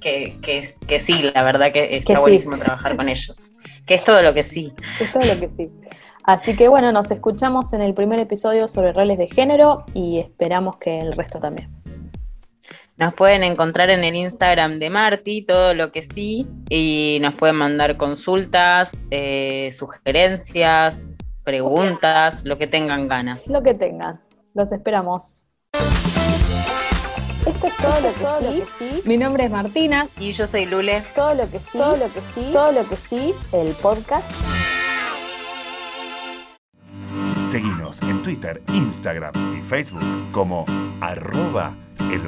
que, 0.00 0.38
que, 0.86 1.00
sí, 1.00 1.30
la 1.34 1.42
verdad 1.42 1.72
que 1.72 1.96
está 1.96 2.18
buenísimo 2.18 2.56
trabajar 2.56 2.96
con 2.96 3.08
ellos. 3.08 3.52
Que 3.86 3.94
es 3.94 4.04
todo 4.04 4.22
lo 4.22 4.34
que 4.34 4.42
sí. 4.42 4.72
Es 5.00 5.12
todo 5.12 5.24
lo 5.24 5.38
que 5.40 5.48
sí. 5.48 5.70
Así 6.24 6.56
que 6.56 6.68
bueno, 6.68 6.92
nos 6.92 7.10
escuchamos 7.10 7.72
en 7.72 7.80
el 7.80 7.94
primer 7.94 8.20
episodio 8.20 8.68
sobre 8.68 8.92
roles 8.92 9.18
de 9.18 9.28
género 9.28 9.84
y 9.94 10.18
esperamos 10.18 10.76
que 10.76 10.98
el 10.98 11.12
resto 11.12 11.40
también. 11.40 11.70
Nos 12.96 13.14
pueden 13.14 13.42
encontrar 13.42 13.88
en 13.88 14.04
el 14.04 14.14
Instagram 14.14 14.78
de 14.78 14.90
Marty, 14.90 15.42
todo 15.42 15.74
lo 15.74 15.90
que 15.90 16.02
sí, 16.02 16.46
y 16.68 17.18
nos 17.22 17.34
pueden 17.34 17.56
mandar 17.56 17.96
consultas, 17.96 18.98
eh, 19.10 19.70
sugerencias, 19.72 21.16
preguntas, 21.42 22.44
lo 22.44 22.58
que 22.58 22.66
tengan 22.66 23.08
ganas. 23.08 23.48
Lo 23.48 23.62
que 23.62 23.72
tengan. 23.72 24.20
Los 24.52 24.70
esperamos. 24.72 25.46
Esto 27.62 27.66
es 27.66 28.14
todo, 28.16 28.40
lo, 28.40 28.48
que, 28.48 28.66
sí. 28.78 29.02
Mi 29.04 29.18
nombre 29.18 29.44
es 29.44 29.50
Martina. 29.50 30.06
Y 30.18 30.32
yo 30.32 30.46
soy 30.46 30.64
Lule. 30.64 31.02
Todo 31.14 31.34
lo 31.34 31.50
que 31.50 31.58
sí. 31.58 31.76
Todo 31.76 31.94
lo 31.94 32.10
que 32.10 32.20
sí. 32.34 32.50
Todo 32.54 32.72
lo 32.72 32.88
que 32.88 32.96
sí. 32.96 33.34
El 33.52 33.72
podcast. 33.74 34.30
Seguinos 37.50 38.00
en 38.00 38.22
Twitter, 38.22 38.62
Instagram 38.72 39.58
y 39.58 39.62
Facebook 39.62 40.02
como 40.32 40.64
arroba 41.02 41.76
el 41.98 42.22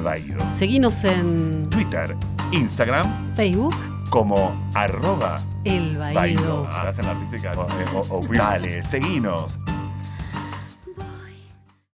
Seguinos 0.51 1.03
en 1.03 1.67
Twitter, 1.69 2.15
Instagram, 2.51 3.33
Facebook 3.35 3.73
como 4.11 4.69
arroba 4.75 5.41
el 5.63 5.99
Hacen 5.99 7.05
la 7.05 7.17
Dale, 8.37 8.83
seguinos. 8.83 9.57